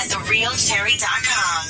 at 0.00 0.08
therealcherie.com. 0.08 1.60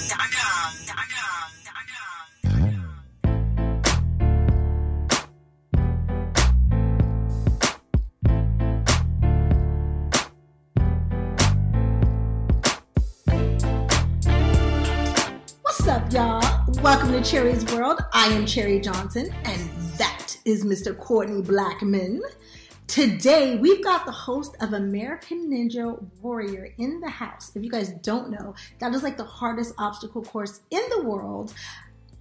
What's 15.62 15.88
up, 15.88 16.12
y'all? 16.12 16.40
Welcome 16.82 17.10
to 17.12 17.20
Cherie's 17.22 17.64
World. 17.74 18.00
I 18.12 18.26
am 18.26 18.46
Cherie 18.46 18.78
Johnson, 18.78 19.34
and 19.44 19.70
that 19.98 20.36
is 20.44 20.64
Mr. 20.64 20.96
Courtney 20.96 21.42
Blackman. 21.42 22.22
Today, 22.90 23.54
we've 23.54 23.84
got 23.84 24.04
the 24.04 24.10
host 24.10 24.56
of 24.60 24.72
American 24.72 25.48
Ninja 25.48 26.04
Warrior 26.20 26.74
in 26.78 26.98
the 26.98 27.08
house. 27.08 27.52
If 27.54 27.62
you 27.62 27.70
guys 27.70 27.90
don't 28.02 28.32
know, 28.32 28.56
that 28.80 28.92
is 28.92 29.04
like 29.04 29.16
the 29.16 29.22
hardest 29.22 29.74
obstacle 29.78 30.22
course 30.22 30.62
in 30.72 30.82
the 30.90 31.04
world. 31.04 31.54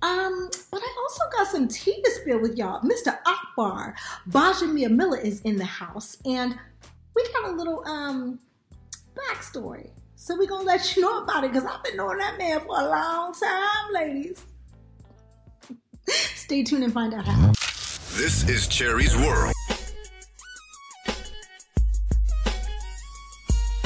Um, 0.04 0.48
but 0.70 0.80
I 0.80 0.96
also 1.02 1.24
got 1.36 1.48
some 1.48 1.68
tea 1.68 2.00
to 2.04 2.12
spill 2.12 2.40
with 2.40 2.56
y'all. 2.56 2.82
Mr. 2.82 3.18
Akbar 3.26 3.96
Gbaja-Biamila 4.30 5.24
is 5.24 5.42
in 5.42 5.58
the 5.58 5.66
house, 5.66 6.20
and 6.24 6.56
we 7.16 7.24
got 7.34 7.50
a 7.50 7.56
little 7.56 7.84
um 7.88 8.40
backstory. 9.16 9.90
So 10.18 10.38
we're 10.38 10.46
gonna 10.46 10.66
let 10.66 10.96
you 10.96 11.02
know 11.02 11.24
about 11.24 11.46
it 11.46 11.52
because 11.52 11.66
I've 11.66 11.84
been 11.84 11.98
knowing 11.98 12.20
that 12.20 12.38
man 12.38 12.60
for 12.60 12.80
a 12.80 12.88
long 12.88 13.34
time, 13.34 13.92
ladies. 13.92 14.46
Stay 16.36 16.62
tuned 16.62 16.84
and 16.84 16.94
find 16.94 17.16
out 17.16 17.26
how. 17.26 17.54
This 18.14 18.48
is 18.48 18.68
Cherie's 18.68 19.18
World. 19.18 19.56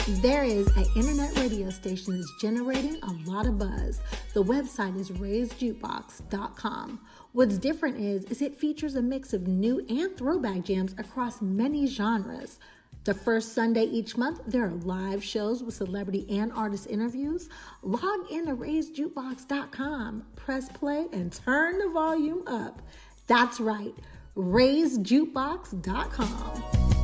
There 0.06 0.44
is 0.44 0.68
an 0.76 0.86
internet 0.98 1.34
radio 1.38 1.70
station 1.70 2.18
that's 2.18 2.30
generating 2.42 3.00
a 3.04 3.14
lot 3.26 3.46
of 3.46 3.58
buzz. 3.58 4.02
The 4.34 4.44
website 4.44 5.00
is 5.00 5.12
raisedjukebox.com. 5.12 7.00
What's 7.32 7.58
different 7.58 8.02
is, 8.02 8.26
is 8.26 8.42
it 8.42 8.58
features 8.58 8.96
a 8.96 9.02
mix 9.02 9.32
of 9.32 9.48
new 9.48 9.80
and 9.88 10.14
throwback 10.18 10.66
jams 10.66 10.94
across 10.98 11.42
many 11.42 11.88
genres. 11.88 12.60
The 13.06 13.14
first 13.14 13.56
Sunday 13.56 13.86
each 13.86 14.18
month, 14.18 14.42
there 14.46 14.66
are 14.66 14.72
live 14.72 15.24
shows 15.24 15.64
with 15.64 15.76
celebrity 15.76 16.26
and 16.30 16.52
artist 16.52 16.88
interviews. 16.90 17.48
Log 17.82 18.30
in 18.30 18.48
to 18.48 18.58
raisedjukebox.com, 18.58 20.24
press 20.36 20.68
play, 20.68 21.08
and 21.14 21.32
turn 21.32 21.80
the 21.80 21.88
volume 21.88 22.44
up. 22.46 22.82
That's 23.28 23.62
right, 23.62 23.96
raisedjukebox.com. 24.36 27.03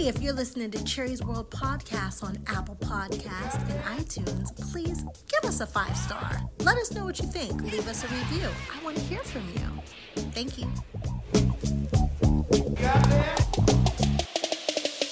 Hey, 0.00 0.08
if 0.08 0.22
you're 0.22 0.32
listening 0.32 0.70
to 0.70 0.78
Cherie's 0.78 1.22
World 1.22 1.50
Podcast 1.50 2.24
on 2.24 2.38
Apple 2.46 2.74
Podcast 2.76 3.60
and 3.68 3.98
iTunes, 3.98 4.58
please 4.72 5.02
give 5.28 5.44
us 5.44 5.60
a 5.60 5.66
five 5.66 5.94
star. 5.94 6.40
Let 6.60 6.78
us 6.78 6.90
know 6.94 7.04
what 7.04 7.18
you 7.18 7.26
think. 7.26 7.60
Leave 7.64 7.86
us 7.86 8.02
a 8.02 8.06
review. 8.06 8.48
I 8.74 8.82
want 8.82 8.96
to 8.96 9.02
hear 9.02 9.18
from 9.18 9.42
you. 9.54 10.22
Thank 10.32 10.56
you. 10.56 10.66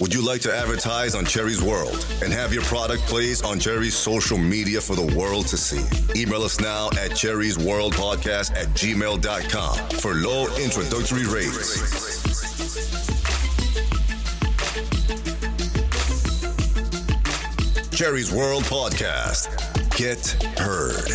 Would 0.00 0.14
you 0.14 0.24
like 0.24 0.40
to 0.40 0.54
advertise 0.54 1.14
on 1.14 1.26
Cherie's 1.26 1.60
World 1.60 2.06
and 2.24 2.32
have 2.32 2.54
your 2.54 2.62
product 2.62 3.02
placed 3.02 3.44
on 3.44 3.58
Cherie's 3.58 3.94
social 3.94 4.38
media 4.38 4.80
for 4.80 4.96
the 4.96 5.14
world 5.14 5.48
to 5.48 5.58
see? 5.58 5.84
Email 6.18 6.44
us 6.44 6.60
now 6.60 6.86
at 6.92 7.10
Cherie's 7.10 7.58
World 7.58 7.92
Podcast 7.92 8.52
at 8.52 8.68
gmail.com 8.68 9.90
for 10.00 10.14
low 10.14 10.46
introductory 10.56 11.26
rates. 11.26 12.87
Cherie's 17.98 18.30
World 18.30 18.62
Podcast. 18.62 19.48
Get 19.96 20.24
heard. 20.56 21.10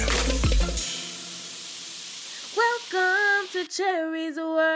Welcome 2.57 3.47
to 3.53 3.63
Cherie's 3.71 4.35
World. 4.35 4.67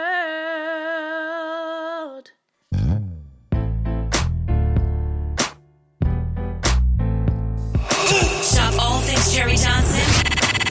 Shop 8.42 8.72
all 8.80 9.00
things 9.00 9.30
Cherie 9.30 9.56
Johnson 9.56 10.00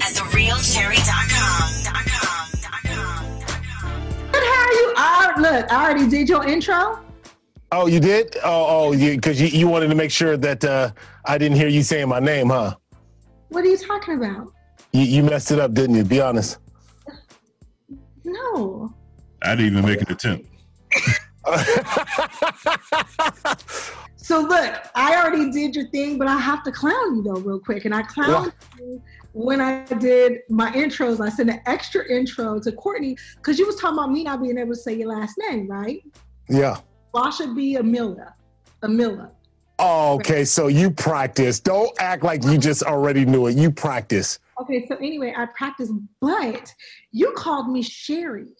at 0.01 0.15
therealcherie.com. 0.15 1.83
Dot 1.83 2.05
com, 2.07 2.49
dot 2.63 2.81
com, 2.83 3.39
dot 3.41 3.61
com. 3.63 4.01
But 4.31 4.41
how 4.41 4.65
are 4.65 4.73
you? 4.73 4.93
I, 4.97 5.33
look, 5.37 5.71
I 5.71 5.85
already 5.85 6.07
did 6.09 6.27
your 6.29 6.43
intro. 6.47 7.03
Oh, 7.69 7.85
you 7.85 7.99
did? 7.99 8.37
Oh, 8.45 8.65
oh, 8.69 8.91
you 8.93 9.15
because 9.15 9.41
you, 9.41 9.47
you 9.47 9.67
wanted 9.67 9.89
to 9.89 9.95
make 9.95 10.09
sure 10.09 10.37
that 10.37 10.63
uh, 10.63 10.91
I 11.27 11.38
didn't 11.38 11.57
hear 11.57 11.67
you 11.67 11.83
saying 11.83 12.07
my 12.07 12.19
name, 12.19 12.49
huh? 12.49 12.75
What 13.49 13.63
are 13.65 13.67
you 13.67 13.77
talking 13.77 14.15
about? 14.15 14.53
You, 14.93 15.01
you 15.01 15.23
messed 15.23 15.51
it 15.51 15.59
up, 15.59 15.73
didn't 15.73 15.95
you? 15.95 16.03
Be 16.03 16.21
honest. 16.21 16.59
No. 18.23 18.93
I 19.41 19.55
didn't 19.55 19.73
even 19.73 19.85
make 19.85 20.01
an 20.01 20.11
attempt. 20.11 20.47
So 24.16 24.41
look, 24.41 24.75
I 24.93 25.16
already 25.16 25.51
did 25.51 25.73
your 25.73 25.87
thing, 25.87 26.17
but 26.17 26.27
I 26.27 26.37
have 26.37 26.61
to 26.63 26.71
clown 26.71 27.16
you 27.16 27.23
though, 27.23 27.39
real 27.39 27.59
quick. 27.59 27.85
And 27.85 27.95
I 27.95 28.03
clowned 28.03 28.51
you 28.77 29.01
when 29.31 29.61
I 29.61 29.85
did 29.85 30.39
my 30.49 30.69
intros. 30.71 31.25
I 31.25 31.29
sent 31.29 31.49
an 31.49 31.61
extra 31.66 32.05
intro 32.11 32.59
to 32.59 32.71
Courtney 32.73 33.16
because 33.37 33.57
you 33.57 33.66
was 33.66 33.77
talking 33.77 33.97
about 33.97 34.11
me 34.11 34.25
not 34.25 34.41
being 34.41 34.57
able 34.57 34.73
to 34.73 34.79
say 34.79 34.95
your 34.95 35.07
last 35.17 35.37
name, 35.49 35.67
right? 35.67 36.03
Yeah. 36.49 36.77
Basha 37.13 37.47
B. 37.53 37.77
Amila. 37.77 38.33
Amila. 38.83 39.31
Oh, 39.79 40.15
okay. 40.15 40.43
So 40.43 40.67
you 40.67 40.89
practice. 40.89 41.59
Don't 41.59 41.91
act 41.99 42.23
like 42.23 42.43
you 42.43 42.57
just 42.57 42.83
already 42.83 43.25
knew 43.25 43.47
it. 43.47 43.55
You 43.57 43.71
practice. 43.71 44.39
Okay, 44.59 44.88
so 44.88 44.95
anyway, 44.95 45.33
I 45.38 45.45
practiced, 45.45 45.93
but 46.19 46.73
you 47.11 47.31
called 47.33 47.69
me 47.69 47.83
Sherry. 47.83 48.55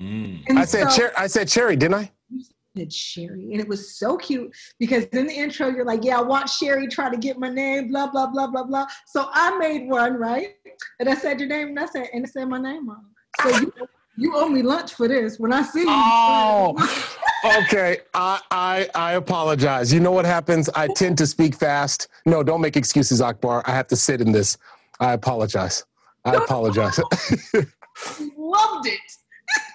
Mm. 0.00 0.42
I 0.56 0.64
said 0.64 0.90
so- 0.90 0.96
cher- 0.96 1.12
I 1.16 1.26
said 1.26 1.46
cherry, 1.48 1.76
didn't 1.76 1.94
I? 1.94 2.10
You 2.30 2.42
said 2.74 2.90
Sherry. 2.90 3.52
And 3.52 3.60
it 3.60 3.68
was 3.68 3.98
so 3.98 4.16
cute 4.16 4.50
because 4.78 5.04
in 5.06 5.26
the 5.26 5.34
intro, 5.34 5.68
you're 5.68 5.84
like, 5.84 6.04
yeah, 6.04 6.18
I 6.18 6.22
want 6.22 6.48
Sherry, 6.48 6.88
try 6.88 7.10
to 7.10 7.18
get 7.18 7.38
my 7.38 7.50
name, 7.50 7.88
blah, 7.88 8.10
blah, 8.10 8.28
blah, 8.28 8.46
blah, 8.46 8.64
blah. 8.64 8.86
So 9.06 9.28
I 9.30 9.58
made 9.58 9.90
one, 9.90 10.14
right? 10.14 10.54
And 11.00 11.08
I 11.08 11.14
said 11.16 11.38
your 11.38 11.50
name, 11.50 11.68
and 11.68 11.80
I 11.80 11.84
said, 11.86 12.08
and 12.14 12.24
I 12.24 12.28
said 12.28 12.48
my 12.48 12.58
name 12.58 12.88
wrong. 12.88 13.04
So 13.42 13.48
you, 13.58 13.72
you 14.16 14.32
owe 14.36 14.48
me 14.48 14.62
lunch 14.62 14.94
for 14.94 15.08
this 15.08 15.38
when 15.38 15.52
I 15.52 15.62
see 15.62 15.80
you. 15.80 15.86
Oh. 15.88 17.06
Okay. 17.42 18.00
I, 18.12 18.38
I 18.50 18.88
I 18.94 19.12
apologize. 19.12 19.92
You 19.92 20.00
know 20.00 20.10
what 20.10 20.26
happens? 20.26 20.68
I 20.74 20.88
tend 20.88 21.16
to 21.18 21.26
speak 21.26 21.54
fast. 21.54 22.08
No, 22.26 22.42
don't 22.42 22.60
make 22.60 22.76
excuses, 22.76 23.22
Akbar. 23.22 23.62
I 23.64 23.72
have 23.72 23.86
to 23.88 23.96
sit 23.96 24.20
in 24.20 24.30
this. 24.30 24.58
I 25.00 25.12
apologize. 25.14 25.84
I 26.26 26.34
apologize. 26.34 26.98
Loved 28.36 28.86
it. 28.86 29.00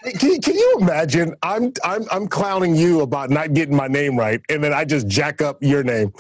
Can, 0.20 0.40
can 0.40 0.54
you 0.54 0.78
imagine? 0.80 1.36
I'm 1.42 1.74
I'm 1.84 2.06
I'm 2.12 2.28
clowning 2.28 2.76
you 2.76 3.02
about 3.02 3.32
not 3.32 3.54
getting 3.54 3.76
my 3.76 3.88
name 3.88 4.18
right, 4.18 4.40
and 4.50 4.64
then 4.64 4.72
I 4.72 4.86
just 4.86 5.08
jack 5.08 5.42
up 5.42 5.58
your 5.62 5.84
name. 5.84 6.14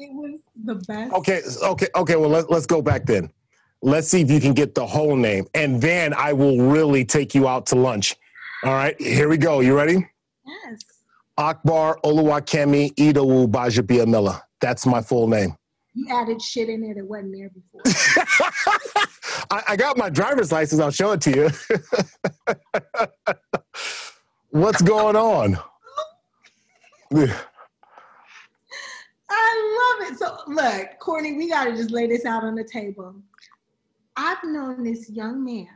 It 0.00 0.12
was 0.12 0.40
the 0.64 0.74
best. 0.74 1.12
Okay, 1.14 1.40
okay, 1.62 1.86
okay. 1.94 2.16
Well, 2.16 2.28
let's 2.28 2.48
let's 2.50 2.66
go 2.66 2.82
back 2.82 3.06
then. 3.06 3.30
Let's 3.82 4.08
see 4.08 4.20
if 4.20 4.30
you 4.30 4.40
can 4.40 4.52
get 4.52 4.74
the 4.74 4.86
whole 4.86 5.16
name, 5.16 5.46
and 5.54 5.80
then 5.80 6.12
I 6.12 6.32
will 6.34 6.58
really 6.58 7.04
take 7.04 7.34
you 7.34 7.48
out 7.48 7.66
to 7.66 7.76
lunch. 7.76 8.14
All 8.62 8.74
right, 8.74 9.00
here 9.00 9.28
we 9.28 9.38
go. 9.38 9.60
You 9.60 9.74
ready? 9.74 10.06
Yes. 10.46 10.80
Akbar 11.38 11.98
Oluwakemi 12.04 12.94
Idowu 12.96 13.46
Gbaja-Biamila. 13.48 14.42
That's 14.60 14.84
my 14.84 15.00
full 15.00 15.26
name. 15.26 15.56
You 15.94 16.06
added 16.10 16.42
shit 16.42 16.68
in 16.68 16.82
there 16.82 16.94
that 16.94 17.06
wasn't 17.06 17.34
there 17.34 17.50
before. 17.50 17.80
I, 19.50 19.62
I 19.68 19.76
got 19.76 19.96
my 19.96 20.10
driver's 20.10 20.52
license. 20.52 20.80
I'll 20.80 20.90
show 20.90 21.12
it 21.12 21.20
to 21.22 21.30
you. 21.30 21.50
What's 24.50 24.82
going 24.82 25.16
on? 25.16 25.58
I 29.30 29.98
love 30.00 30.10
it. 30.10 30.18
So 30.18 30.36
look, 30.46 30.88
Courtney, 31.00 31.32
we 31.36 31.48
gotta 31.48 31.72
just 31.72 31.90
lay 31.90 32.06
this 32.06 32.24
out 32.24 32.44
on 32.44 32.54
the 32.54 32.64
table. 32.64 33.14
I've 34.22 34.44
known 34.44 34.84
this 34.84 35.08
young 35.08 35.42
man 35.42 35.66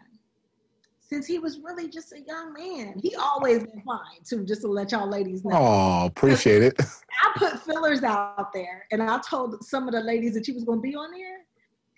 since 1.01 1.27
he 1.27 1.39
was 1.39 1.61
really 1.61 1.89
just 1.89 2.13
a 2.13 2.21
young 2.21 2.53
man. 2.53 3.01
He 3.03 3.17
always 3.17 3.61
been 3.61 3.81
fine 3.87 4.23
too, 4.23 4.45
just 4.45 4.61
to 4.63 4.69
let 4.69 4.93
y'all 4.93 5.09
ladies 5.09 5.47
know. 5.47 5.57
Oh, 5.57 6.05
appreciate 6.05 6.63
it. 6.63 6.79
I 6.79 7.33
put 7.39 7.59
fillers 7.61 8.03
out 8.03 8.53
there 8.53 8.85
and 8.93 9.03
I 9.03 9.19
told 9.27 9.65
some 9.65 9.89
of 9.89 9.95
the 9.95 10.01
ladies 10.01 10.35
that 10.35 10.45
he 10.45 10.53
was 10.53 10.65
gonna 10.65 10.83
be 10.83 10.95
on 10.95 11.11
there. 11.13 11.39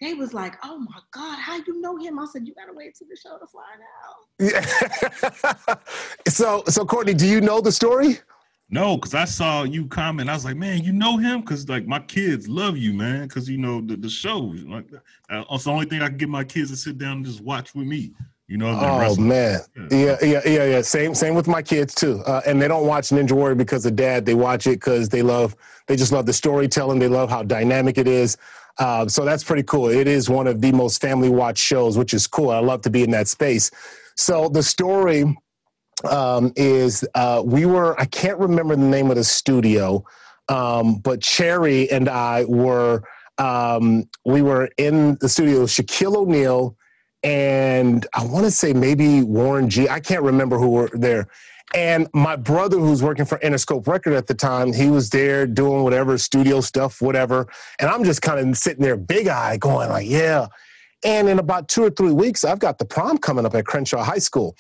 They 0.01 0.15
was 0.15 0.33
like, 0.35 0.55
"Oh 0.63 0.79
my 0.79 1.01
God, 1.11 1.37
how 1.37 1.57
you 1.57 1.81
know 1.81 1.97
him?" 1.97 2.19
I 2.21 2.27
said, 2.27 2.47
"You 2.47 2.55
gotta 2.55 2.75
wait 2.75 2.95
till 2.95 3.09
the 3.09 3.17
show 3.17 3.39
to 3.39 3.47
find 3.49 3.81
out." 4.05 4.27
Yeah. 5.67 5.75
so, 6.29 6.63
so 6.69 6.85
Courtney, 6.85 7.15
do 7.15 7.27
you 7.27 7.41
know 7.41 7.61
the 7.61 7.73
story? 7.73 8.21
No, 8.69 8.97
because 8.97 9.15
I 9.15 9.27
saw 9.27 9.63
you 9.63 9.87
comment. 9.87 10.29
I 10.29 10.35
was 10.35 10.45
like, 10.45 10.57
man, 10.57 10.83
you 10.83 10.93
know 10.93 11.17
him? 11.17 11.41
Because 11.41 11.69
like 11.69 11.87
my 11.87 12.01
kids 12.01 12.49
love 12.49 12.77
you, 12.77 12.93
man. 12.93 13.23
Because 13.29 13.49
you 13.49 13.59
know 13.59 13.81
the, 13.81 13.97
the 13.97 14.11
show. 14.11 14.39
Like 14.67 14.87
uh, 15.31 15.45
it's 15.51 15.65
the 15.65 15.71
only 15.71 15.87
thing 15.87 16.03
I 16.03 16.09
can 16.09 16.17
get 16.17 16.29
my 16.29 16.43
kids 16.43 16.71
to 16.71 16.77
sit 16.77 16.99
down 16.99 17.19
and 17.19 17.27
just 17.27 17.41
watch 17.41 17.75
with 17.75 17.87
me. 17.87 18.13
You 18.49 18.59
know? 18.59 18.79
Oh 18.81 19.01
wrestling. 19.01 19.29
man, 19.29 19.61
Yeah. 19.77 19.89
yeah, 19.91 20.17
yeah, 20.23 20.41
yeah, 20.45 20.65
yeah. 20.65 20.81
Same, 20.83 21.15
same 21.15 21.35
with 21.35 21.49
my 21.49 21.63
kids 21.63 21.95
too. 21.95 22.23
Uh, 22.27 22.43
and 22.47 22.61
they 22.63 22.69
don't 22.69 22.87
watch 22.87 23.09
Ninja 23.11 23.33
Warrior 23.33 23.57
because 23.57 23.87
of 23.87 23.97
dad. 23.97 24.25
They 24.25 24.35
watch 24.35 24.67
it 24.67 24.79
because 24.81 25.09
they 25.09 25.23
love, 25.23 25.57
they 25.89 25.97
just 25.97 26.13
love 26.13 26.27
the 26.27 26.33
storytelling. 26.33 26.99
They 26.99 27.09
love 27.09 27.29
how 27.29 27.43
dynamic 27.43 27.99
it 27.99 28.07
is. 28.07 28.37
Uh, 28.79 29.09
so 29.09 29.25
that's 29.25 29.43
pretty 29.43 29.63
cool. 29.63 29.89
It 29.89 30.07
is 30.07 30.29
one 30.29 30.47
of 30.47 30.61
the 30.61 30.71
most 30.71 31.01
family 31.01 31.29
watch 31.29 31.59
shows, 31.59 31.97
which 31.97 32.15
is 32.15 32.27
cool. 32.27 32.51
I 32.51 32.59
love 32.59 32.83
to 32.83 32.91
be 32.91 33.03
in 33.03 33.11
that 33.13 33.27
space. 33.27 33.71
So 34.17 34.49
the 34.49 34.63
story 34.63 35.37
um, 36.07 36.53
is 36.57 37.07
uh, 37.15 37.43
we 37.45 37.67
were, 37.67 37.99
I 38.01 38.05
can't 38.07 38.39
remember 38.39 38.77
the 38.77 38.83
name 38.83 39.11
of 39.11 39.17
the 39.17 39.25
studio, 39.25 40.05
um, 40.49 40.97
but 40.97 41.25
Cherie 41.25 41.91
and 41.91 42.09
I 42.09 42.45
were, 42.45 43.03
um, 43.39 44.09
we 44.25 44.43
were 44.43 44.71
in 44.79 45.17
the 45.21 45.29
studio, 45.29 45.65
Shaquille 45.65 46.17
O'Neal 46.17 46.77
and 47.27 48.07
I 48.15 48.25
want 48.25 48.45
to 48.45 48.53
say 48.53 48.73
maybe 48.73 49.23
Warren 49.23 49.69
G. 49.69 49.89
I 49.89 49.99
can't 49.99 50.23
remember 50.23 50.59
who 50.59 50.71
were 50.71 50.91
there. 50.93 51.27
And 51.75 52.07
my 52.15 52.37
brother, 52.37 52.79
who's 52.79 53.03
working 53.03 53.25
for 53.25 53.39
Interscope 53.39 53.89
Record 53.89 54.13
at 54.13 54.29
the 54.29 54.35
time, 54.35 54.73
he 54.73 54.89
was 54.89 55.11
there 55.11 55.45
doing 55.45 55.83
whatever 55.83 56.17
studio 56.19 56.61
stuff, 56.61 57.03
whatever. 57.03 57.49
And 57.81 57.91
I'm 57.91 58.05
just 58.05 58.23
kind 58.23 58.39
of 58.39 58.57
sitting 58.57 58.85
there, 58.85 58.97
big 58.97 59.27
eye, 59.27 59.57
going 59.57 59.89
like, 59.89 60.07
"Yeah." 60.09 60.47
And 61.05 61.29
in 61.29 61.41
about 61.41 61.69
two 61.69 61.83
or 61.83 61.91
three 61.91 62.13
weeks, 62.13 62.45
I've 62.45 62.61
got 62.61 62.79
the 62.79 62.85
prom 62.85 63.19
coming 63.19 63.45
up 63.45 63.57
at 63.57 63.67
Crenshaw 63.67 64.05
High 64.05 64.19
School, 64.19 64.55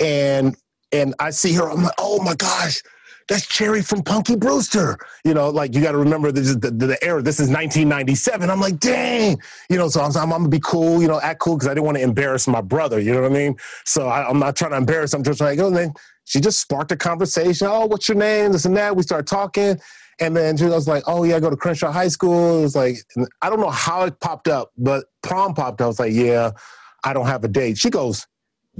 and 0.00 0.56
and 0.92 1.14
I 1.18 1.30
see 1.30 1.52
her. 1.54 1.70
I'm 1.70 1.82
like, 1.82 1.94
"Oh 1.98 2.22
my 2.22 2.34
gosh." 2.34 2.82
That's 3.28 3.44
Cherie 3.46 3.82
from 3.82 4.02
Punky 4.02 4.36
Brewster. 4.36 4.98
You 5.22 5.34
know, 5.34 5.50
like 5.50 5.74
you 5.74 5.82
got 5.82 5.92
to 5.92 5.98
remember 5.98 6.32
this 6.32 6.48
is 6.48 6.58
the, 6.60 6.70
the, 6.70 6.86
the 6.86 7.04
era. 7.04 7.22
This 7.22 7.38
is 7.38 7.48
1997. 7.48 8.48
I'm 8.48 8.58
like, 8.58 8.80
dang. 8.80 9.38
You 9.68 9.76
know, 9.76 9.88
so 9.88 10.00
I'm, 10.00 10.10
I'm, 10.16 10.32
I'm 10.32 10.38
gonna 10.40 10.48
be 10.48 10.60
cool. 10.60 11.02
You 11.02 11.08
know, 11.08 11.20
act 11.20 11.40
cool 11.40 11.56
because 11.56 11.68
I 11.68 11.74
didn't 11.74 11.84
want 11.84 11.98
to 11.98 12.02
embarrass 12.02 12.48
my 12.48 12.62
brother. 12.62 12.98
You 12.98 13.12
know 13.12 13.20
what 13.20 13.30
I 13.30 13.34
mean? 13.34 13.56
So 13.84 14.08
I, 14.08 14.26
I'm 14.26 14.38
not 14.38 14.56
trying 14.56 14.70
to 14.70 14.78
embarrass. 14.78 15.12
I'm 15.12 15.22
just 15.22 15.42
like, 15.42 15.58
oh, 15.58 15.70
then 15.70 15.92
she 16.24 16.40
just 16.40 16.60
sparked 16.60 16.90
a 16.90 16.96
conversation. 16.96 17.66
Oh, 17.70 17.84
what's 17.84 18.08
your 18.08 18.16
name? 18.16 18.52
This 18.52 18.64
and 18.64 18.76
that. 18.78 18.96
We 18.96 19.02
start 19.02 19.26
talking, 19.26 19.78
and 20.20 20.34
then 20.34 20.56
she 20.56 20.64
was 20.64 20.88
like, 20.88 21.04
oh 21.06 21.24
yeah, 21.24 21.36
I 21.36 21.40
go 21.40 21.50
to 21.50 21.56
Crenshaw 21.56 21.92
High 21.92 22.08
School. 22.08 22.60
It 22.60 22.62
was 22.62 22.76
like, 22.76 22.96
I 23.42 23.50
don't 23.50 23.60
know 23.60 23.70
how 23.70 24.04
it 24.04 24.18
popped 24.20 24.48
up, 24.48 24.70
but 24.78 25.04
prom 25.22 25.52
popped. 25.52 25.82
up. 25.82 25.84
I 25.84 25.88
was 25.88 26.00
like, 26.00 26.14
yeah, 26.14 26.52
I 27.04 27.12
don't 27.12 27.26
have 27.26 27.44
a 27.44 27.48
date. 27.48 27.76
She 27.76 27.90
goes, 27.90 28.26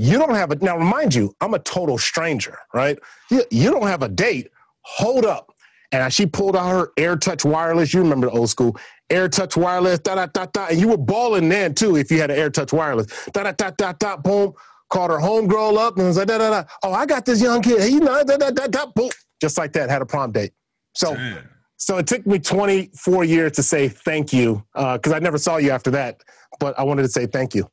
you 0.00 0.16
don't 0.16 0.34
have 0.34 0.50
a 0.52 0.56
now 0.56 0.78
remind 0.78 1.14
you 1.14 1.34
i'm 1.40 1.54
a 1.54 1.58
total 1.58 1.98
stranger 1.98 2.56
right? 2.72 2.98
You, 3.30 3.42
you 3.50 3.70
don't 3.70 3.86
have 3.86 4.02
a 4.02 4.08
date. 4.08 4.50
Hold 4.82 5.24
up. 5.24 5.52
And 5.90 6.12
she 6.12 6.26
pulled 6.26 6.56
out 6.56 6.68
her 6.68 6.92
air 6.96 7.16
touch 7.16 7.44
wireless. 7.44 7.94
You 7.94 8.00
remember 8.02 8.28
the 8.28 8.32
old 8.32 8.50
school. 8.50 8.76
Air 9.10 9.28
touch 9.28 9.56
wireless 9.56 10.00
da 10.00 10.14
da 10.16 10.26
da 10.26 10.46
da. 10.46 10.66
And 10.66 10.78
you 10.78 10.88
were 10.88 10.98
balling 10.98 11.48
then 11.48 11.74
too 11.74 11.96
if 11.96 12.10
you 12.10 12.20
had 12.20 12.30
an 12.30 12.38
air 12.38 12.50
touch 12.50 12.72
wireless. 12.72 13.06
Da 13.32 13.42
da 13.42 13.52
da 13.52 13.70
da 13.70 13.92
da 13.92 14.16
boom. 14.16 14.52
Called 14.90 15.10
her 15.10 15.18
homegirl 15.18 15.78
up 15.78 15.96
and 15.96 16.06
was 16.06 16.16
like 16.16 16.28
da 16.28 16.38
da 16.38 16.50
da. 16.50 16.64
Oh 16.82 16.92
i 16.92 17.06
got 17.06 17.24
this 17.24 17.40
young 17.42 17.62
kid. 17.62 17.82
He 17.82 17.98
know 17.98 18.22
da 18.22 18.36
da 18.36 18.50
da 18.50 18.66
da. 18.66 18.86
Boom. 18.86 19.10
Just 19.40 19.56
like 19.56 19.72
that. 19.72 19.88
Had 19.88 20.02
a 20.02 20.06
prom 20.06 20.32
date. 20.32 20.52
So 20.94 21.14
Damn. 21.14 21.48
so 21.76 21.98
it 21.98 22.06
took 22.06 22.26
me 22.26 22.38
24 22.38 23.24
years 23.24 23.52
to 23.52 23.62
say 23.62 23.88
thank 23.88 24.32
you 24.32 24.64
uh, 24.74 24.98
because 24.98 25.12
i 25.12 25.18
never 25.18 25.38
saw 25.38 25.58
you 25.58 25.70
after 25.70 25.90
that 25.92 26.22
but 26.58 26.76
i 26.78 26.82
wanted 26.82 27.02
to 27.02 27.08
say 27.08 27.26
thank 27.26 27.54
you 27.54 27.70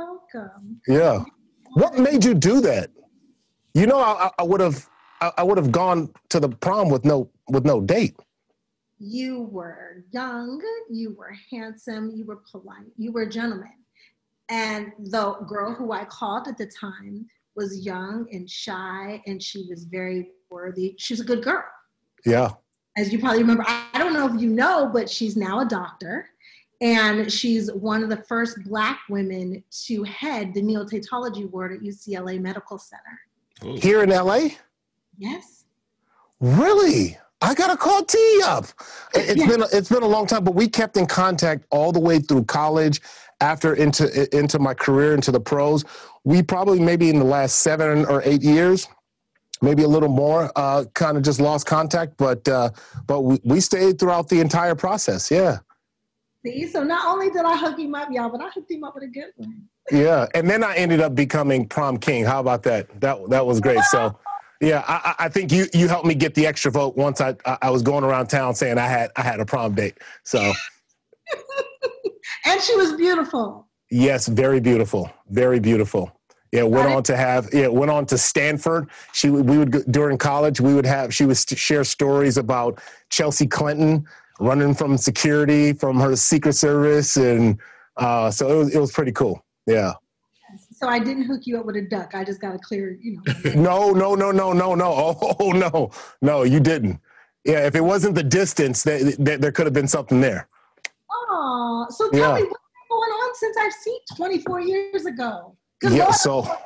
welcome. 0.00 0.80
yeah. 0.86 1.24
What 1.74 1.98
made 1.98 2.24
you 2.24 2.34
do 2.34 2.60
that? 2.62 2.90
You 3.74 3.86
know, 3.86 4.00
I, 4.00 4.30
I 4.38 4.42
would 4.42 4.60
have, 4.60 4.88
I, 5.20 5.42
would 5.42 5.56
have 5.56 5.70
gone 5.70 6.12
to 6.30 6.40
the 6.40 6.48
prom 6.48 6.88
with 6.88 7.04
no, 7.04 7.30
with 7.48 7.64
no 7.64 7.80
date. 7.80 8.16
You 8.98 9.42
were 9.42 10.04
young, 10.10 10.60
you 10.90 11.14
were 11.16 11.34
handsome, 11.50 12.10
you 12.10 12.24
were 12.24 12.40
polite, 12.50 12.90
you 12.96 13.12
were 13.12 13.22
a 13.22 13.30
gentleman. 13.30 13.72
And 14.48 14.92
the 14.98 15.34
girl 15.48 15.72
who 15.72 15.92
I 15.92 16.04
called 16.06 16.48
at 16.48 16.58
the 16.58 16.66
time 16.66 17.26
was 17.54 17.84
young 17.86 18.26
and 18.32 18.50
shy, 18.50 19.22
and 19.26 19.40
she 19.40 19.66
was 19.70 19.84
very 19.84 20.30
worthy. 20.50 20.96
She 20.98 21.12
was 21.12 21.20
a 21.20 21.24
good 21.24 21.44
girl. 21.44 21.64
Yeah. 22.26 22.50
As 22.96 23.12
you 23.12 23.20
probably 23.20 23.38
remember, 23.38 23.64
I 23.68 23.96
don't 23.96 24.12
know 24.12 24.26
if 24.26 24.40
you 24.40 24.50
know, 24.50 24.90
but 24.92 25.08
she's 25.08 25.36
now 25.36 25.60
a 25.60 25.64
doctor. 25.64 26.28
And 26.80 27.30
she's 27.30 27.70
one 27.72 28.02
of 28.02 28.08
the 28.08 28.16
first 28.16 28.58
Black 28.64 29.00
women 29.10 29.62
to 29.86 30.02
head 30.04 30.54
the 30.54 30.62
neonatology 30.62 31.50
ward 31.50 31.72
at 31.72 31.80
UCLA 31.80 32.40
Medical 32.40 32.78
Center. 32.78 33.20
Oh. 33.62 33.76
Here 33.76 34.02
in 34.02 34.08
LA? 34.10 34.48
Yes. 35.18 35.64
Really? 36.40 37.18
I 37.42 37.54
gotta 37.54 37.76
call 37.76 38.02
T 38.04 38.40
up. 38.44 38.64
It- 39.14 39.36
It's 39.38 39.46
been 39.46 39.64
it's 39.72 39.88
been 39.88 40.02
a 40.02 40.06
long 40.08 40.26
time, 40.26 40.44
but 40.44 40.54
we 40.54 40.68
kept 40.68 40.96
in 40.96 41.06
contact 41.06 41.64
all 41.70 41.92
the 41.92 42.00
way 42.00 42.18
through 42.18 42.44
college, 42.44 43.00
after 43.42 43.74
into 43.74 44.34
into 44.36 44.58
my 44.58 44.74
career 44.74 45.14
into 45.14 45.32
the 45.32 45.40
pros. 45.40 45.84
We 46.24 46.42
probably 46.42 46.80
maybe 46.80 47.08
in 47.10 47.18
the 47.18 47.24
last 47.24 47.58
seven 47.58 48.04
or 48.06 48.22
eight 48.24 48.42
years, 48.42 48.88
maybe 49.62 49.82
a 49.84 49.88
little 49.88 50.10
more, 50.10 50.50
uh, 50.56 50.84
kind 50.94 51.16
of 51.16 51.22
just 51.22 51.40
lost 51.40 51.66
contact. 51.66 52.16
But 52.18 52.46
uh, 52.48 52.70
but 53.06 53.22
we, 53.22 53.38
we 53.44 53.60
stayed 53.60 53.98
throughout 53.98 54.28
the 54.28 54.40
entire 54.40 54.74
process. 54.74 55.30
Yeah. 55.30 55.58
See, 56.44 56.66
so 56.68 56.82
not 56.82 57.06
only 57.06 57.28
did 57.30 57.44
I 57.44 57.56
hook 57.56 57.78
him 57.78 57.94
up, 57.94 58.08
y'all, 58.10 58.30
but 58.30 58.40
I 58.40 58.48
hooked 58.48 58.70
him 58.70 58.82
up 58.84 58.94
with 58.94 59.04
a 59.04 59.08
good 59.08 59.32
one. 59.36 59.62
Yeah, 59.90 60.26
and 60.34 60.48
then 60.48 60.64
I 60.64 60.74
ended 60.76 61.00
up 61.00 61.14
becoming 61.14 61.66
prom 61.68 61.98
king. 61.98 62.24
How 62.24 62.40
about 62.40 62.62
that? 62.62 62.88
That 63.00 63.18
that 63.28 63.44
was 63.44 63.60
great. 63.60 63.80
So, 63.90 64.18
yeah, 64.60 64.82
I, 64.88 65.14
I 65.26 65.28
think 65.28 65.52
you 65.52 65.66
you 65.74 65.86
helped 65.88 66.06
me 66.06 66.14
get 66.14 66.34
the 66.34 66.46
extra 66.46 66.70
vote 66.70 66.96
once 66.96 67.20
I 67.20 67.34
I 67.60 67.68
was 67.70 67.82
going 67.82 68.04
around 68.04 68.28
town 68.28 68.54
saying 68.54 68.78
I 68.78 68.86
had 68.86 69.10
I 69.16 69.22
had 69.22 69.40
a 69.40 69.44
prom 69.44 69.74
date. 69.74 69.98
So 70.24 70.38
And 72.46 72.60
she 72.62 72.74
was 72.76 72.94
beautiful. 72.94 73.66
yes, 73.90 74.26
very 74.28 74.60
beautiful, 74.60 75.10
very 75.28 75.60
beautiful. 75.60 76.10
Yeah, 76.52 76.64
went 76.64 76.88
on 76.92 77.02
to 77.04 77.16
have 77.16 77.48
yeah 77.52 77.68
went 77.68 77.90
on 77.92 78.06
to 78.06 78.18
Stanford. 78.18 78.88
She 79.12 79.30
would- 79.30 79.48
we 79.48 79.58
would 79.58 79.92
during 79.92 80.18
college 80.18 80.60
we 80.60 80.74
would 80.74 80.86
have 80.86 81.14
she 81.14 81.24
would 81.26 81.36
share 81.36 81.84
stories 81.84 82.36
about 82.38 82.80
Chelsea 83.10 83.46
Clinton 83.46 84.04
running 84.40 84.74
from 84.74 84.96
security 84.96 85.72
from 85.72 86.00
her 86.00 86.16
Secret 86.16 86.54
Service, 86.54 87.16
and 87.16 87.58
uh, 87.96 88.30
so 88.30 88.50
it 88.50 88.56
was 88.56 88.74
it 88.74 88.80
was 88.80 88.90
pretty 88.92 89.12
cool. 89.12 89.44
Yeah. 89.66 89.92
So 90.72 90.88
I 90.88 90.98
didn't 90.98 91.24
hook 91.24 91.42
you 91.44 91.58
up 91.60 91.66
with 91.66 91.76
a 91.76 91.82
duck. 91.82 92.14
I 92.14 92.24
just 92.24 92.40
got 92.40 92.54
a 92.54 92.58
clear, 92.58 92.96
you 93.00 93.20
know. 93.44 93.54
No, 93.54 93.92
no, 93.92 94.14
no, 94.14 94.32
no, 94.32 94.52
no, 94.52 94.74
no. 94.74 94.86
Oh, 95.20 95.36
oh, 95.40 95.50
no, 95.52 95.90
no, 96.22 96.42
you 96.42 96.58
didn't. 96.58 96.98
Yeah, 97.44 97.66
if 97.66 97.74
it 97.74 97.82
wasn't 97.82 98.14
the 98.14 98.22
distance, 98.22 98.82
that, 98.84 99.16
that 99.20 99.40
there 99.42 99.52
could 99.52 99.66
have 99.66 99.74
been 99.74 99.86
something 99.88 100.20
there. 100.20 100.48
Oh, 101.12 101.86
so 101.90 102.10
tell 102.10 102.18
Yeah. 102.20 102.34
me 102.34 102.48
what's 102.48 102.50
been 102.50 102.88
going 102.90 103.10
on 103.10 103.34
since 103.36 103.56
I've 103.58 103.72
seen 103.74 103.98
24 104.16 104.60
years 104.62 105.04
ago. 105.06 105.54
Good 105.80 105.92
Yeah, 105.92 106.04
Lord, 106.04 106.14
so- 106.14 106.56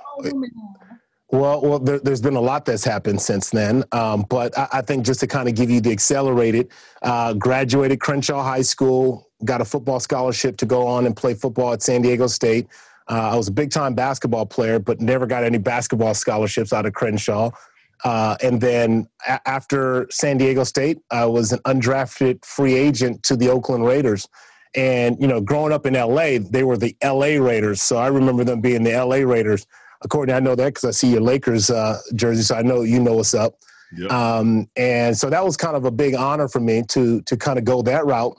Well, 1.34 1.62
well, 1.62 1.78
there, 1.80 1.98
there's 1.98 2.20
been 2.20 2.36
a 2.36 2.40
lot 2.40 2.64
that's 2.64 2.84
happened 2.84 3.20
since 3.20 3.50
then. 3.50 3.82
Um, 3.90 4.24
but 4.30 4.56
I, 4.56 4.68
I 4.74 4.82
think 4.82 5.04
just 5.04 5.18
to 5.18 5.26
kind 5.26 5.48
of 5.48 5.56
give 5.56 5.68
you 5.68 5.80
the 5.80 5.90
accelerated, 5.90 6.70
uh, 7.02 7.32
graduated 7.32 7.98
Crenshaw 7.98 8.40
High 8.44 8.62
School, 8.62 9.28
got 9.44 9.60
a 9.60 9.64
football 9.64 9.98
scholarship 9.98 10.56
to 10.58 10.66
go 10.66 10.86
on 10.86 11.06
and 11.06 11.16
play 11.16 11.34
football 11.34 11.72
at 11.72 11.82
San 11.82 12.02
Diego 12.02 12.28
State. 12.28 12.68
Uh, 13.10 13.30
I 13.32 13.36
was 13.36 13.48
a 13.48 13.52
big 13.52 13.72
time 13.72 13.96
basketball 13.96 14.46
player, 14.46 14.78
but 14.78 15.00
never 15.00 15.26
got 15.26 15.42
any 15.42 15.58
basketball 15.58 16.14
scholarships 16.14 16.72
out 16.72 16.86
of 16.86 16.94
Crenshaw. 16.94 17.50
Uh, 18.04 18.36
and 18.40 18.60
then 18.60 19.08
a- 19.26 19.40
after 19.48 20.06
San 20.12 20.38
Diego 20.38 20.62
State, 20.62 20.98
I 21.10 21.26
was 21.26 21.50
an 21.50 21.58
undrafted 21.60 22.44
free 22.44 22.74
agent 22.74 23.24
to 23.24 23.34
the 23.34 23.48
Oakland 23.48 23.84
Raiders. 23.84 24.28
And, 24.76 25.20
you 25.20 25.26
know, 25.26 25.40
growing 25.40 25.72
up 25.72 25.84
in 25.84 25.94
LA, 25.94 26.38
they 26.38 26.62
were 26.62 26.76
the 26.76 26.96
LA 27.02 27.42
Raiders. 27.44 27.82
So 27.82 27.96
I 27.96 28.06
remember 28.06 28.44
them 28.44 28.60
being 28.60 28.84
the 28.84 28.92
LA 28.92 29.16
Raiders. 29.16 29.66
Courtney, 30.08 30.34
I 30.34 30.40
know 30.40 30.54
that 30.54 30.66
because 30.66 30.84
I 30.84 30.90
see 30.90 31.10
your 31.10 31.20
Lakers 31.20 31.70
uh, 31.70 32.00
jersey, 32.14 32.42
so 32.42 32.56
I 32.56 32.62
know 32.62 32.82
you 32.82 33.00
know 33.00 33.14
what's 33.14 33.34
up. 33.34 33.54
Yep. 33.96 34.10
Um, 34.10 34.68
and 34.76 35.16
so 35.16 35.30
that 35.30 35.44
was 35.44 35.56
kind 35.56 35.76
of 35.76 35.84
a 35.84 35.90
big 35.90 36.14
honor 36.14 36.48
for 36.48 36.60
me 36.60 36.82
to 36.88 37.22
to 37.22 37.36
kind 37.36 37.58
of 37.58 37.64
go 37.64 37.82
that 37.82 38.04
route. 38.06 38.34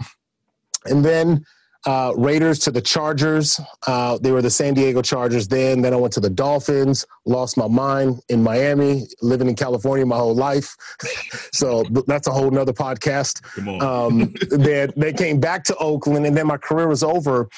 And 0.86 1.04
then 1.04 1.46
uh, 1.86 2.14
Raiders 2.18 2.60
to 2.60 2.72
the 2.72 2.82
Chargers. 2.82 3.60
Uh, 3.86 4.18
they 4.18 4.32
were 4.32 4.42
the 4.42 4.50
San 4.50 4.74
Diego 4.74 5.02
Chargers 5.02 5.48
then. 5.48 5.82
Then 5.82 5.94
I 5.94 5.98
went 5.98 6.14
to 6.14 6.20
the 6.20 6.30
Dolphins. 6.30 7.06
Lost 7.26 7.58
my 7.58 7.68
mind 7.68 8.22
in 8.30 8.42
Miami, 8.42 9.08
living 9.22 9.48
in 9.48 9.56
California 9.56 10.06
my 10.06 10.18
whole 10.18 10.36
life. 10.36 10.76
so 11.54 11.84
that's 12.08 12.28
a 12.28 12.32
whole 12.32 12.50
nother 12.50 12.74
podcast. 12.74 13.44
Come 13.56 13.70
on. 13.70 13.82
Um, 13.82 14.34
they, 14.52 14.88
they 14.98 15.14
came 15.14 15.40
back 15.40 15.64
to 15.66 15.76
Oakland, 15.78 16.26
and 16.26 16.36
then 16.36 16.48
my 16.48 16.58
career 16.58 16.88
was 16.88 17.04
over. 17.04 17.50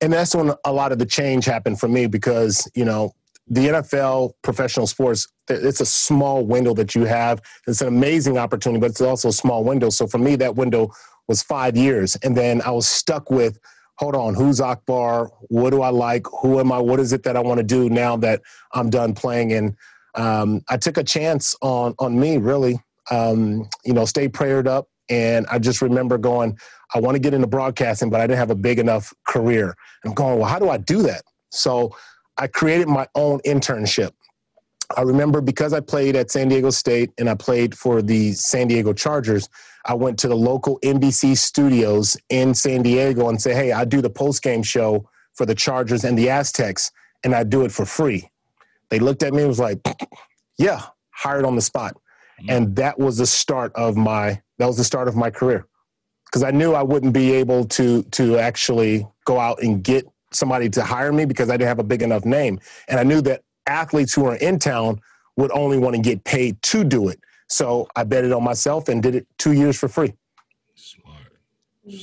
And 0.00 0.12
that's 0.12 0.34
when 0.34 0.52
a 0.64 0.72
lot 0.72 0.92
of 0.92 0.98
the 0.98 1.06
change 1.06 1.44
happened 1.44 1.80
for 1.80 1.88
me 1.88 2.06
because 2.06 2.70
you 2.74 2.84
know 2.84 3.12
the 3.48 3.68
NFL 3.68 4.32
professional 4.42 4.86
sports 4.86 5.26
it's 5.50 5.80
a 5.80 5.86
small 5.86 6.44
window 6.44 6.74
that 6.74 6.94
you 6.94 7.04
have. 7.04 7.40
It's 7.66 7.80
an 7.80 7.88
amazing 7.88 8.38
opportunity, 8.38 8.80
but 8.80 8.90
it's 8.90 9.00
also 9.00 9.28
a 9.28 9.32
small 9.32 9.64
window. 9.64 9.90
So 9.90 10.06
for 10.06 10.18
me, 10.18 10.36
that 10.36 10.56
window 10.56 10.90
was 11.26 11.42
five 11.42 11.76
years, 11.76 12.16
and 12.16 12.36
then 12.36 12.62
I 12.62 12.70
was 12.70 12.86
stuck 12.86 13.30
with. 13.30 13.58
Hold 13.96 14.14
on, 14.14 14.34
who's 14.34 14.60
Akbar? 14.60 15.28
What 15.48 15.70
do 15.70 15.82
I 15.82 15.88
like? 15.88 16.24
Who 16.40 16.60
am 16.60 16.70
I? 16.70 16.78
What 16.78 17.00
is 17.00 17.12
it 17.12 17.24
that 17.24 17.36
I 17.36 17.40
want 17.40 17.58
to 17.58 17.64
do 17.64 17.90
now 17.90 18.16
that 18.18 18.42
I'm 18.72 18.90
done 18.90 19.12
playing? 19.12 19.52
And 19.52 19.76
um, 20.14 20.62
I 20.68 20.76
took 20.76 20.98
a 20.98 21.04
chance 21.04 21.56
on 21.62 21.94
on 21.98 22.18
me, 22.18 22.36
really. 22.36 22.80
Um, 23.10 23.68
you 23.84 23.92
know, 23.92 24.04
stay 24.04 24.28
prayed 24.28 24.68
up, 24.68 24.88
and 25.08 25.46
I 25.50 25.58
just 25.58 25.82
remember 25.82 26.16
going, 26.16 26.58
I 26.94 27.00
want 27.00 27.14
to 27.14 27.18
get 27.18 27.34
into 27.34 27.46
broadcasting, 27.46 28.10
but 28.10 28.20
I 28.20 28.26
didn't 28.26 28.38
have 28.38 28.50
a 28.50 28.54
big 28.54 28.78
enough 28.78 29.12
career. 29.26 29.74
I'm 30.04 30.14
going, 30.14 30.38
well, 30.38 30.48
how 30.48 30.58
do 30.58 30.70
I 30.70 30.78
do 30.78 31.02
that? 31.02 31.22
So 31.50 31.96
I 32.38 32.46
created 32.46 32.88
my 32.88 33.06
own 33.14 33.40
internship. 33.40 34.12
I 34.96 35.02
remember 35.02 35.42
because 35.42 35.74
I 35.74 35.80
played 35.80 36.16
at 36.16 36.30
San 36.30 36.48
Diego 36.48 36.70
State 36.70 37.10
and 37.18 37.28
I 37.28 37.34
played 37.34 37.76
for 37.76 38.00
the 38.00 38.32
San 38.32 38.68
Diego 38.68 38.94
Chargers, 38.94 39.48
I 39.84 39.94
went 39.94 40.18
to 40.20 40.28
the 40.28 40.36
local 40.36 40.78
NBC 40.80 41.36
studios 41.36 42.16
in 42.30 42.54
San 42.54 42.82
Diego 42.82 43.28
and 43.28 43.40
say, 43.40 43.54
hey, 43.54 43.72
I 43.72 43.84
do 43.84 44.00
the 44.00 44.10
post 44.10 44.42
game 44.42 44.62
show 44.62 45.08
for 45.34 45.44
the 45.44 45.54
Chargers 45.54 46.04
and 46.04 46.18
the 46.18 46.30
Aztecs, 46.30 46.90
and 47.22 47.34
I 47.34 47.44
do 47.44 47.64
it 47.64 47.72
for 47.72 47.84
free. 47.84 48.30
They 48.88 48.98
looked 48.98 49.22
at 49.22 49.34
me 49.34 49.40
and 49.40 49.48
was 49.48 49.60
like, 49.60 49.78
yeah, 50.58 50.82
hired 51.10 51.44
on 51.44 51.54
the 51.54 51.62
spot. 51.62 51.94
Mm-hmm. 52.40 52.50
And 52.50 52.76
that 52.76 52.98
was 52.98 53.18
the 53.18 53.26
start 53.26 53.72
of 53.74 53.96
my 53.96 54.40
that 54.58 54.66
was 54.66 54.76
the 54.76 54.84
start 54.84 55.06
of 55.06 55.16
my 55.16 55.30
career 55.30 55.66
because 56.28 56.42
I 56.42 56.50
knew 56.50 56.74
I 56.74 56.82
wouldn't 56.82 57.12
be 57.12 57.32
able 57.32 57.64
to 57.66 58.02
to 58.02 58.38
actually 58.38 59.06
go 59.24 59.40
out 59.40 59.62
and 59.62 59.82
get 59.82 60.06
somebody 60.30 60.68
to 60.70 60.84
hire 60.84 61.12
me 61.12 61.24
because 61.24 61.48
I 61.48 61.56
didn't 61.56 61.68
have 61.68 61.78
a 61.78 61.84
big 61.84 62.02
enough 62.02 62.24
name, 62.24 62.60
and 62.88 63.00
I 63.00 63.02
knew 63.02 63.20
that 63.22 63.42
athletes 63.66 64.14
who 64.14 64.26
are 64.26 64.36
in 64.36 64.58
town 64.58 65.00
would 65.36 65.50
only 65.52 65.78
want 65.78 65.94
to 65.96 66.02
get 66.02 66.24
paid 66.24 66.60
to 66.62 66.84
do 66.84 67.08
it. 67.08 67.20
So 67.48 67.88
I 67.96 68.04
bet 68.04 68.24
it 68.24 68.32
on 68.32 68.42
myself 68.42 68.88
and 68.88 69.02
did 69.02 69.14
it 69.14 69.26
two 69.38 69.52
years 69.52 69.78
for 69.78 69.88
free. 69.88 70.12
Smart. 70.74 71.16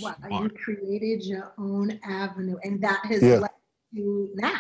Wow, 0.02 0.16
Smart. 0.28 0.44
you 0.44 0.50
created 0.50 1.24
your 1.24 1.54
own 1.58 2.00
avenue, 2.04 2.58
and 2.64 2.82
that 2.82 3.06
has 3.06 3.22
yeah. 3.22 3.38
led 3.38 3.52
to 3.96 4.30
now. 4.36 4.60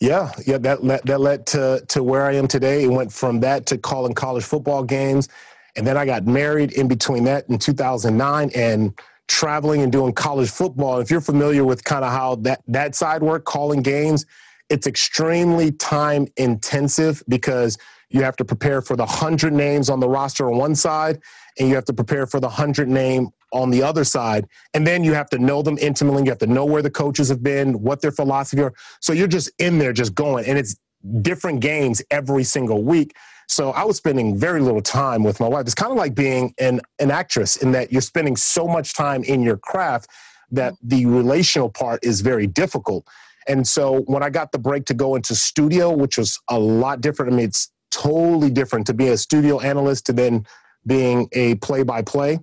Yeah, 0.00 0.32
yeah, 0.46 0.58
that 0.58 0.82
led, 0.82 1.02
that 1.04 1.20
led 1.20 1.46
to 1.48 1.84
to 1.88 2.02
where 2.02 2.26
I 2.26 2.34
am 2.34 2.48
today. 2.48 2.84
It 2.84 2.90
went 2.90 3.12
from 3.12 3.40
that 3.40 3.66
to 3.66 3.78
calling 3.78 4.14
college 4.14 4.44
football 4.44 4.82
games 4.82 5.28
and 5.76 5.86
then 5.86 5.96
I 5.96 6.04
got 6.04 6.26
married 6.26 6.72
in 6.72 6.88
between 6.88 7.24
that 7.24 7.48
in 7.48 7.58
2009 7.58 8.50
and 8.54 8.98
traveling 9.28 9.82
and 9.82 9.92
doing 9.92 10.12
college 10.12 10.50
football. 10.50 10.98
If 10.98 11.10
you're 11.10 11.20
familiar 11.20 11.64
with 11.64 11.84
kind 11.84 12.04
of 12.04 12.10
how 12.10 12.36
that, 12.36 12.62
that 12.66 12.94
side 12.94 13.22
work, 13.22 13.44
calling 13.44 13.82
games, 13.82 14.26
it's 14.68 14.86
extremely 14.86 15.72
time 15.72 16.26
intensive 16.36 17.22
because 17.28 17.78
you 18.08 18.22
have 18.22 18.36
to 18.36 18.44
prepare 18.44 18.82
for 18.82 18.96
the 18.96 19.04
100 19.04 19.52
names 19.52 19.88
on 19.88 20.00
the 20.00 20.08
roster 20.08 20.50
on 20.50 20.58
one 20.58 20.74
side 20.74 21.20
and 21.58 21.68
you 21.68 21.74
have 21.74 21.84
to 21.84 21.92
prepare 21.92 22.26
for 22.26 22.40
the 22.40 22.48
100 22.48 22.88
name 22.88 23.30
on 23.52 23.70
the 23.70 23.82
other 23.82 24.04
side. 24.04 24.46
And 24.74 24.86
then 24.86 25.04
you 25.04 25.12
have 25.14 25.30
to 25.30 25.38
know 25.38 25.62
them 25.62 25.78
intimately. 25.80 26.24
You 26.24 26.30
have 26.30 26.38
to 26.38 26.46
know 26.46 26.64
where 26.64 26.82
the 26.82 26.90
coaches 26.90 27.28
have 27.28 27.42
been, 27.42 27.80
what 27.82 28.00
their 28.00 28.12
philosophy 28.12 28.62
are. 28.62 28.74
So 29.00 29.12
you're 29.12 29.28
just 29.28 29.50
in 29.58 29.78
there, 29.78 29.92
just 29.92 30.14
going. 30.14 30.46
And 30.46 30.58
it's 30.58 30.76
different 31.22 31.60
games 31.60 32.02
every 32.10 32.44
single 32.44 32.82
week. 32.82 33.14
So 33.50 33.70
I 33.70 33.82
was 33.82 33.96
spending 33.96 34.38
very 34.38 34.60
little 34.60 34.80
time 34.80 35.24
with 35.24 35.40
my 35.40 35.48
wife. 35.48 35.62
It's 35.62 35.74
kind 35.74 35.90
of 35.90 35.98
like 35.98 36.14
being 36.14 36.54
an, 36.60 36.80
an 37.00 37.10
actress 37.10 37.56
in 37.56 37.72
that 37.72 37.90
you're 37.90 38.00
spending 38.00 38.36
so 38.36 38.68
much 38.68 38.94
time 38.94 39.24
in 39.24 39.42
your 39.42 39.56
craft 39.56 40.08
that 40.52 40.74
mm-hmm. 40.74 40.88
the 40.88 41.06
relational 41.06 41.68
part 41.68 41.98
is 42.04 42.20
very 42.20 42.46
difficult. 42.46 43.04
And 43.48 43.66
so 43.66 44.02
when 44.02 44.22
I 44.22 44.30
got 44.30 44.52
the 44.52 44.58
break 44.58 44.84
to 44.86 44.94
go 44.94 45.16
into 45.16 45.34
studio, 45.34 45.90
which 45.90 46.16
was 46.16 46.38
a 46.48 46.60
lot 46.60 47.00
different, 47.00 47.32
I 47.32 47.36
mean, 47.36 47.46
it's 47.46 47.72
totally 47.90 48.50
different 48.50 48.86
to 48.86 48.94
be 48.94 49.08
a 49.08 49.16
studio 49.16 49.58
analyst 49.58 50.06
to 50.06 50.12
then 50.12 50.46
being 50.86 51.28
a 51.32 51.56
play 51.56 51.82
by 51.82 52.02
play, 52.02 52.38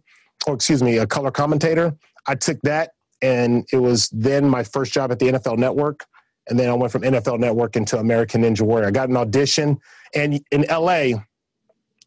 or 0.45 0.55
excuse 0.55 0.83
me, 0.83 0.97
a 0.97 1.07
color 1.07 1.31
commentator. 1.31 1.95
I 2.27 2.35
took 2.35 2.59
that, 2.63 2.91
and 3.21 3.65
it 3.71 3.77
was 3.77 4.09
then 4.09 4.49
my 4.49 4.61
first 4.61 4.91
job 4.91 5.13
at 5.13 5.19
the 5.19 5.27
NFL 5.27 5.57
Network. 5.57 6.05
And 6.49 6.59
then 6.59 6.69
I 6.69 6.73
went 6.73 6.91
from 6.91 7.03
NFL 7.03 7.39
Network 7.39 7.77
into 7.77 7.97
American 7.97 8.41
Ninja 8.41 8.63
Warrior. 8.63 8.87
I 8.87 8.91
got 8.91 9.07
an 9.07 9.15
audition. 9.15 9.79
And 10.13 10.41
in 10.51 10.65
LA, 10.69 11.19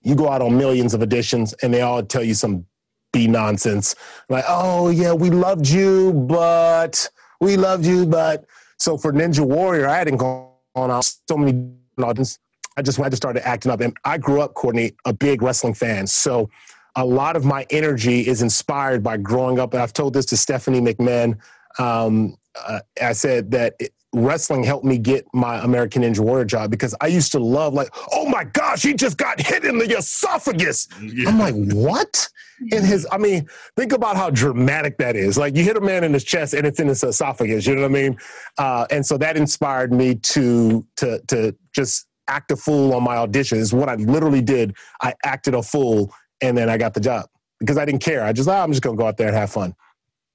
you 0.03 0.15
go 0.15 0.29
out 0.29 0.43
on 0.43 0.57
millions 0.57 0.95
of 0.95 1.03
editions 1.03 1.53
and 1.63 1.73
they 1.73 1.83
all 1.83 2.03
tell 2.03 2.23
you 2.23 2.35
some 2.35 2.67
B 3.13 3.27
nonsense. 3.27 3.95
Like, 4.29 4.45
oh, 4.49 4.89
yeah, 4.89 5.13
we 5.13 5.31
loved 5.31 5.69
you, 5.69 6.13
but 6.13 7.09
we 7.41 7.57
loved 7.57 7.85
you. 7.85 8.07
But 8.07 8.45
so 8.79 8.97
for 8.97 9.13
Ninja 9.13 9.45
Warrior, 9.45 9.89
I 9.89 9.99
hadn't 9.99 10.19
gone 10.19 10.51
out 10.77 11.05
so 11.29 11.37
many 11.37 11.71
auditions. 11.99 12.39
I 12.77 12.83
just, 12.83 13.01
I 13.01 13.09
just 13.09 13.21
started 13.21 13.47
acting 13.47 13.73
up. 13.73 13.81
And 13.81 13.97
I 14.05 14.17
grew 14.17 14.41
up, 14.41 14.55
Courtney, 14.55 14.93
a 15.05 15.13
big 15.13 15.43
wrestling 15.43 15.75
fan. 15.75 16.07
So 16.07 16.49
a 16.97 17.05
lot 17.05 17.37
of 17.37 17.45
my 17.45 17.67
energy 17.71 18.27
is 18.27 18.43
inspired 18.43 19.03
by 19.03 19.17
growing 19.17 19.59
up. 19.59 19.75
And 19.75 19.83
I've 19.83 19.93
told 19.93 20.15
this 20.15 20.27
to 20.27 20.37
Stephanie 20.37 20.81
McMahon. 20.81 21.39
Um, 21.79 22.37
uh, 22.67 22.81
I 23.03 23.13
said 23.13 23.51
that 23.51 23.75
it, 23.81 23.93
wrestling 24.13 24.65
helped 24.65 24.85
me 24.85 24.99
get 24.99 25.25
my 25.33 25.63
American 25.63 26.03
Ninja 26.03 26.21
Warrior 26.21 26.45
job 26.45 26.71
because 26.71 26.95
I 27.01 27.07
used 27.07 27.33
to 27.33 27.39
love 27.39 27.75
like, 27.75 27.89
oh 28.13 28.29
my 28.29 28.45
gosh, 28.45 28.83
he 28.83 28.95
just 28.95 29.17
got 29.17 29.41
hit 29.41 29.65
in 29.65 29.79
the 29.79 29.97
esophagus. 29.97 30.89
Yeah. 31.01 31.29
I'm 31.29 31.39
like, 31.39 31.55
what? 31.55 32.29
In 32.73 32.85
his, 32.85 33.07
I 33.11 33.17
mean, 33.17 33.49
think 33.77 33.93
about 33.93 34.17
how 34.17 34.29
dramatic 34.29 34.99
that 34.99 35.17
is. 35.17 35.39
Like 35.39 35.57
you 35.57 35.65
hit 35.65 35.77
a 35.77 35.81
man 35.81 36.05
in 36.05 36.13
his 36.13 36.25
chest 36.25 36.53
and 36.53 36.67
it's 36.67 36.79
in 36.79 36.89
his 36.89 37.03
esophagus. 37.03 37.67
You 37.67 37.75
know 37.75 37.83
what 37.83 37.91
I 37.91 37.95
mean? 37.95 38.19
Uh, 38.59 38.87
and 38.91 39.05
so 39.05 39.17
that 39.17 39.37
inspired 39.37 39.93
me 39.93 40.17
to 40.17 40.87
to 40.97 41.21
to 41.29 41.57
just 41.75 42.07
act 42.29 42.51
a 42.51 42.57
fool 42.57 42.93
on 42.93 43.03
my 43.03 43.17
audition. 43.17 43.59
Is 43.59 43.73
what 43.73 43.89
I 43.89 43.95
literally 43.95 44.43
did. 44.43 44.77
I 45.01 45.15
acted 45.25 45.55
a 45.55 45.63
fool 45.63 46.13
and 46.43 46.57
then 46.57 46.69
I 46.69 46.77
got 46.77 46.93
the 46.93 47.01
job 47.01 47.27
because 47.61 47.79
I 47.79 47.85
didn't 47.85 48.03
care. 48.03 48.25
I 48.25 48.33
just, 48.33 48.49
oh, 48.49 48.53
I'm 48.53 48.73
just 48.73 48.83
gonna 48.83 48.97
go 48.97 49.07
out 49.07 49.17
there 49.17 49.29
and 49.29 49.37
have 49.37 49.51
fun. 49.51 49.75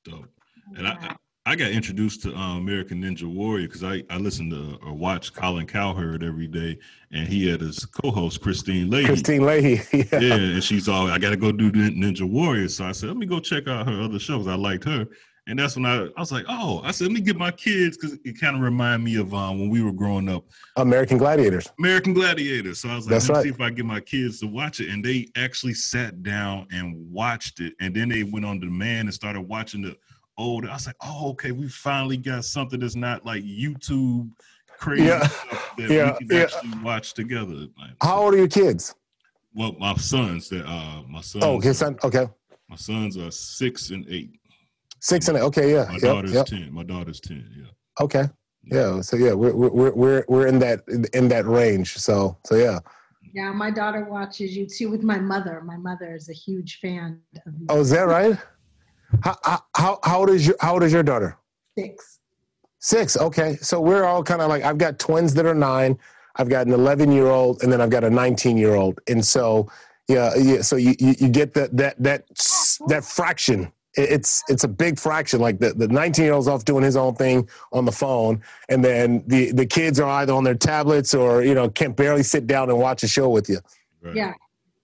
Dope. 0.04 0.26
And 0.78 0.88
I, 0.88 1.16
I 1.48 1.56
got 1.56 1.70
introduced 1.70 2.24
to 2.24 2.34
um, 2.34 2.58
American 2.58 3.04
Ninja 3.04 3.32
Warrior 3.32 3.68
because 3.68 3.84
I, 3.84 4.04
I 4.10 4.18
listened 4.18 4.50
to 4.50 4.80
or 4.84 4.94
watch 4.94 5.32
Colin 5.32 5.68
Cowherd 5.68 6.24
every 6.24 6.48
day, 6.48 6.80
and 7.12 7.28
he 7.28 7.48
had 7.48 7.62
his 7.62 7.86
co-host 7.86 8.42
Kristine 8.42 8.90
Leahy. 8.90 9.06
Kristine 9.06 9.46
Leahy, 9.46 9.82
yeah. 10.12 10.20
yeah, 10.20 10.34
and 10.34 10.64
she's 10.64 10.90
all 10.90 11.08
I 11.08 11.20
got 11.20 11.30
to 11.30 11.38
go 11.38 11.52
do 11.52 11.72
Ninja 11.72 12.28
Warrior. 12.28 12.68
So 12.70 12.86
I 12.86 12.94
said, 12.94 13.10
let 13.10 13.18
me 13.18 13.28
go 13.28 13.40
check 13.40 13.68
out 13.68 13.88
her 13.88 14.02
other 14.02 14.18
shows. 14.18 14.48
I 14.48 14.56
liked 14.56 14.86
her, 14.86 15.06
and 15.46 15.60
that's 15.60 15.76
when 15.76 15.86
I 15.86 16.06
I 16.06 16.20
was 16.20 16.32
like, 16.32 16.46
oh, 16.50 16.82
I 16.84 16.90
said, 16.90 17.10
let 17.10 17.14
me 17.14 17.22
get 17.22 17.38
my 17.38 17.52
kids 17.52 17.96
because 17.96 18.18
it 18.26 18.42
kind 18.42 18.56
of 18.56 18.64
remind 18.64 19.04
me 19.04 19.18
of 19.18 19.32
um, 19.36 19.60
when 19.60 19.70
we 19.70 19.84
were 19.84 19.94
growing 19.94 20.28
up. 20.28 20.46
American 20.78 21.20
Gladiators. 21.20 21.70
American 21.78 22.16
Gladiators. 22.16 22.80
So 22.80 22.90
I 22.90 22.96
was 22.96 23.06
like, 23.06 23.12
that's 23.12 23.30
let 23.30 23.34
me 23.34 23.38
right. 23.38 23.44
see 23.44 23.50
if 23.50 23.62
I 23.62 23.70
get 23.70 23.86
my 23.86 24.00
kids 24.00 24.40
to 24.40 24.48
watch 24.48 24.80
it, 24.80 24.90
and 24.90 25.06
they 25.06 25.28
actually 25.36 25.76
sat 25.76 26.24
down 26.24 26.66
and 26.72 27.12
watched 27.12 27.60
it, 27.60 27.76
and 27.80 27.96
then 27.96 28.10
they 28.10 28.24
went 28.24 28.48
on 28.48 28.60
demand 28.60 29.10
and 29.10 29.14
started 29.14 29.42
watching 29.42 29.84
the 29.84 29.96
older. 30.38 30.70
I 30.70 30.74
was 30.74 30.88
like, 30.88 30.96
oh, 31.02 31.30
okay, 31.32 31.52
we 31.52 31.68
finally 31.68 32.18
got 32.18 32.46
something 32.46 32.80
that's 32.80 32.96
not 32.96 33.26
like 33.26 33.44
YouTube 33.44 34.30
crazy 34.78 35.06
yeah. 35.06 35.28
stuff 35.28 35.76
that 35.78 35.90
yeah. 35.90 36.12
we 36.12 36.28
can 36.28 36.38
yeah. 36.38 36.44
actually 36.44 36.84
watch 36.84 37.14
together. 37.14 37.68
How 38.02 38.24
old 38.24 38.34
are 38.34 38.38
your 38.38 38.48
kids? 38.48 38.96
Well, 39.54 39.76
my 39.80 39.96
sons 39.96 40.50
that 40.50 40.66
uh 40.66 41.04
my 41.08 41.22
sons. 41.22 41.44
Oh, 41.44 41.60
his 41.60 41.78
son. 41.78 41.98
Okay. 42.04 42.28
My 42.70 42.76
sons 42.76 43.18
are 43.18 43.32
six 43.32 43.90
and 43.92 44.06
eight. 44.10 44.40
Six 45.00 45.28
and 45.28 45.38
eight. 45.38 45.44
Okay, 45.44 45.72
yeah. 45.72 45.86
My 45.86 45.94
yep, 45.94 46.02
daughter's 46.02 46.34
yep. 46.34 46.46
ten. 46.46 46.74
My 46.74 46.84
daughter's 46.84 47.20
ten. 47.20 47.50
Yeah. 47.58 48.04
Okay. 48.04 48.26
Yeah. 48.64 49.02
So 49.02 49.16
yeah, 49.16 49.34
we're 49.34 49.56
we're 49.56 49.94
we're 49.94 50.26
we're 50.28 50.48
in 50.48 50.60
that 50.60 50.82
in 51.14 51.28
that 51.30 51.46
range. 51.46 51.98
So 51.98 52.38
so 52.46 52.56
yeah. 52.56 52.80
Yeah, 53.34 53.52
my 53.52 53.70
daughter 53.70 54.06
watches 54.06 54.56
you 54.56 54.66
too 54.66 54.90
with 54.90 55.04
my 55.04 55.20
mother. 55.20 55.62
My 55.62 55.78
mother 55.78 56.16
is 56.16 56.30
a 56.30 56.34
huge 56.34 56.80
fan 56.82 57.20
of 57.46 57.54
you. 57.60 57.66
Oh, 57.70 57.82
is 57.82 57.90
that 57.90 58.08
right? 58.08 58.38
How, 59.24 59.64
how, 59.76 60.00
how 60.04 60.20
old 60.20 60.30
is 60.30 60.48
your 60.48 60.56
how 60.60 60.74
old 60.74 60.84
is 60.84 60.94
your 60.94 61.04
daughter? 61.04 61.38
Six. 61.78 62.20
Six. 62.80 63.18
Okay, 63.18 63.58
so 63.62 63.82
we're 63.82 64.04
all 64.04 64.24
kind 64.24 64.42
of 64.42 64.50
like 64.50 64.64
I've 64.64 64.78
got 64.78 65.00
twins 65.00 65.34
that 65.36 65.46
are 65.46 65.56
nine. 65.56 65.98
I've 66.38 66.50
got 66.50 66.68
an 66.68 66.74
11 66.74 67.12
year 67.12 67.28
old, 67.28 67.64
and 67.64 67.72
then 67.72 67.82
I've 67.82 67.90
got 67.90 68.04
a 68.04 68.10
19 68.10 68.58
year 68.58 68.76
old, 68.76 69.00
and 69.08 69.24
so 69.26 69.70
yeah, 70.08 70.36
yeah. 70.36 70.62
So 70.62 70.76
you, 70.76 70.94
you, 71.00 71.16
you 71.18 71.30
get 71.30 71.54
that 71.56 71.76
that 71.78 71.96
that 72.02 72.26
that 72.88 73.04
fraction. 73.04 73.72
It's 73.98 74.44
it's 74.50 74.66
a 74.66 74.68
big 74.68 75.00
fraction. 75.00 75.40
Like 75.40 75.60
the, 75.60 75.74
the 75.74 75.88
19 75.88 76.26
year 76.26 76.34
old's 76.34 76.48
off 76.48 76.66
doing 76.66 76.84
his 76.84 76.98
own 76.98 77.16
thing 77.16 77.50
on 77.72 77.86
the 77.86 77.92
phone, 77.92 78.42
and 78.70 78.84
then 78.84 79.24
the 79.28 79.52
the 79.54 79.66
kids 79.66 80.00
are 80.00 80.10
either 80.22 80.34
on 80.34 80.44
their 80.44 80.56
tablets 80.56 81.14
or 81.14 81.44
you 81.44 81.56
know 81.56 81.70
can't 81.70 81.96
barely 81.96 82.24
sit 82.24 82.46
down 82.46 82.70
and 82.70 82.78
watch 82.78 83.04
a 83.04 83.08
show 83.08 83.30
with 83.30 83.50
you. 83.50 83.60
Right. 84.02 84.16
Yeah, 84.16 84.34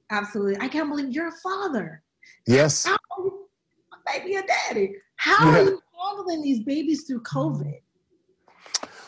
absolutely. 0.10 0.58
I 0.60 0.70
can't 0.70 0.90
believe 0.90 1.12
you're 1.12 1.28
a 1.28 1.40
father. 1.44 2.02
Yes. 2.48 2.86
How 2.86 2.98
baby 4.06 4.38
or 4.38 4.44
daddy. 4.44 4.94
How 5.16 5.52
yeah. 5.52 5.60
are 5.60 5.64
you 5.64 5.82
handling 6.00 6.42
these 6.42 6.62
babies 6.62 7.04
through 7.04 7.22
COVID? 7.22 7.80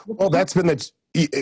Well, 0.07 0.29
that's 0.29 0.53
been 0.53 0.67
the 0.67 0.91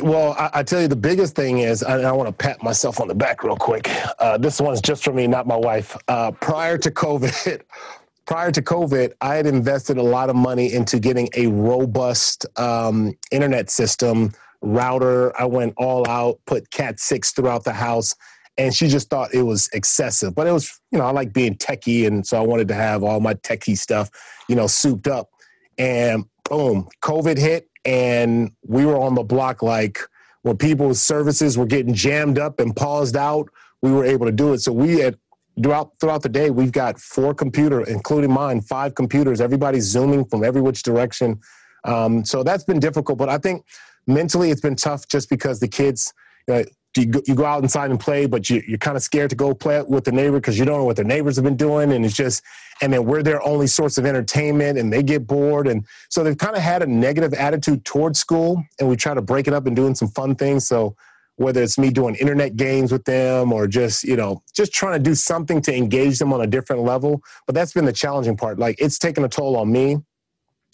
well, 0.01 0.33
I, 0.37 0.49
I, 0.55 0.63
tell 0.63 0.81
you, 0.81 0.89
the 0.89 0.97
biggest 0.97 1.33
thing 1.33 1.59
is, 1.59 1.81
I, 1.81 2.01
I 2.01 2.11
want 2.11 2.27
to 2.27 2.33
pat 2.33 2.61
myself 2.61 2.99
on 2.99 3.07
the 3.07 3.15
back 3.15 3.43
real 3.43 3.55
quick. 3.55 3.89
Uh, 4.19 4.37
this 4.37 4.59
one's 4.59 4.81
just 4.81 5.03
for 5.03 5.13
me, 5.13 5.27
not 5.27 5.47
my 5.47 5.55
wife. 5.55 5.95
Uh, 6.09 6.31
prior 6.31 6.77
to 6.77 6.91
COVID, 6.91 7.61
prior 8.25 8.51
to 8.51 8.61
COVID, 8.61 9.13
I 9.21 9.35
had 9.35 9.45
invested 9.45 9.97
a 9.97 10.03
lot 10.03 10.29
of 10.29 10.35
money 10.35 10.73
into 10.73 10.99
getting 10.99 11.29
a 11.35 11.47
robust 11.47 12.45
um, 12.59 13.17
internet 13.31 13.69
system, 13.69 14.33
router. 14.61 15.39
I 15.39 15.45
went 15.45 15.73
all 15.77 16.07
out, 16.09 16.39
put 16.45 16.69
Cat 16.71 16.99
6 16.99 17.31
throughout 17.31 17.63
the 17.63 17.73
house, 17.73 18.13
and 18.57 18.73
she 18.73 18.87
just 18.87 19.09
thought 19.09 19.33
it 19.33 19.43
was 19.43 19.69
excessive. 19.73 20.35
But 20.35 20.47
it 20.47 20.51
was, 20.51 20.79
you 20.91 20.99
know, 20.99 21.05
I 21.05 21.11
like 21.11 21.33
being 21.33 21.55
techie, 21.55 22.07
and 22.07 22.25
so 22.25 22.37
I 22.37 22.41
wanted 22.41 22.67
to 22.69 22.73
have 22.73 23.03
all 23.03 23.19
my 23.19 23.33
techie 23.35 23.77
stuff, 23.77 24.09
you 24.47 24.55
know, 24.55 24.67
souped 24.67 25.07
up. 25.07 25.29
And 25.77 26.25
boom, 26.49 26.87
COVID 27.03 27.37
hit, 27.37 27.69
and 27.85 28.51
we 28.65 28.85
were 28.85 28.97
on 28.97 29.15
the 29.15 29.23
block 29.23 29.63
like 29.63 29.99
when 30.43 30.57
people's 30.57 31.01
services 31.01 31.57
were 31.57 31.65
getting 31.65 31.93
jammed 31.93 32.39
up 32.39 32.59
and 32.59 32.75
paused 32.75 33.15
out, 33.15 33.49
we 33.81 33.91
were 33.91 34.05
able 34.05 34.25
to 34.25 34.31
do 34.31 34.53
it. 34.53 34.59
So 34.59 34.71
we 34.71 34.99
had 34.99 35.17
throughout 35.61 35.91
throughout 35.99 36.23
the 36.23 36.29
day, 36.29 36.49
we've 36.49 36.71
got 36.71 36.99
four 36.99 37.33
computer, 37.33 37.81
including 37.81 38.31
mine, 38.31 38.61
five 38.61 38.95
computers. 38.95 39.41
Everybody's 39.41 39.85
zooming 39.85 40.25
from 40.25 40.43
every 40.43 40.61
which 40.61 40.83
direction. 40.83 41.39
Um, 41.83 42.25
so 42.25 42.43
that's 42.43 42.63
been 42.63 42.79
difficult. 42.79 43.17
But 43.17 43.29
I 43.29 43.37
think 43.37 43.65
mentally, 44.07 44.51
it's 44.51 44.61
been 44.61 44.75
tough 44.75 45.07
just 45.07 45.29
because 45.29 45.59
the 45.59 45.67
kids. 45.67 46.13
You, 46.47 46.55
know, 46.55 46.63
you, 46.97 47.05
go, 47.05 47.21
you 47.25 47.35
go 47.35 47.45
out 47.45 47.63
inside 47.63 47.89
and 47.89 47.99
play, 47.99 48.25
but 48.25 48.49
you, 48.49 48.61
you're 48.67 48.77
kind 48.77 48.97
of 48.97 49.03
scared 49.03 49.29
to 49.29 49.35
go 49.35 49.53
play 49.53 49.81
with 49.81 50.03
the 50.03 50.11
neighbor 50.11 50.37
because 50.37 50.59
you 50.59 50.65
don't 50.65 50.77
know 50.77 50.85
what 50.85 50.95
their 50.95 51.05
neighbors 51.05 51.35
have 51.37 51.45
been 51.45 51.57
doing, 51.57 51.91
and 51.93 52.05
it's 52.05 52.15
just, 52.15 52.43
and 52.81 52.91
then 52.91 53.05
we're 53.05 53.23
their 53.23 53.41
only 53.43 53.67
source 53.67 53.97
of 53.97 54.05
entertainment, 54.05 54.77
and 54.77 54.91
they 54.91 55.03
get 55.03 55.25
bored, 55.25 55.67
and 55.67 55.85
so 56.09 56.23
they've 56.23 56.37
kind 56.37 56.55
of 56.55 56.61
had 56.61 56.81
a 56.81 56.87
negative 56.87 57.33
attitude 57.33 57.85
towards 57.85 58.19
school, 58.19 58.63
and 58.79 58.89
we 58.89 58.95
try 58.95 59.13
to 59.13 59.21
break 59.21 59.47
it 59.47 59.53
up 59.53 59.65
and 59.67 59.75
doing 59.75 59.95
some 59.95 60.09
fun 60.09 60.35
things. 60.35 60.67
So 60.67 60.95
whether 61.37 61.63
it's 61.63 61.77
me 61.77 61.89
doing 61.89 62.15
internet 62.15 62.55
games 62.55 62.91
with 62.91 63.03
them 63.05 63.51
or 63.51 63.67
just 63.67 64.03
you 64.03 64.15
know 64.15 64.43
just 64.53 64.73
trying 64.73 64.93
to 64.93 64.99
do 64.99 65.15
something 65.15 65.61
to 65.61 65.75
engage 65.75 66.19
them 66.19 66.31
on 66.33 66.41
a 66.41 66.47
different 66.47 66.83
level 66.83 67.21
but 67.47 67.55
that's 67.55 67.73
been 67.73 67.85
the 67.85 67.93
challenging 67.93 68.37
part 68.37 68.59
like 68.59 68.75
it's 68.79 68.99
taken 68.99 69.23
a 69.23 69.29
toll 69.29 69.57
on 69.57 69.71
me 69.71 69.97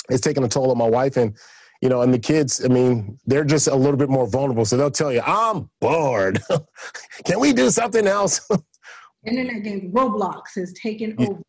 it's 0.10 0.22
taken 0.22 0.44
a 0.44 0.48
toll 0.50 0.72
on 0.72 0.78
my 0.78 0.90
wife 0.90 1.16
and 1.16 1.38
you 1.82 1.90
know 1.90 2.02
and 2.02 2.14
the 2.14 2.20
kids 2.20 2.64
i 2.64 2.68
mean 2.68 3.18
they're 3.26 3.44
just 3.44 3.68
a 3.68 3.76
little 3.76 3.98
bit 3.98 4.10
more 4.10 4.28
vulnerable 4.28 4.66
so 4.66 4.78
they'll 4.78 4.92
tell 4.92 5.12
you 5.12 5.22
i'm 5.26 5.70
bored 5.80 6.42
can 7.26 7.40
we 7.40 7.54
do 7.54 7.70
something 7.70 8.08
else 8.08 8.48
internet 9.26 9.64
games 9.64 9.94
roblox 9.94 10.56
has 10.56 10.74
taken 10.74 11.16
yeah. 11.18 11.28
over 11.28 11.42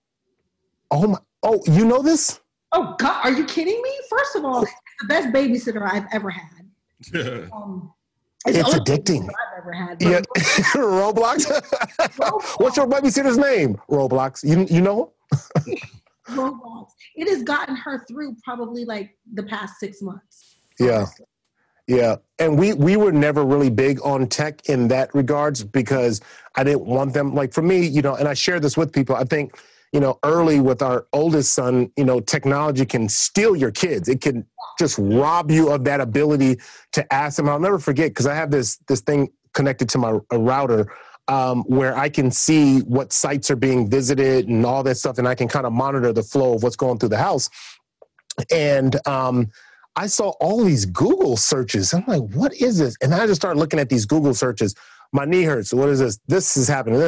oh 0.90 1.06
my 1.06 1.18
oh 1.42 1.62
you 1.66 1.84
know 1.84 2.02
this 2.02 2.40
oh 2.72 2.94
god 2.98 3.24
are 3.24 3.32
you 3.32 3.44
kidding 3.44 3.80
me 3.82 3.98
first 4.10 4.36
of 4.36 4.44
all 4.44 4.60
the 4.62 5.06
best 5.08 5.28
babysitter 5.28 5.88
i've 5.92 6.06
ever 6.12 6.30
had 6.30 6.58
um, 7.52 7.92
it's, 8.46 8.58
it's 8.58 8.74
addicting. 8.74 9.24
I've 9.24 9.58
ever 9.58 9.72
had. 9.72 10.00
Yeah, 10.00 10.20
Roblox. 10.74 11.46
Roblox. 11.98 12.60
What's 12.60 12.76
your 12.76 12.86
babysitter's 12.86 13.36
name? 13.36 13.76
Roblox. 13.90 14.42
You 14.48 14.66
you 14.74 14.80
know? 14.80 15.12
Roblox. 16.30 16.90
It 17.16 17.28
has 17.28 17.42
gotten 17.42 17.76
her 17.76 18.04
through 18.06 18.36
probably 18.44 18.84
like 18.84 19.16
the 19.34 19.42
past 19.42 19.78
six 19.78 20.02
months. 20.02 20.58
Yeah. 20.78 21.06
Yeah, 21.86 22.16
and 22.38 22.58
we 22.58 22.74
we 22.74 22.98
were 22.98 23.12
never 23.12 23.46
really 23.46 23.70
big 23.70 23.98
on 24.04 24.26
tech 24.26 24.68
in 24.68 24.88
that 24.88 25.14
regards 25.14 25.64
because 25.64 26.20
I 26.54 26.62
didn't 26.62 26.84
want 26.84 27.14
them 27.14 27.34
like 27.34 27.54
for 27.54 27.62
me, 27.62 27.86
you 27.86 28.02
know, 28.02 28.14
and 28.14 28.28
I 28.28 28.34
share 28.34 28.60
this 28.60 28.76
with 28.76 28.92
people. 28.92 29.16
I 29.16 29.24
think 29.24 29.58
you 29.92 30.00
know, 30.00 30.18
early 30.22 30.60
with 30.60 30.82
our 30.82 31.06
oldest 31.12 31.54
son, 31.54 31.90
you 31.96 32.04
know, 32.04 32.20
technology 32.20 32.84
can 32.84 33.08
steal 33.08 33.56
your 33.56 33.70
kids. 33.70 34.08
It 34.08 34.20
can 34.20 34.44
just 34.78 34.98
rob 34.98 35.50
you 35.50 35.70
of 35.70 35.84
that 35.84 36.00
ability 36.00 36.58
to 36.92 37.12
ask 37.12 37.36
them. 37.36 37.48
I'll 37.48 37.58
never 37.58 37.78
forget 37.78 38.10
because 38.10 38.26
I 38.26 38.34
have 38.34 38.50
this 38.50 38.76
this 38.88 39.00
thing 39.00 39.30
connected 39.54 39.88
to 39.90 39.98
my 39.98 40.18
router 40.32 40.92
um, 41.28 41.62
where 41.64 41.96
I 41.96 42.08
can 42.08 42.30
see 42.30 42.80
what 42.80 43.12
sites 43.12 43.50
are 43.50 43.56
being 43.56 43.88
visited 43.88 44.48
and 44.48 44.64
all 44.64 44.82
that 44.82 44.96
stuff, 44.96 45.18
and 45.18 45.28
I 45.28 45.34
can 45.34 45.48
kind 45.48 45.66
of 45.66 45.72
monitor 45.72 46.12
the 46.12 46.22
flow 46.22 46.54
of 46.54 46.62
what's 46.62 46.76
going 46.76 46.98
through 46.98 47.10
the 47.10 47.18
house. 47.18 47.50
And 48.50 48.96
um, 49.06 49.48
I 49.96 50.06
saw 50.06 50.30
all 50.40 50.64
these 50.64 50.86
Google 50.86 51.36
searches. 51.36 51.92
I'm 51.92 52.04
like, 52.06 52.22
what 52.34 52.54
is 52.54 52.78
this? 52.78 52.96
And 53.02 53.14
I 53.14 53.26
just 53.26 53.40
started 53.40 53.58
looking 53.58 53.80
at 53.80 53.88
these 53.88 54.06
Google 54.06 54.32
searches. 54.32 54.74
My 55.12 55.24
knee 55.24 55.42
hurts. 55.42 55.72
What 55.72 55.88
is 55.88 55.98
this? 55.98 56.18
This 56.28 56.56
is 56.56 56.68
happening. 56.68 57.00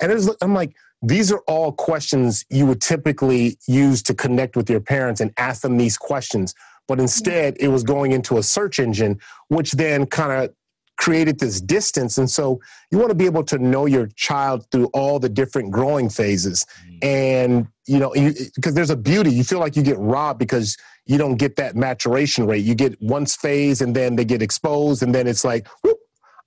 And 0.00 0.36
I'm 0.40 0.54
like, 0.54 0.74
these 1.02 1.32
are 1.32 1.42
all 1.46 1.72
questions 1.72 2.44
you 2.50 2.66
would 2.66 2.80
typically 2.80 3.58
use 3.66 4.02
to 4.04 4.14
connect 4.14 4.56
with 4.56 4.70
your 4.70 4.80
parents 4.80 5.20
and 5.20 5.32
ask 5.36 5.62
them 5.62 5.76
these 5.76 5.96
questions. 5.96 6.54
But 6.88 7.00
instead, 7.00 7.56
it 7.58 7.68
was 7.68 7.84
going 7.84 8.12
into 8.12 8.38
a 8.38 8.42
search 8.42 8.78
engine, 8.78 9.20
which 9.48 9.72
then 9.72 10.06
kind 10.06 10.32
of 10.32 10.54
created 11.02 11.40
this 11.40 11.60
distance. 11.60 12.16
And 12.16 12.30
so 12.30 12.60
you 12.92 12.98
want 12.98 13.10
to 13.10 13.16
be 13.16 13.26
able 13.26 13.42
to 13.44 13.58
know 13.58 13.86
your 13.86 14.06
child 14.14 14.64
through 14.70 14.86
all 14.94 15.18
the 15.18 15.28
different 15.28 15.72
growing 15.72 16.08
phases. 16.08 16.64
Mm. 16.86 17.04
And, 17.04 17.68
you 17.88 17.98
know, 17.98 18.12
because 18.54 18.74
there's 18.74 18.90
a 18.90 18.96
beauty, 18.96 19.32
you 19.32 19.42
feel 19.42 19.58
like 19.58 19.74
you 19.74 19.82
get 19.82 19.98
robbed 19.98 20.38
because 20.38 20.76
you 21.06 21.18
don't 21.18 21.36
get 21.36 21.56
that 21.56 21.74
maturation 21.74 22.46
rate. 22.46 22.64
You 22.64 22.76
get 22.76 23.02
one 23.02 23.26
phase 23.26 23.80
and 23.80 23.96
then 23.96 24.14
they 24.14 24.24
get 24.24 24.42
exposed, 24.42 25.02
and 25.02 25.12
then 25.12 25.26
it's 25.26 25.44
like, 25.44 25.66
whoop, 25.82 25.98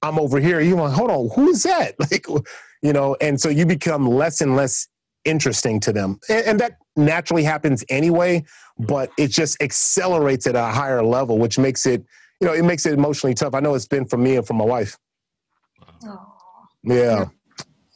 I'm 0.01 0.17
over 0.17 0.39
here. 0.39 0.61
You're 0.61 0.77
like, 0.77 0.93
hold 0.93 1.11
on, 1.11 1.29
who 1.35 1.49
is 1.49 1.63
that? 1.63 1.95
Like, 2.11 2.25
you 2.81 2.93
know, 2.93 3.17
and 3.19 3.41
so 3.41 3.49
you 3.49 3.65
become 3.65 4.07
less 4.07 4.39
and 4.39 4.55
less 4.55 4.87
interesting 5.25 5.81
to 5.81 5.91
them. 5.91 6.19
And, 6.29 6.45
and, 6.45 6.59
that 6.59 6.77
naturally 6.95 7.43
happens 7.43 7.83
anyway, 7.89 8.45
but 8.77 9.09
it 9.17 9.29
just 9.29 9.59
accelerates 9.61 10.45
at 10.45 10.55
a 10.55 10.65
higher 10.67 11.03
level, 11.03 11.39
which 11.39 11.57
makes 11.57 11.85
it, 11.87 12.05
you 12.41 12.47
know, 12.47 12.53
it 12.53 12.63
makes 12.63 12.85
it 12.85 12.93
emotionally 12.93 13.33
tough. 13.33 13.53
I 13.53 13.59
know 13.59 13.75
it's 13.75 13.87
been 13.87 14.05
for 14.05 14.17
me 14.17 14.37
and 14.37 14.45
for 14.45 14.53
my 14.53 14.65
wife. 14.65 14.97
Yeah. 16.83 17.25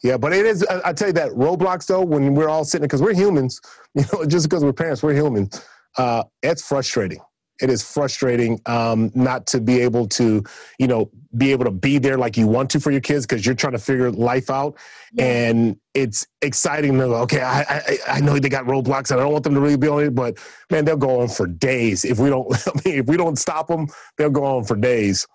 Yeah, 0.02 0.16
but 0.16 0.32
it 0.32 0.46
is. 0.46 0.64
I, 0.64 0.80
I 0.86 0.92
tell 0.94 1.08
you 1.08 1.14
that 1.14 1.32
Roblox 1.32 1.86
though, 1.86 2.02
when 2.02 2.34
we're 2.34 2.48
all 2.48 2.64
sitting, 2.64 2.86
because 2.86 3.02
we're 3.02 3.14
humans, 3.14 3.60
you 3.94 4.04
know, 4.12 4.24
just 4.24 4.48
because 4.48 4.64
we're 4.64 4.72
parents, 4.72 5.02
we're 5.02 5.14
humans. 5.14 5.62
Uh, 5.98 6.24
it's 6.42 6.66
frustrating 6.66 7.20
it 7.60 7.70
is 7.70 7.82
frustrating 7.82 8.60
um, 8.66 9.10
not 9.14 9.46
to 9.48 9.60
be 9.60 9.80
able 9.80 10.08
to, 10.08 10.42
you 10.78 10.86
know, 10.86 11.10
be 11.36 11.52
able 11.52 11.64
to 11.64 11.70
be 11.70 11.98
there 11.98 12.18
like 12.18 12.36
you 12.36 12.46
want 12.46 12.70
to 12.70 12.80
for 12.80 12.90
your 12.90 13.00
kids 13.00 13.26
because 13.26 13.46
you're 13.46 13.54
trying 13.54 13.72
to 13.72 13.78
figure 13.78 14.10
life 14.10 14.50
out. 14.50 14.76
Yeah. 15.12 15.24
And 15.24 15.76
it's 15.94 16.26
exciting 16.42 16.98
to 16.98 17.04
okay, 17.04 17.42
I, 17.42 17.60
I, 17.60 17.98
I 18.08 18.20
know 18.20 18.38
they 18.38 18.48
got 18.48 18.64
Roblox 18.64 19.10
and 19.10 19.20
I 19.20 19.24
don't 19.24 19.32
want 19.32 19.44
them 19.44 19.54
to 19.54 19.60
really 19.60 19.76
be 19.76 19.88
on 19.88 20.02
it, 20.02 20.14
but 20.14 20.38
man, 20.70 20.84
they'll 20.84 20.96
go 20.96 21.20
on 21.20 21.28
for 21.28 21.46
days 21.46 22.04
if 22.04 22.18
we 22.18 22.30
don't. 22.30 22.52
I 22.66 22.72
mean, 22.84 22.98
if 23.00 23.06
we 23.06 23.16
don't 23.16 23.36
stop 23.36 23.68
them, 23.68 23.88
they'll 24.16 24.30
go 24.30 24.44
on 24.44 24.64
for 24.64 24.76
days. 24.76 25.26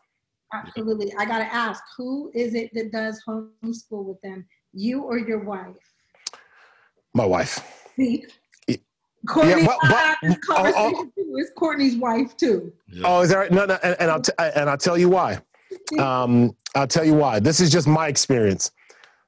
Absolutely. 0.54 1.14
I 1.18 1.26
got 1.26 1.40
to 1.40 1.54
ask, 1.54 1.84
who 1.98 2.32
is 2.34 2.54
it 2.54 2.72
that 2.74 2.92
does 2.92 3.22
homeschool 3.28 4.06
with 4.06 4.22
them? 4.22 4.46
You 4.74 5.04
or 5.04 5.18
your 5.18 5.44
wife? 5.44 5.76
My 7.14 7.26
wife. 7.26 7.60
See, 7.96 8.26
Courtney, 9.28 9.64
yeah, 9.64 9.66
but, 9.66 9.78
but, 10.22 10.38
oh, 10.50 11.10
oh, 11.18 11.38
is 11.38 11.52
Courtney's 11.58 11.96
wife 11.96 12.38
too. 12.38 12.72
Oh, 13.04 13.22
is 13.22 13.30
that 13.30 13.38
right? 13.38 13.52
No, 13.52 13.66
no, 13.66 13.78
and, 13.84 13.96
and 14.00 14.12
I'll 14.12 14.22
t- 14.22 14.34
and 14.38 14.70
I'll 14.70 14.78
tell 14.78 14.98
you 14.98 15.10
why. 15.10 15.40
Um, 16.00 16.56
I'll 16.76 16.88
tell 16.88 17.06
you 17.06 17.14
why. 17.14 17.40
This 17.40 17.60
is 17.60 17.72
just 17.72 17.88
my 17.88 18.08
experience. 18.08 18.72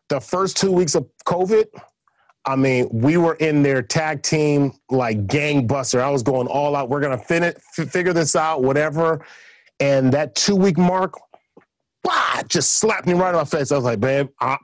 The 0.09 0.19
first 0.19 0.57
two 0.57 0.71
weeks 0.71 0.95
of 0.95 1.07
COVID, 1.25 1.65
I 2.45 2.55
mean, 2.55 2.87
we 2.91 3.17
were 3.17 3.35
in 3.35 3.61
their 3.61 3.81
tag 3.81 4.23
team 4.23 4.71
like 4.89 5.27
gangbuster. 5.27 5.99
I 5.99 6.09
was 6.09 6.23
going 6.23 6.47
all 6.47 6.75
out. 6.75 6.89
We're 6.89 7.01
gonna 7.01 7.17
fin 7.17 7.43
f- 7.43 7.89
figure 7.89 8.13
this 8.13 8.35
out, 8.35 8.63
whatever. 8.63 9.25
And 9.79 10.11
that 10.13 10.35
two 10.35 10.55
week 10.55 10.77
mark, 10.77 11.13
bah, 12.03 12.43
just 12.47 12.73
slapped 12.73 13.05
me 13.05 13.13
right 13.13 13.29
in 13.29 13.35
my 13.35 13.43
face. 13.43 13.71
I 13.71 13.75
was 13.75 13.83
like, 13.83 13.99
babe, 13.99 14.29
I, 14.39 14.57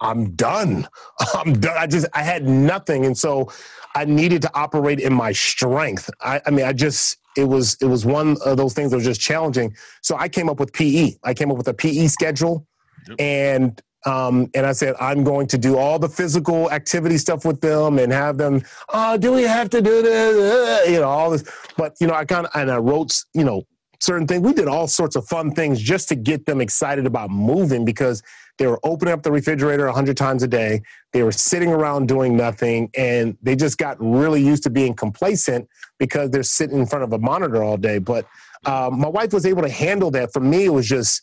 I'm 0.00 0.30
done. 0.32 0.88
I'm 1.34 1.60
done. 1.60 1.76
I 1.76 1.86
just 1.86 2.06
I 2.14 2.22
had 2.22 2.44
nothing, 2.44 3.04
and 3.04 3.16
so 3.16 3.52
I 3.94 4.06
needed 4.06 4.42
to 4.42 4.50
operate 4.54 5.00
in 5.00 5.12
my 5.12 5.32
strength. 5.32 6.08
I, 6.20 6.40
I 6.46 6.50
mean, 6.50 6.64
I 6.64 6.72
just 6.72 7.18
it 7.38 7.44
was 7.44 7.76
it 7.80 7.86
was 7.86 8.04
one 8.04 8.36
of 8.44 8.56
those 8.56 8.74
things 8.74 8.90
that 8.90 8.96
was 8.96 9.04
just 9.04 9.20
challenging. 9.20 9.74
So 10.02 10.16
I 10.16 10.28
came 10.28 10.48
up 10.48 10.58
with 10.58 10.72
PE. 10.72 11.14
I 11.22 11.32
came 11.34 11.50
up 11.50 11.56
with 11.56 11.68
a 11.68 11.74
PE 11.74 12.08
schedule, 12.08 12.66
yep. 13.08 13.20
and 13.20 13.82
um, 14.04 14.50
and 14.54 14.66
I 14.66 14.72
said 14.72 14.96
I'm 15.00 15.22
going 15.22 15.46
to 15.48 15.58
do 15.58 15.76
all 15.76 15.98
the 15.98 16.08
physical 16.08 16.70
activity 16.72 17.16
stuff 17.16 17.44
with 17.44 17.60
them 17.60 17.98
and 17.98 18.12
have 18.12 18.38
them. 18.38 18.62
Oh, 18.92 19.16
do 19.16 19.32
we 19.32 19.42
have 19.42 19.70
to 19.70 19.80
do 19.80 20.02
this? 20.02 20.36
Uh, 20.36 20.90
you 20.90 21.00
know 21.00 21.08
all 21.08 21.30
this, 21.30 21.44
but 21.76 21.94
you 22.00 22.08
know 22.08 22.14
I 22.14 22.24
kind 22.24 22.46
of 22.46 22.52
and 22.54 22.70
I 22.70 22.78
wrote 22.78 23.24
you 23.34 23.44
know 23.44 23.62
certain 24.00 24.26
things. 24.26 24.42
We 24.42 24.52
did 24.52 24.66
all 24.66 24.88
sorts 24.88 25.14
of 25.14 25.26
fun 25.26 25.52
things 25.52 25.80
just 25.80 26.08
to 26.08 26.16
get 26.16 26.44
them 26.44 26.60
excited 26.60 27.06
about 27.06 27.30
moving 27.30 27.84
because 27.84 28.22
they 28.58 28.66
were 28.66 28.80
opening 28.82 29.14
up 29.14 29.22
the 29.22 29.32
refrigerator 29.32 29.86
100 29.86 30.16
times 30.16 30.42
a 30.42 30.48
day. 30.48 30.82
They 31.12 31.22
were 31.22 31.32
sitting 31.32 31.70
around 31.70 32.08
doing 32.08 32.36
nothing, 32.36 32.90
and 32.96 33.36
they 33.40 33.56
just 33.56 33.78
got 33.78 33.96
really 34.00 34.44
used 34.44 34.64
to 34.64 34.70
being 34.70 34.94
complacent 34.94 35.68
because 35.98 36.30
they're 36.30 36.42
sitting 36.42 36.78
in 36.78 36.86
front 36.86 37.04
of 37.04 37.12
a 37.12 37.18
monitor 37.18 37.62
all 37.62 37.76
day. 37.76 37.98
But 37.98 38.26
um, 38.66 39.00
my 39.00 39.08
wife 39.08 39.32
was 39.32 39.46
able 39.46 39.62
to 39.62 39.70
handle 39.70 40.10
that. 40.10 40.32
For 40.32 40.40
me, 40.40 40.64
it 40.64 40.72
was 40.72 40.88
just 40.88 41.22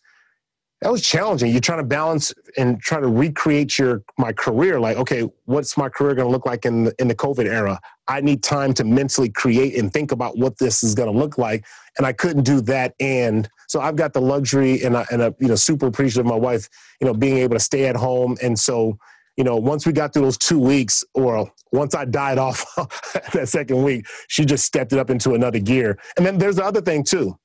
that 0.82 0.91
was 0.91 1.02
challenging. 1.02 1.52
You're 1.52 1.62
trying 1.62 1.80
to 1.80 1.86
balance 1.86 2.34
and 2.58 2.80
try 2.82 3.00
to 3.00 3.08
recreate 3.08 3.80
your 3.80 4.04
my 4.17 4.32
career. 4.32 4.80
Like, 4.80 4.98
okay, 4.98 5.28
what's 5.45 5.78
my 5.78 5.89
career 5.89 6.15
going 6.15 6.28
to 6.28 6.32
look 6.32 6.45
like 6.45 6.65
in 6.65 6.86
the, 6.86 6.95
in 7.00 7.08
the 7.08 7.15
COVID 7.15 7.45
era? 7.45 7.80
I 8.08 8.21
need 8.21 8.43
time 8.43 8.74
to 8.76 8.84
mentally 8.84 9.30
create 9.30 9.78
and 9.78 9.91
think 9.91 10.12
about 10.12 10.38
what 10.38 10.58
this 10.58 10.84
is 10.84 10.93
going 10.93 11.12
to 11.12 11.17
look 11.17 11.38
like, 11.38 11.65
and 11.98 12.06
I 12.06 12.13
couldn't 12.13 12.43
do 12.43 12.62
that. 12.62 12.93
And 13.00 13.50
so 13.67 13.82
I've 13.82 13.95
got 13.95 14.13
the 14.13 14.21
luxury, 14.21 14.84
and 14.84 14.97
I, 14.97 15.06
and 15.12 15.21
a, 15.21 15.36
you 15.39 15.47
know, 15.47 15.56
super 15.56 15.88
appreciative 15.88 16.25
of 16.25 16.32
my 16.32 16.38
wife, 16.38 16.69
you 16.99 17.08
know, 17.08 17.13
being 17.13 17.38
able 17.38 17.56
to 17.56 17.60
stay 17.60 17.86
at 17.86 17.95
home, 17.95 18.38
and 18.41 18.58
so 18.58 18.97
you 19.38 19.43
know, 19.43 19.58
once 19.58 19.86
we 19.86 19.91
got 19.91 20.13
through 20.13 20.23
those 20.23 20.38
two 20.38 20.60
weeks, 20.60 21.04
or 21.13 21.51
once 21.71 21.93
I 21.93 22.06
died 22.06 22.38
off 22.45 22.65
that 23.34 23.49
second 23.49 23.84
week, 23.84 24.08
she 24.28 24.45
just 24.45 24.65
stepped 24.65 24.93
it 24.93 24.99
up 24.99 25.10
into 25.10 25.34
another 25.34 25.60
gear. 25.60 25.97
And 26.17 26.25
then 26.25 26.38
there's 26.38 26.56
the 26.56 26.65
other 26.65 26.82
thing 26.82 27.04
too. 27.04 27.38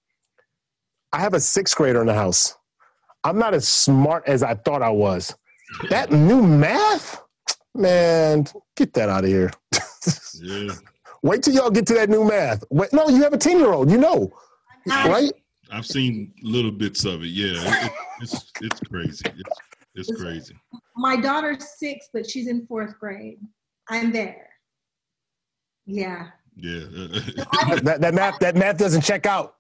I 1.13 1.19
have 1.19 1.35
a 1.35 1.41
sixth 1.41 1.77
grader 1.77 2.01
in 2.01 2.07
the 2.07 2.15
house. 2.15 2.57
I'm 3.25 3.39
not 3.39 3.53
as 3.53 3.69
smart 3.69 4.25
as 4.27 4.43
I 4.43 4.55
thought 4.55 4.83
I 4.83 4.91
was. 4.91 5.35
That 5.89 6.11
new 6.11 6.43
math, 6.43 7.23
man, 7.75 8.47
get 8.77 8.93
that 8.95 9.09
out 9.09 9.25
of 9.25 9.31
here. 9.31 9.51
yeah. 10.41 10.73
Wait 11.23 11.43
till 11.43 11.53
y'all 11.53 11.71
get 11.71 11.87
to 11.89 11.95
that 11.95 12.09
new 12.09 12.25
math. 12.25 12.65
Wait, 12.71 12.91
no, 12.95 13.09
you 13.09 13.23
have 13.23 13.35
a 13.35 13.39
10 13.39 13.59
year 13.59 13.73
old, 13.73 13.91
you 13.91 13.99
know, 13.99 14.33
right? 14.87 15.31
I've 15.73 15.87
seen 15.87 16.33
little 16.43 16.71
bits 16.71 17.05
of 17.05 17.23
it. 17.23 17.29
Yeah, 17.29 17.87
it, 17.87 17.93
it's 18.21 18.53
it's 18.61 18.81
crazy. 18.81 19.25
It's, 19.27 19.59
it's 19.95 20.21
crazy. 20.21 20.55
My 20.97 21.17
daughter's 21.17 21.79
six, 21.79 22.09
but 22.13 22.29
she's 22.29 22.49
in 22.49 22.67
fourth 22.67 22.99
grade. 22.99 23.39
I'm 23.89 24.13
there. 24.13 24.49
Yeah. 25.87 26.29
Yeah. 26.57 26.81
that, 27.83 27.99
that 28.01 28.15
math 28.15 28.39
that 28.41 28.57
math 28.57 28.79
doesn't 28.79 29.03
check 29.03 29.27
out. 29.27 29.57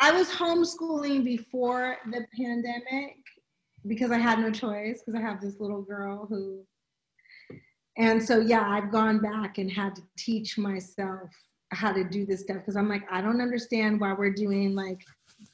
I 0.00 0.12
was 0.12 0.28
homeschooling 0.28 1.24
before 1.24 1.96
the 2.10 2.26
pandemic 2.36 3.16
because 3.86 4.10
I 4.10 4.18
had 4.18 4.38
no 4.38 4.50
choice 4.50 5.02
because 5.04 5.18
I 5.18 5.22
have 5.22 5.40
this 5.40 5.60
little 5.60 5.82
girl 5.82 6.26
who 6.26 6.64
and 7.98 8.22
so 8.22 8.40
yeah, 8.40 8.68
I've 8.68 8.92
gone 8.92 9.20
back 9.20 9.58
and 9.58 9.70
had 9.70 9.94
to 9.96 10.02
teach 10.18 10.58
myself 10.58 11.30
how 11.72 11.92
to 11.92 12.04
do 12.04 12.24
this 12.24 12.42
stuff 12.42 12.58
because 12.58 12.76
I'm 12.76 12.88
like, 12.88 13.02
I 13.10 13.20
don't 13.20 13.40
understand 13.40 14.00
why 14.00 14.12
we're 14.12 14.32
doing 14.32 14.74
like 14.74 15.00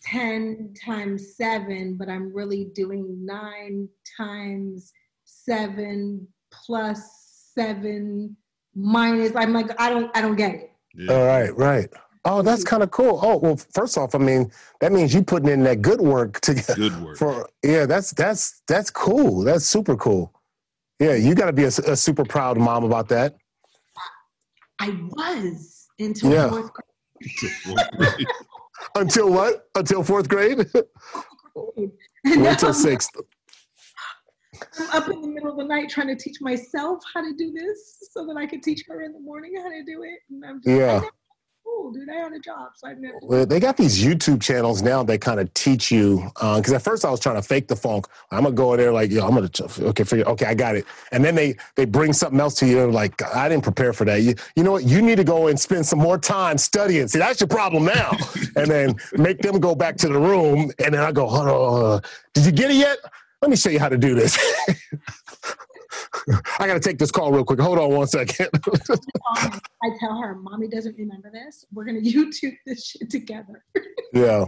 10 0.03 0.75
times 0.85 1.37
seven, 1.37 1.97
but 1.97 2.09
I'm 2.09 2.35
really 2.35 2.67
doing 2.75 3.25
nine 3.25 3.89
times 4.17 4.93
seven 5.25 6.27
plus 6.53 7.51
seven 7.55 8.37
minus. 8.75 9.35
I'm 9.35 9.53
like, 9.53 9.71
I 9.81 9.91
don't, 9.91 10.17
I 10.17 10.21
don't 10.21 10.37
get 10.37 10.55
it. 10.55 10.73
Yeah. 10.95 11.13
All 11.13 11.25
right, 11.27 11.57
right. 11.57 11.89
Oh, 12.25 12.43
that's 12.43 12.63
mm-hmm. 12.63 12.69
kind 12.69 12.83
of 12.83 12.91
cool. 12.91 13.19
Oh, 13.23 13.39
well, 13.39 13.57
first 13.75 13.99
off, 13.99 14.15
I 14.15 14.19
mean, 14.19 14.51
that 14.81 14.93
means 14.93 15.13
you 15.13 15.23
putting 15.23 15.49
in 15.49 15.65
that 15.65 15.83
good 15.83 16.01
work 16.01 16.41
to 16.43 16.55
good 16.77 17.03
work. 17.03 17.17
For 17.19 17.49
yeah, 17.65 17.85
that's 17.87 18.13
that's 18.13 18.63
that's 18.69 18.91
cool. 18.91 19.43
That's 19.43 19.65
super 19.65 19.97
cool. 19.97 20.33
Yeah, 21.01 21.15
you 21.15 21.35
got 21.35 21.47
to 21.47 21.53
be 21.53 21.65
a, 21.65 21.69
a, 21.69 21.97
super 21.97 22.25
proud 22.25 22.59
mom 22.59 22.85
about 22.85 23.09
that. 23.09 23.35
I 24.79 24.91
was 25.11 25.72
until 25.99 26.33
yeah. 26.33 26.49
fourth 26.49 26.71
grade. 26.73 27.77
until 28.97 29.33
what? 29.33 29.69
Until 29.75 30.03
fourth 30.03 30.29
grade? 30.29 30.67
until 32.25 32.75
sixth. 32.75 33.11
I'm 34.79 35.03
up 35.03 35.09
in 35.09 35.21
the 35.21 35.29
middle 35.29 35.51
of 35.51 35.57
the 35.57 35.65
night 35.65 35.89
trying 35.89 36.09
to 36.09 36.17
teach 36.17 36.37
myself 36.41 37.03
how 37.15 37.21
to 37.21 37.35
do 37.37 37.53
this 37.53 38.09
so 38.13 38.27
that 38.27 38.37
I 38.37 38.47
could 38.47 38.63
teach 38.63 38.85
her 38.89 39.03
in 39.03 39.13
the 39.13 39.21
morning 39.21 39.55
how 39.57 39.69
to 39.69 39.83
do 39.85 40.03
it. 40.03 40.19
And 40.31 40.45
I'm 40.45 40.61
just, 40.63 40.69
yeah 40.69 41.01
cool, 41.73 41.93
dude. 41.93 42.09
I 42.09 42.15
had 42.15 42.33
a 42.33 42.39
job, 42.39 42.73
so 42.75 42.89
I 42.89 42.95
never. 42.95 43.19
Well, 43.23 43.47
they 43.47 43.61
got 43.61 43.77
these 43.77 44.03
YouTube 44.03 44.41
channels 44.41 44.83
now 44.83 45.03
that 45.05 45.21
kind 45.21 45.41
of 45.41 45.53
teach 45.55 45.91
you. 45.91 46.31
Because 46.35 46.73
uh, 46.73 46.77
at 46.77 46.83
first 46.83 47.05
I 47.05 47.11
was 47.11 47.21
trying 47.21 47.37
to 47.37 47.43
fake 47.43 47.69
the 47.69 47.77
funk. 47.77 48.07
I'm 48.31 48.45
gonna 48.45 48.55
go 48.55 48.73
in 48.75 48.81
there 48.81 48.93
like, 48.93 49.11
yo, 49.11 49.27
I'm 49.27 49.35
gonna 49.35 49.51
okay, 49.81 50.05
figure, 50.05 50.27
okay, 50.27 50.47
I 50.47 50.55
got 50.55 50.77
it. 50.77 50.87
And 51.11 51.25
then 51.25 51.35
they 51.35 51.57
they 51.77 51.85
bring 51.85 52.13
something 52.13 52.41
else 52.41 52.55
to 52.57 52.67
you. 52.67 52.91
Like 52.91 53.23
I 53.35 53.49
didn't 53.49 53.65
prepare 53.65 53.93
for 53.93 54.05
that. 54.05 54.23
You 54.23 54.35
you 54.57 54.63
know 54.63 54.73
what? 54.73 54.85
You 54.85 55.03
need 55.03 55.17
to 55.17 55.25
go 55.25 55.49
and 55.49 55.59
spend 55.59 55.87
some 55.87 55.99
more 55.99 56.19
time 56.19 56.59
studying. 56.59 57.09
See, 57.09 57.19
that's 57.19 57.41
your 57.41 57.49
problem 57.49 57.85
now. 57.85 58.13
and 58.57 58.71
then 58.71 58.97
make 59.15 59.39
them 59.39 59.61
go 59.61 59.75
back 59.75 59.97
to 59.99 60.09
the 60.09 60.19
room. 60.19 60.71
And 60.79 60.95
then 60.95 61.03
I 61.03 61.13
go, 61.13 61.27
hold 61.27 61.49
on, 61.49 61.55
hold 61.55 61.85
on. 61.85 62.03
did 62.35 62.47
you 62.47 62.53
get 62.53 62.71
it 62.71 62.77
yet? 62.77 62.99
Let 63.41 63.51
me 63.51 63.57
show 63.57 63.71
you 63.71 63.81
how 63.81 63.89
to 63.89 63.99
do 63.99 64.15
this. 64.15 64.39
I 66.59 66.67
got 66.67 66.75
to 66.75 66.81
take 66.81 66.99
this 66.99 67.11
call 67.11 67.33
real 67.33 67.45
quick. 67.45 67.61
Hold 67.61 67.79
on 67.79 67.91
one 67.91 68.07
second. 68.07 68.49
I 69.37 69.91
tell 70.01 70.19
her, 70.21 70.35
mommy 70.35 70.69
doesn't 70.69 70.97
remember 70.97 71.31
this. 71.31 71.65
We're 71.73 71.85
going 71.85 72.03
to 72.05 72.11
YouTube 72.11 72.57
this 72.67 72.87
shit 72.87 73.11
together. 73.11 73.65
yeah. 74.13 74.47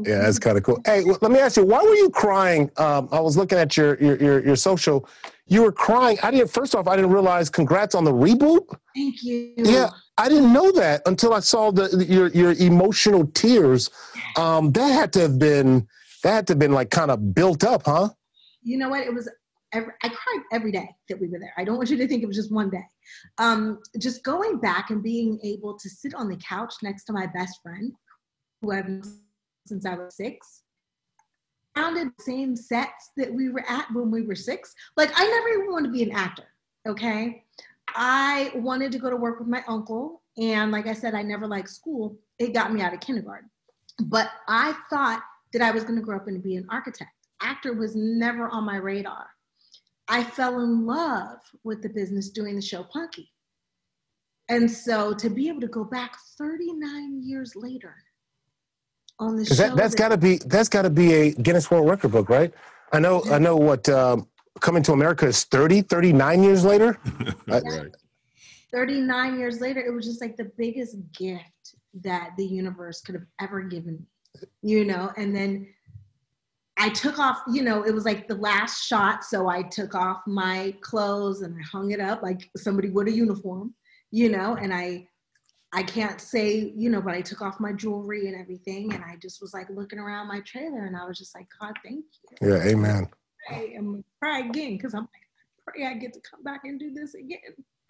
Yeah, 0.00 0.22
that's 0.22 0.38
kind 0.38 0.56
of 0.56 0.64
cool. 0.64 0.80
Hey, 0.84 1.02
let 1.02 1.30
me 1.30 1.38
ask 1.38 1.56
you, 1.56 1.64
why 1.64 1.82
were 1.82 1.94
you 1.94 2.10
crying? 2.10 2.70
Um, 2.76 3.08
I 3.12 3.20
was 3.20 3.36
looking 3.36 3.56
at 3.56 3.76
your, 3.76 3.96
your, 4.02 4.16
your 4.16 4.44
your 4.44 4.56
social. 4.56 5.08
You 5.46 5.62
were 5.62 5.70
crying. 5.70 6.18
I 6.24 6.32
didn't. 6.32 6.50
First 6.50 6.74
off, 6.74 6.88
I 6.88 6.96
didn't 6.96 7.12
realize. 7.12 7.48
Congrats 7.48 7.94
on 7.94 8.02
the 8.02 8.12
reboot. 8.12 8.66
Thank 8.96 9.22
you. 9.22 9.52
Yeah, 9.56 9.90
I 10.18 10.28
didn't 10.28 10.52
know 10.52 10.72
that 10.72 11.02
until 11.06 11.32
I 11.32 11.40
saw 11.40 11.70
the 11.70 12.04
your 12.08 12.28
your 12.28 12.52
emotional 12.54 13.26
tears. 13.28 13.90
Um, 14.36 14.72
that 14.72 14.88
had 14.88 15.12
to 15.14 15.20
have 15.20 15.38
been 15.38 15.86
that 16.24 16.32
had 16.32 16.46
to 16.48 16.52
have 16.52 16.58
been 16.58 16.72
like 16.72 16.90
kind 16.90 17.10
of 17.10 17.34
built 17.34 17.62
up, 17.62 17.82
huh? 17.84 18.08
You 18.62 18.76
know 18.76 18.88
what? 18.88 19.06
It 19.06 19.14
was 19.14 19.28
every, 19.72 19.92
I 20.02 20.08
cried 20.08 20.42
every 20.52 20.72
day 20.72 20.88
that 21.08 21.20
we 21.20 21.28
were 21.28 21.38
there. 21.38 21.52
I 21.56 21.64
don't 21.64 21.76
want 21.76 21.90
you 21.90 21.96
to 21.96 22.08
think 22.08 22.22
it 22.22 22.26
was 22.26 22.36
just 22.36 22.52
one 22.52 22.70
day. 22.70 22.84
Um, 23.38 23.80
just 23.98 24.22
going 24.24 24.58
back 24.58 24.90
and 24.90 25.02
being 25.02 25.38
able 25.42 25.78
to 25.78 25.88
sit 25.88 26.14
on 26.14 26.28
the 26.28 26.36
couch 26.36 26.74
next 26.82 27.04
to 27.04 27.12
my 27.12 27.26
best 27.26 27.60
friend, 27.62 27.92
who 28.60 28.72
I've 28.72 28.88
known 28.88 29.02
since 29.66 29.86
I 29.86 29.94
was 29.94 30.16
six, 30.16 30.62
founded 31.74 32.08
the 32.16 32.22
same 32.22 32.56
sets 32.56 33.10
that 33.16 33.32
we 33.32 33.48
were 33.50 33.64
at 33.68 33.86
when 33.92 34.10
we 34.10 34.22
were 34.22 34.34
six. 34.34 34.74
Like 34.96 35.10
I 35.14 35.26
never 35.26 35.48
even 35.48 35.72
wanted 35.72 35.88
to 35.88 35.92
be 35.92 36.02
an 36.02 36.12
actor. 36.12 36.48
Okay, 36.88 37.44
I 37.88 38.52
wanted 38.54 38.92
to 38.92 38.98
go 38.98 39.10
to 39.10 39.16
work 39.16 39.38
with 39.38 39.48
my 39.48 39.62
uncle, 39.68 40.22
and 40.38 40.72
like 40.72 40.86
I 40.86 40.94
said, 40.94 41.14
I 41.14 41.22
never 41.22 41.46
liked 41.46 41.68
school. 41.68 42.18
It 42.38 42.54
got 42.54 42.72
me 42.72 42.80
out 42.80 42.94
of 42.94 43.00
kindergarten, 43.00 43.50
but 44.04 44.30
I 44.48 44.74
thought 44.88 45.22
that 45.52 45.62
I 45.62 45.70
was 45.70 45.84
going 45.84 45.96
to 45.96 46.04
grow 46.04 46.16
up 46.16 46.26
and 46.28 46.42
be 46.42 46.56
an 46.56 46.66
architect. 46.70 47.10
Actor 47.42 47.74
was 47.74 47.94
never 47.94 48.48
on 48.48 48.64
my 48.64 48.76
radar. 48.76 49.26
I 50.10 50.24
fell 50.24 50.60
in 50.60 50.84
love 50.84 51.38
with 51.64 51.82
the 51.82 51.88
business 51.88 52.30
doing 52.30 52.56
the 52.56 52.62
show 52.62 52.82
Punky. 52.82 53.30
And 54.48 54.68
so 54.68 55.14
to 55.14 55.30
be 55.30 55.48
able 55.48 55.60
to 55.60 55.68
go 55.68 55.84
back 55.84 56.16
39 56.36 57.22
years 57.22 57.54
later 57.54 57.94
on 59.20 59.36
the 59.36 59.44
show. 59.44 59.54
That, 59.54 59.76
that's 59.76 59.94
got 59.94 60.08
to 60.08 60.16
be 60.16 60.38
that's 60.46 60.68
got 60.68 60.82
to 60.82 60.90
be 60.90 61.14
a 61.14 61.32
Guinness 61.32 61.70
World 61.70 61.88
Record 61.88 62.10
book, 62.10 62.28
right? 62.28 62.52
I 62.92 62.98
know 62.98 63.22
I 63.30 63.38
know 63.38 63.56
what 63.56 63.88
um, 63.88 64.26
Coming 64.60 64.82
to 64.82 64.92
America 64.92 65.26
is 65.26 65.44
30, 65.44 65.82
39 65.82 66.42
years 66.42 66.64
later. 66.64 66.98
right. 67.46 67.62
39 68.72 69.38
years 69.38 69.60
later, 69.60 69.80
it 69.80 69.90
was 69.90 70.04
just 70.04 70.20
like 70.20 70.36
the 70.36 70.50
biggest 70.58 70.96
gift 71.16 71.76
that 72.02 72.30
the 72.36 72.44
universe 72.44 73.00
could 73.00 73.14
have 73.14 73.26
ever 73.40 73.62
given 73.62 73.94
me, 73.94 74.48
you 74.62 74.84
know, 74.84 75.12
and 75.16 75.34
then 75.34 75.66
I 76.80 76.88
took 76.88 77.18
off, 77.18 77.42
you 77.46 77.62
know, 77.62 77.82
it 77.82 77.92
was 77.92 78.06
like 78.06 78.26
the 78.26 78.36
last 78.36 78.86
shot. 78.86 79.22
So 79.22 79.48
I 79.48 79.64
took 79.64 79.94
off 79.94 80.22
my 80.26 80.74
clothes 80.80 81.42
and 81.42 81.54
I 81.54 81.62
hung 81.62 81.90
it 81.90 82.00
up 82.00 82.22
like 82.22 82.48
somebody 82.56 82.88
would 82.88 83.06
a 83.06 83.12
uniform, 83.12 83.74
you 84.10 84.30
know, 84.30 84.56
and 84.56 84.72
I 84.72 85.06
I 85.74 85.82
can't 85.82 86.20
say, 86.20 86.72
you 86.74 86.88
know, 86.88 87.02
but 87.02 87.12
I 87.12 87.20
took 87.20 87.42
off 87.42 87.60
my 87.60 87.74
jewelry 87.74 88.28
and 88.28 88.40
everything 88.40 88.94
and 88.94 89.04
I 89.04 89.16
just 89.20 89.42
was 89.42 89.52
like 89.52 89.68
looking 89.68 89.98
around 89.98 90.26
my 90.26 90.40
trailer 90.40 90.86
and 90.86 90.96
I 90.96 91.04
was 91.04 91.18
just 91.18 91.34
like, 91.34 91.46
God, 91.60 91.74
thank 91.84 92.02
you. 92.40 92.48
Yeah, 92.48 92.64
amen. 92.64 93.08
I 93.50 93.72
am 93.76 94.02
cry 94.18 94.38
again 94.38 94.78
because 94.78 94.94
I'm 94.94 95.02
like, 95.02 95.10
I 95.12 95.70
pray 95.70 95.86
I 95.86 95.94
get 95.94 96.14
to 96.14 96.20
come 96.20 96.42
back 96.42 96.62
and 96.64 96.80
do 96.80 96.94
this 96.94 97.12
again. 97.14 97.38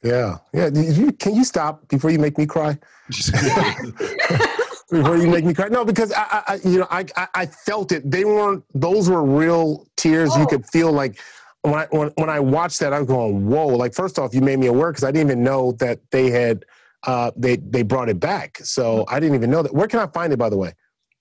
Yeah, 0.02 0.38
yeah. 0.52 0.68
You, 0.68 1.12
can 1.12 1.36
you 1.36 1.44
stop 1.44 1.86
before 1.88 2.10
you 2.10 2.18
make 2.18 2.36
me 2.36 2.44
cry? 2.44 2.76
before 4.90 5.16
you 5.16 5.28
make 5.28 5.44
me 5.44 5.54
cry. 5.54 5.68
No, 5.68 5.84
because 5.84 6.12
I, 6.12 6.42
I 6.46 6.60
you 6.64 6.80
know, 6.80 6.86
I, 6.90 7.04
I, 7.34 7.46
felt 7.46 7.92
it. 7.92 8.08
They 8.10 8.24
weren't; 8.24 8.64
those 8.74 9.08
were 9.08 9.24
real 9.24 9.86
tears. 9.96 10.30
Oh. 10.32 10.40
You 10.40 10.46
could 10.46 10.66
feel 10.66 10.92
like 10.92 11.20
when 11.62 11.74
I 11.74 11.86
when, 11.90 12.08
when 12.16 12.30
I 12.30 12.40
watched 12.40 12.80
that, 12.80 12.92
I 12.92 12.98
was 12.98 13.08
going, 13.08 13.46
"Whoa!" 13.46 13.66
Like 13.68 13.94
first 13.94 14.18
off, 14.18 14.34
you 14.34 14.40
made 14.40 14.58
me 14.58 14.66
aware 14.66 14.90
because 14.90 15.04
I 15.04 15.10
didn't 15.10 15.30
even 15.30 15.42
know 15.42 15.72
that 15.72 16.00
they 16.10 16.30
had 16.30 16.64
uh, 17.06 17.30
they 17.36 17.56
they 17.56 17.82
brought 17.82 18.08
it 18.08 18.20
back. 18.20 18.58
So 18.58 19.04
I 19.08 19.20
didn't 19.20 19.34
even 19.34 19.50
know 19.50 19.62
that. 19.62 19.74
Where 19.74 19.88
can 19.88 20.00
I 20.00 20.06
find 20.08 20.32
it, 20.32 20.38
by 20.38 20.50
the 20.50 20.56
way? 20.56 20.74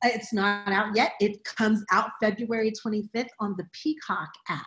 It's 0.04 0.32
not 0.32 0.68
out 0.68 0.96
yet. 0.96 1.14
It 1.20 1.44
comes 1.44 1.84
out 1.92 2.12
February 2.22 2.72
25th 2.72 3.28
on 3.40 3.56
the 3.58 3.66
Peacock 3.74 4.30
app. 4.48 4.66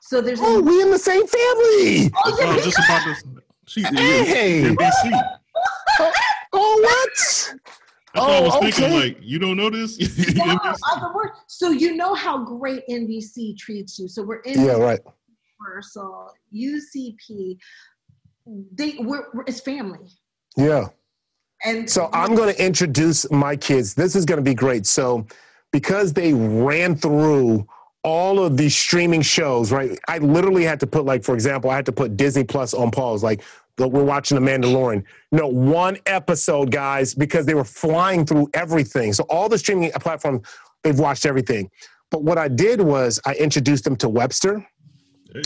So 0.00 0.20
there's 0.20 0.40
oh, 0.42 0.58
a- 0.58 0.62
we 0.62 0.82
in 0.82 0.90
the 0.90 0.98
same 0.98 1.26
family. 1.26 2.10
Oh, 2.24 2.60
just 2.62 2.78
about 2.78 3.04
this. 3.04 3.22
She, 3.66 3.82
hey. 3.82 4.64
NBC. 4.64 5.38
oh, 6.52 6.80
what? 6.82 7.54
That's 8.14 8.26
oh, 8.26 8.30
I 8.30 8.40
was 8.40 8.54
oh, 8.54 8.58
okay. 8.58 8.70
thinking. 8.70 8.98
Like, 8.98 9.18
you 9.20 9.38
don't 9.38 9.56
know 9.56 9.70
this? 9.70 9.98
yeah, 10.34 10.74
so 11.46 11.70
you 11.70 11.96
know 11.96 12.14
how 12.14 12.44
great 12.44 12.82
NBC 12.88 13.56
treats 13.56 13.98
you. 13.98 14.08
So 14.08 14.22
we're 14.22 14.40
in 14.40 14.60
yeah, 14.60 14.72
right. 14.72 15.00
Universal, 15.60 16.30
UCP. 16.54 17.56
They 18.46 18.96
we're, 18.98 19.26
we're 19.32 19.44
it's 19.46 19.60
family. 19.60 20.08
Yeah. 20.56 20.88
And 21.64 21.88
so 21.88 22.10
I'm 22.12 22.34
going 22.34 22.52
to 22.52 22.64
introduce 22.64 23.30
my 23.30 23.56
kids. 23.56 23.94
This 23.94 24.16
is 24.16 24.24
going 24.24 24.38
to 24.38 24.42
be 24.42 24.54
great. 24.54 24.84
So 24.84 25.26
because 25.70 26.12
they 26.12 26.34
ran 26.34 26.96
through 26.96 27.66
all 28.04 28.44
of 28.44 28.56
these 28.56 28.76
streaming 28.76 29.22
shows, 29.22 29.70
right? 29.70 29.96
I 30.08 30.18
literally 30.18 30.64
had 30.64 30.80
to 30.80 30.86
put 30.86 31.04
like, 31.04 31.22
for 31.22 31.34
example, 31.34 31.70
I 31.70 31.76
had 31.76 31.86
to 31.86 31.92
put 31.92 32.16
Disney 32.16 32.44
Plus 32.44 32.74
on 32.74 32.90
pause. 32.90 33.22
Like 33.22 33.42
we're 33.88 34.04
watching 34.04 34.42
The 34.42 34.50
Mandalorian. 34.50 35.04
No, 35.30 35.46
one 35.46 35.98
episode, 36.06 36.70
guys, 36.70 37.14
because 37.14 37.46
they 37.46 37.54
were 37.54 37.64
flying 37.64 38.24
through 38.24 38.50
everything. 38.54 39.12
So 39.12 39.24
all 39.28 39.48
the 39.48 39.58
streaming 39.58 39.90
platforms, 39.92 40.46
they've 40.82 40.98
watched 40.98 41.26
everything. 41.26 41.70
But 42.10 42.22
what 42.22 42.38
I 42.38 42.48
did 42.48 42.80
was 42.80 43.20
I 43.24 43.34
introduced 43.34 43.84
them 43.84 43.96
to 43.96 44.08
Webster. 44.08 44.66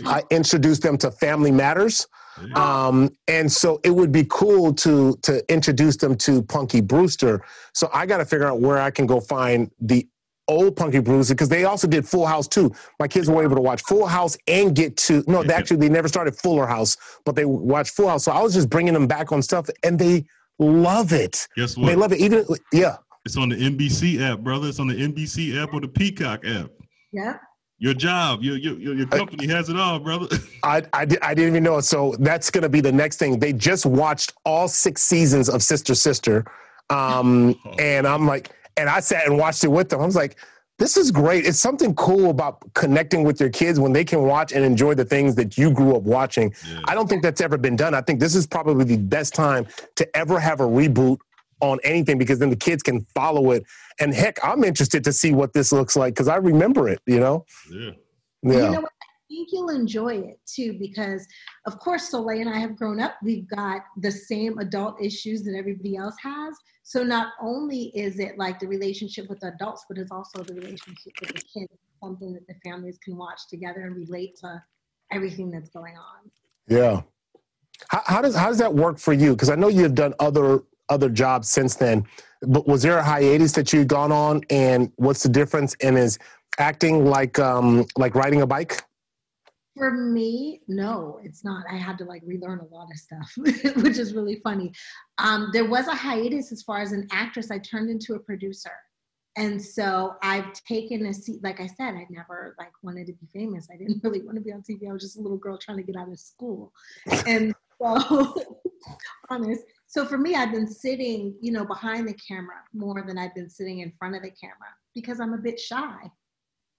I 0.05 0.23
introduced 0.31 0.83
them 0.83 0.99
to 0.99 1.11
Family 1.13 1.53
Matters. 1.53 2.07
Um, 2.55 3.11
and 3.29 3.51
so 3.51 3.81
it 3.83 3.91
would 3.91 4.13
be 4.13 4.27
cool 4.29 4.75
to 4.75 5.17
to 5.23 5.43
introduce 5.51 5.97
them 5.97 6.17
to 6.17 6.43
Punky 6.43 6.81
Brewster. 6.81 7.43
So 7.73 7.89
I 7.95 8.05
got 8.05 8.19
to 8.19 8.25
figure 8.27 8.47
out 8.47 8.61
where 8.61 8.79
I 8.79 8.91
can 8.91 9.07
go 9.07 9.21
find 9.21 9.71
the 9.81 10.07
old 10.49 10.77
Punky 10.77 11.01
Brewster 11.01 11.35
because 11.35 11.49
they 11.49 11.65
also 11.65 11.87
did 11.87 12.07
Full 12.07 12.27
House 12.27 12.47
too. 12.49 12.73
My 12.99 13.09
kids 13.09 13.29
were 13.29 13.43
able 13.43 13.57
to 13.57 13.63
watch 13.63 13.83
Full 13.83 14.07
House 14.07 14.37
and 14.47 14.75
get 14.75 14.97
to 14.99 15.25
no, 15.27 15.43
they 15.43 15.55
actually 15.55 15.79
they 15.79 15.89
never 15.89 16.09
started 16.09 16.37
Fuller 16.37 16.67
House, 16.67 16.97
but 17.25 17.35
they 17.35 17.45
watched 17.45 17.95
Full 17.95 18.09
House. 18.09 18.25
So 18.25 18.33
I 18.33 18.41
was 18.41 18.55
just 18.55 18.71
bringing 18.71 18.95
them 18.95 19.07
back 19.07 19.33
on 19.33 19.43
stuff, 19.43 19.69
and 19.83 19.99
they 19.99 20.25
love 20.59 21.13
it. 21.13 21.49
Guess 21.57 21.77
what? 21.77 21.87
They 21.87 21.97
love 21.97 22.13
it. 22.13 22.21
Even 22.21 22.45
yeah, 22.73 22.97
it's 23.25 23.37
on 23.37 23.49
the 23.49 23.57
NBC 23.57 24.21
app, 24.21 24.41
brother. 24.41 24.69
It's 24.69 24.81
on 24.81 24.87
the 24.87 24.95
NBC 24.95 25.61
app 25.61 25.75
or 25.75 25.81
the 25.81 25.89
Peacock 25.89 26.47
app. 26.47 26.71
Yeah. 27.13 27.39
Your 27.79 27.93
job, 27.93 28.43
your 28.43 28.57
your 28.57 28.79
your 28.79 29.07
company 29.07 29.47
has 29.49 29.69
it 29.69 29.77
all, 29.77 29.99
brother. 29.99 30.35
I, 30.63 30.79
I, 30.95 31.07
I 31.21 31.35
didn't 31.35 31.51
even 31.51 31.63
know. 31.63 31.81
So 31.81 32.15
that's 32.21 32.51
going 32.51 32.63
to 32.63 32.71
be 32.71 32.81
the 32.81 32.93
next 32.93 33.19
thing. 33.19 33.39
They 33.39 33.53
just 33.53 33.85
watched 33.85 34.33
all 34.47 34.67
six 34.67 35.03
seasons 35.03 35.51
of 35.51 35.63
Sister 35.63 35.95
Sister, 35.95 36.47
um, 36.89 37.55
oh. 37.67 37.71
and 37.79 38.07
I'm 38.07 38.27
like, 38.27 38.51
and 38.77 38.89
I 38.89 39.01
sat 39.01 39.27
and 39.27 39.39
watched 39.39 39.65
it 39.65 39.69
with 39.69 39.89
them. 39.89 40.01
I 40.01 40.07
was 40.07 40.17
like, 40.17 40.37
this 40.79 40.97
is 40.97 41.11
great. 41.11 41.47
It's 41.47 41.59
something 41.59 41.95
cool 41.95 42.29
about 42.31 42.63
connecting 42.75 43.25
with 43.25 43.41
your 43.41 43.49
kids 43.49 43.81
when 43.81 43.93
they 43.93 44.05
can 44.05 44.23
watch 44.23 44.53
and 44.53 44.65
enjoy 44.65 44.95
the 44.95 45.05
things 45.05 45.35
that 45.37 45.57
you 45.57 45.71
grew 45.71 45.97
up 45.97 46.03
watching. 46.03 46.55
Yeah. 46.69 46.81
I 46.85 46.95
don't 46.95 47.09
think 47.09 47.23
that's 47.23 47.41
ever 47.41 47.57
been 47.57 47.77
done. 47.77 47.95
I 47.95 48.03
think 48.03 48.21
this 48.21 48.35
is 48.35 48.47
probably 48.47 48.85
the 48.85 48.99
best 48.99 49.35
time 49.35 49.67
to 49.95 50.17
ever 50.17 50.39
have 50.39 50.61
a 50.61 50.67
reboot 50.67 51.19
on 51.61 51.79
anything 51.83 52.19
because 52.19 52.39
then 52.39 52.51
the 52.51 52.57
kids 52.57 52.83
can 52.83 53.07
follow 53.15 53.53
it. 53.53 53.65
And 53.99 54.13
heck, 54.13 54.39
I'm 54.45 54.65
interested 54.65 55.03
to 55.05 55.13
see 55.13 55.33
what 55.33 55.55
this 55.55 55.73
looks 55.73 55.97
like 55.97 56.15
because 56.15 56.29
I 56.29 56.37
remember 56.37 56.89
it, 56.91 57.01
you 57.07 57.21
know? 57.21 57.47
Yeah. 57.71 57.91
Yeah. 58.43 58.53
You 58.53 58.61
know 58.61 58.81
what? 58.83 58.93
I 58.96 58.96
think 59.37 59.49
you'll 59.53 59.71
enjoy 59.71 60.15
it 60.17 60.41
too 60.47 60.77
because, 60.79 61.27
of 61.67 61.79
course, 61.79 62.09
Soleil 62.09 62.41
and 62.41 62.49
I 62.49 62.59
have 62.59 62.77
grown 62.77 63.01
up. 63.01 63.17
We've 63.23 63.49
got 63.49 63.83
the 63.99 64.11
same 64.11 64.59
adult 64.59 65.01
issues 65.01 65.43
that 65.45 65.55
everybody 65.55 65.97
else 65.97 66.17
has. 66.23 66.57
So 66.83 67.03
not 67.03 67.33
only 67.41 67.87
is 67.95 68.19
it 68.19 68.39
like 68.39 68.59
the 68.61 68.69
relationship 68.69 69.29
with 69.29 69.43
adults, 69.45 69.85
but 69.89 69.99
it's 69.99 70.11
also 70.11 70.43
the 70.43 70.55
relationship 70.55 71.13
with 71.21 71.31
the 71.31 71.43
kids, 71.53 71.73
something 72.03 72.33
that 72.33 72.47
the 72.47 72.55
families 72.65 72.99
can 73.05 73.17
watch 73.17 73.41
together 73.51 73.81
and 73.81 73.97
relate 73.97 74.37
to 74.41 74.63
everything 75.13 75.51
that's 75.51 75.71
going 75.71 75.97
on. 75.97 76.31
Yeah. 76.69 77.03
How, 77.89 78.03
how 78.07 78.23
does 78.23 78.35
how 78.35 78.49
does 78.49 78.59
that 78.59 78.73
work 78.73 78.99
for 78.99 79.13
you? 79.13 79.33
Because 79.33 79.51
I 79.51 79.55
know 79.55 79.69
you've 79.69 79.95
done 79.95 80.15
other 80.19 80.63
other 80.89 81.11
jobs 81.11 81.49
since 81.49 81.75
then. 81.75 82.07
But 82.43 82.67
was 82.67 82.83
there 82.83 82.99
a 82.99 83.05
hiatus 83.05 83.53
that 83.53 83.73
you'd 83.73 83.89
gone 83.89 84.13
on, 84.13 84.43
and 84.51 84.91
what's 84.97 85.23
the 85.23 85.29
difference? 85.29 85.75
And 85.83 85.99
is 85.99 86.19
acting 86.59 87.05
like 87.05 87.39
um, 87.39 87.85
like 87.99 88.15
riding 88.15 88.41
a 88.41 88.47
bike? 88.47 88.83
For 89.77 89.91
me, 89.91 90.63
no, 90.69 91.21
it's 91.23 91.45
not. 91.45 91.65
I 91.71 91.77
had 91.77 91.99
to 91.99 92.05
like 92.05 92.23
relearn 92.25 92.61
a 92.61 92.75
lot 92.75 92.89
of 92.91 92.99
stuff, 92.99 93.33
which 93.37 93.99
is 93.99 94.15
really 94.15 94.41
funny. 94.43 94.73
Um, 95.19 95.51
there 95.53 95.69
was 95.69 95.87
a 95.87 95.95
hiatus 95.95 96.51
as 96.51 96.63
far 96.63 96.81
as 96.81 96.93
an 96.93 97.07
actress. 97.13 97.51
I 97.51 97.59
turned 97.59 97.91
into 97.91 98.15
a 98.15 98.19
producer. 98.19 98.73
And 99.37 99.63
so 99.63 100.15
I've 100.23 100.51
taken 100.65 101.05
a 101.05 101.13
seat, 101.13 101.45
like 101.45 101.61
I 101.61 101.67
said, 101.67 101.95
I 101.95 102.07
never 102.09 102.55
like 102.59 102.73
wanted 102.83 103.07
to 103.09 103.13
be 103.13 103.27
famous. 103.35 103.69
I 103.71 103.77
didn't 103.77 104.01
really 104.05 104.23
want 104.23 104.37
to 104.37 104.43
be 104.43 104.53
on 104.53 104.63
TV. 104.63 104.89
I 104.89 104.93
was 104.93 105.03
just 105.03 105.19
a 105.19 105.21
little 105.21 105.37
girl 105.37 105.59
trying 105.59 105.77
to 105.77 105.83
get 105.83 105.97
out 105.97 106.11
of 106.11 106.19
school. 106.19 106.73
And 107.27 107.55
so 107.81 108.35
honest. 109.29 109.63
So 109.87 110.07
for 110.07 110.17
me, 110.17 110.35
I've 110.35 110.53
been 110.53 110.67
sitting, 110.67 111.35
you 111.41 111.53
know, 111.53 111.67
behind 111.67 112.09
the 112.09 112.15
camera 112.15 112.57
more 112.73 113.05
than 113.07 113.19
I've 113.19 113.35
been 113.35 113.51
sitting 113.51 113.81
in 113.81 113.93
front 113.99 114.17
of 114.17 114.23
the 114.23 114.31
camera 114.31 114.73
because 114.95 115.21
I'm 115.21 115.35
a 115.35 115.39
bit 115.39 115.61
shy. 115.61 116.11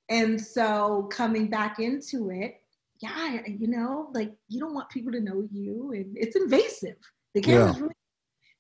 And 0.10 0.40
so 0.40 1.04
coming 1.12 1.50
back 1.50 1.80
into 1.80 2.32
it, 2.32 2.56
yeah, 3.02 3.42
you 3.46 3.68
know, 3.68 4.10
like 4.14 4.34
you 4.48 4.60
don't 4.60 4.74
want 4.74 4.90
people 4.90 5.12
to 5.12 5.20
know 5.20 5.48
you 5.52 5.92
and 5.94 6.16
it's 6.18 6.36
invasive. 6.36 6.98
The 7.34 7.42
camera's 7.42 7.76
yeah. 7.76 7.82
really 7.82 7.94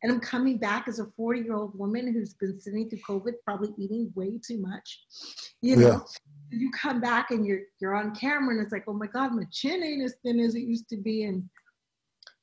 and 0.03 0.11
I'm 0.11 0.19
coming 0.19 0.57
back 0.57 0.87
as 0.87 0.99
a 0.99 1.07
40 1.17 1.41
year 1.41 1.55
old 1.55 1.77
woman 1.77 2.11
who's 2.13 2.35
been 2.35 2.59
sitting 2.59 2.89
through 2.89 2.99
COVID, 2.99 3.33
probably 3.43 3.73
eating 3.77 4.11
way 4.15 4.39
too 4.45 4.59
much. 4.59 5.01
You 5.61 5.75
know, 5.75 5.87
yeah. 5.87 5.99
you 6.59 6.71
come 6.71 7.01
back 7.01 7.31
and 7.31 7.45
you're 7.45 7.61
you're 7.79 7.95
on 7.95 8.13
camera 8.13 8.53
and 8.53 8.61
it's 8.61 8.71
like, 8.71 8.85
oh 8.87 8.93
my 8.93 9.07
God, 9.07 9.33
my 9.33 9.45
chin 9.51 9.83
ain't 9.83 10.03
as 10.03 10.15
thin 10.23 10.39
as 10.39 10.55
it 10.55 10.61
used 10.61 10.87
to 10.89 10.97
be. 10.97 11.23
And 11.23 11.43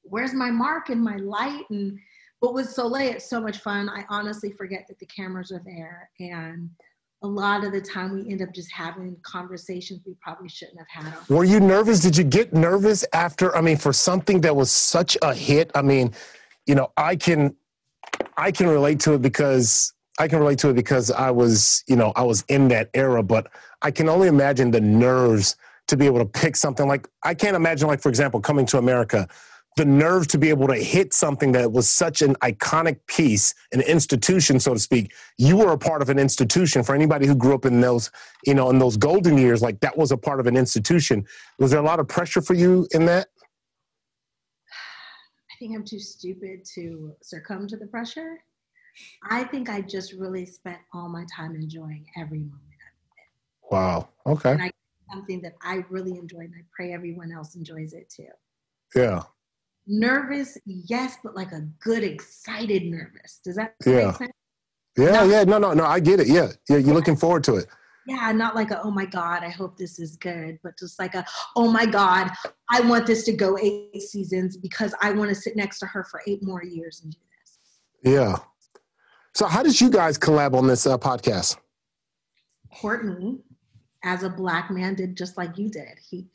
where's 0.02 0.34
my 0.34 0.50
mark 0.50 0.88
and 0.88 1.02
my 1.02 1.16
light 1.16 1.64
and 1.70 1.98
but 2.40 2.52
with 2.52 2.68
Soleil, 2.68 3.12
it's 3.12 3.30
so 3.30 3.40
much 3.40 3.58
fun. 3.58 3.88
I 3.88 4.04
honestly 4.10 4.50
forget 4.50 4.84
that 4.88 4.98
the 4.98 5.06
cameras 5.06 5.50
are 5.50 5.62
there. 5.64 6.10
And 6.20 6.68
a 7.24 7.26
lot 7.26 7.64
of 7.64 7.72
the 7.72 7.80
time 7.80 8.12
we 8.12 8.30
end 8.30 8.42
up 8.42 8.52
just 8.52 8.70
having 8.70 9.16
conversations 9.22 10.00
we 10.06 10.14
probably 10.20 10.48
shouldn't 10.48 10.78
have 10.78 11.04
had. 11.04 11.28
Were 11.30 11.44
you 11.44 11.58
nervous? 11.58 12.00
Did 12.00 12.18
you 12.18 12.22
get 12.22 12.52
nervous 12.52 13.02
after, 13.14 13.56
I 13.56 13.62
mean, 13.62 13.78
for 13.78 13.94
something 13.94 14.42
that 14.42 14.54
was 14.54 14.70
such 14.70 15.16
a 15.22 15.34
hit? 15.34 15.70
I 15.74 15.80
mean, 15.80 16.12
you 16.66 16.74
know, 16.74 16.92
I 16.98 17.16
can 17.16 17.56
I 18.36 18.52
can 18.52 18.68
relate 18.68 19.00
to 19.00 19.14
it 19.14 19.22
because 19.22 19.94
I 20.18 20.28
can 20.28 20.38
relate 20.38 20.58
to 20.60 20.68
it 20.68 20.74
because 20.74 21.10
I 21.10 21.30
was, 21.30 21.82
you 21.88 21.96
know, 21.96 22.12
I 22.14 22.22
was 22.22 22.44
in 22.48 22.68
that 22.68 22.90
era, 22.92 23.22
but 23.22 23.50
I 23.80 23.90
can 23.90 24.10
only 24.10 24.28
imagine 24.28 24.70
the 24.70 24.82
nerves 24.82 25.56
to 25.86 25.96
be 25.96 26.04
able 26.04 26.18
to 26.18 26.26
pick 26.26 26.56
something 26.56 26.86
like 26.86 27.08
I 27.22 27.32
can't 27.32 27.56
imagine 27.56 27.88
like 27.88 28.00
for 28.02 28.10
example 28.10 28.40
coming 28.40 28.66
to 28.66 28.78
America 28.78 29.28
the 29.76 29.84
nerve 29.84 30.28
to 30.28 30.38
be 30.38 30.50
able 30.50 30.68
to 30.68 30.76
hit 30.76 31.12
something 31.12 31.52
that 31.52 31.72
was 31.72 31.88
such 31.90 32.22
an 32.22 32.36
iconic 32.36 32.98
piece, 33.06 33.54
an 33.72 33.80
institution, 33.80 34.60
so 34.60 34.72
to 34.72 34.78
speak. 34.78 35.12
You 35.36 35.56
were 35.56 35.72
a 35.72 35.78
part 35.78 36.00
of 36.00 36.10
an 36.10 36.18
institution. 36.18 36.84
For 36.84 36.94
anybody 36.94 37.26
who 37.26 37.34
grew 37.34 37.54
up 37.54 37.64
in 37.64 37.80
those, 37.80 38.10
you 38.46 38.54
know, 38.54 38.70
in 38.70 38.78
those 38.78 38.96
golden 38.96 39.36
years, 39.36 39.62
like 39.62 39.80
that 39.80 39.96
was 39.96 40.12
a 40.12 40.16
part 40.16 40.38
of 40.38 40.46
an 40.46 40.56
institution. 40.56 41.24
Was 41.58 41.72
there 41.72 41.80
a 41.80 41.84
lot 41.84 41.98
of 41.98 42.06
pressure 42.06 42.40
for 42.40 42.54
you 42.54 42.86
in 42.92 43.04
that? 43.06 43.28
I 45.50 45.56
think 45.58 45.76
I'm 45.76 45.84
too 45.84 45.98
stupid 45.98 46.64
to 46.74 47.12
succumb 47.22 47.66
to 47.68 47.76
the 47.76 47.86
pressure. 47.86 48.38
I 49.28 49.42
think 49.42 49.68
I 49.68 49.80
just 49.80 50.12
really 50.12 50.46
spent 50.46 50.78
all 50.92 51.08
my 51.08 51.24
time 51.34 51.56
enjoying 51.56 52.06
every 52.16 52.38
moment 52.38 52.54
of 52.54 53.16
it. 53.16 53.74
Wow. 53.74 54.08
Okay. 54.24 54.52
And 54.52 54.62
I, 54.62 54.70
something 55.12 55.40
that 55.42 55.54
I 55.62 55.84
really 55.90 56.16
enjoyed, 56.16 56.44
and 56.44 56.54
I 56.56 56.64
pray 56.72 56.92
everyone 56.92 57.32
else 57.32 57.56
enjoys 57.56 57.92
it 57.92 58.08
too. 58.08 58.28
Yeah 58.94 59.24
nervous, 59.86 60.58
yes, 60.64 61.16
but 61.22 61.34
like 61.34 61.52
a 61.52 61.60
good, 61.80 62.02
excited 62.02 62.84
nervous. 62.84 63.40
Does 63.44 63.56
that 63.56 63.74
yeah. 63.84 64.06
make 64.06 64.16
sense? 64.16 64.32
Yeah, 64.96 65.10
not, 65.10 65.28
yeah, 65.28 65.44
no, 65.44 65.58
no, 65.58 65.72
no, 65.72 65.84
I 65.84 66.00
get 66.00 66.20
it. 66.20 66.28
Yeah, 66.28 66.48
yeah, 66.68 66.76
you're 66.76 66.94
looking 66.94 67.16
forward 67.16 67.44
to 67.44 67.56
it. 67.56 67.66
Yeah, 68.06 68.30
not 68.32 68.54
like 68.54 68.70
a 68.70 68.82
oh 68.82 68.90
my 68.90 69.06
god, 69.06 69.42
I 69.42 69.48
hope 69.48 69.78
this 69.78 69.98
is 69.98 70.16
good, 70.16 70.58
but 70.62 70.78
just 70.78 70.98
like 70.98 71.14
a 71.14 71.24
oh 71.56 71.70
my 71.70 71.86
god, 71.86 72.30
I 72.70 72.80
want 72.82 73.06
this 73.06 73.24
to 73.24 73.32
go 73.32 73.58
eight 73.58 74.02
seasons 74.02 74.56
because 74.56 74.94
I 75.00 75.10
want 75.10 75.30
to 75.30 75.34
sit 75.34 75.56
next 75.56 75.78
to 75.80 75.86
her 75.86 76.04
for 76.04 76.20
eight 76.26 76.42
more 76.42 76.62
years 76.62 77.00
and 77.02 77.12
do 77.12 77.18
this. 77.40 78.12
Yeah. 78.12 78.36
So 79.34 79.46
how 79.46 79.62
did 79.62 79.80
you 79.80 79.90
guys 79.90 80.18
collab 80.18 80.54
on 80.54 80.66
this 80.66 80.86
uh, 80.86 80.98
podcast? 80.98 81.56
Courtney, 82.72 83.38
as 84.04 84.22
a 84.22 84.28
black 84.28 84.70
man, 84.70 84.94
did 84.94 85.16
just 85.16 85.36
like 85.36 85.56
you 85.56 85.70
did. 85.70 85.98
He 86.08 86.26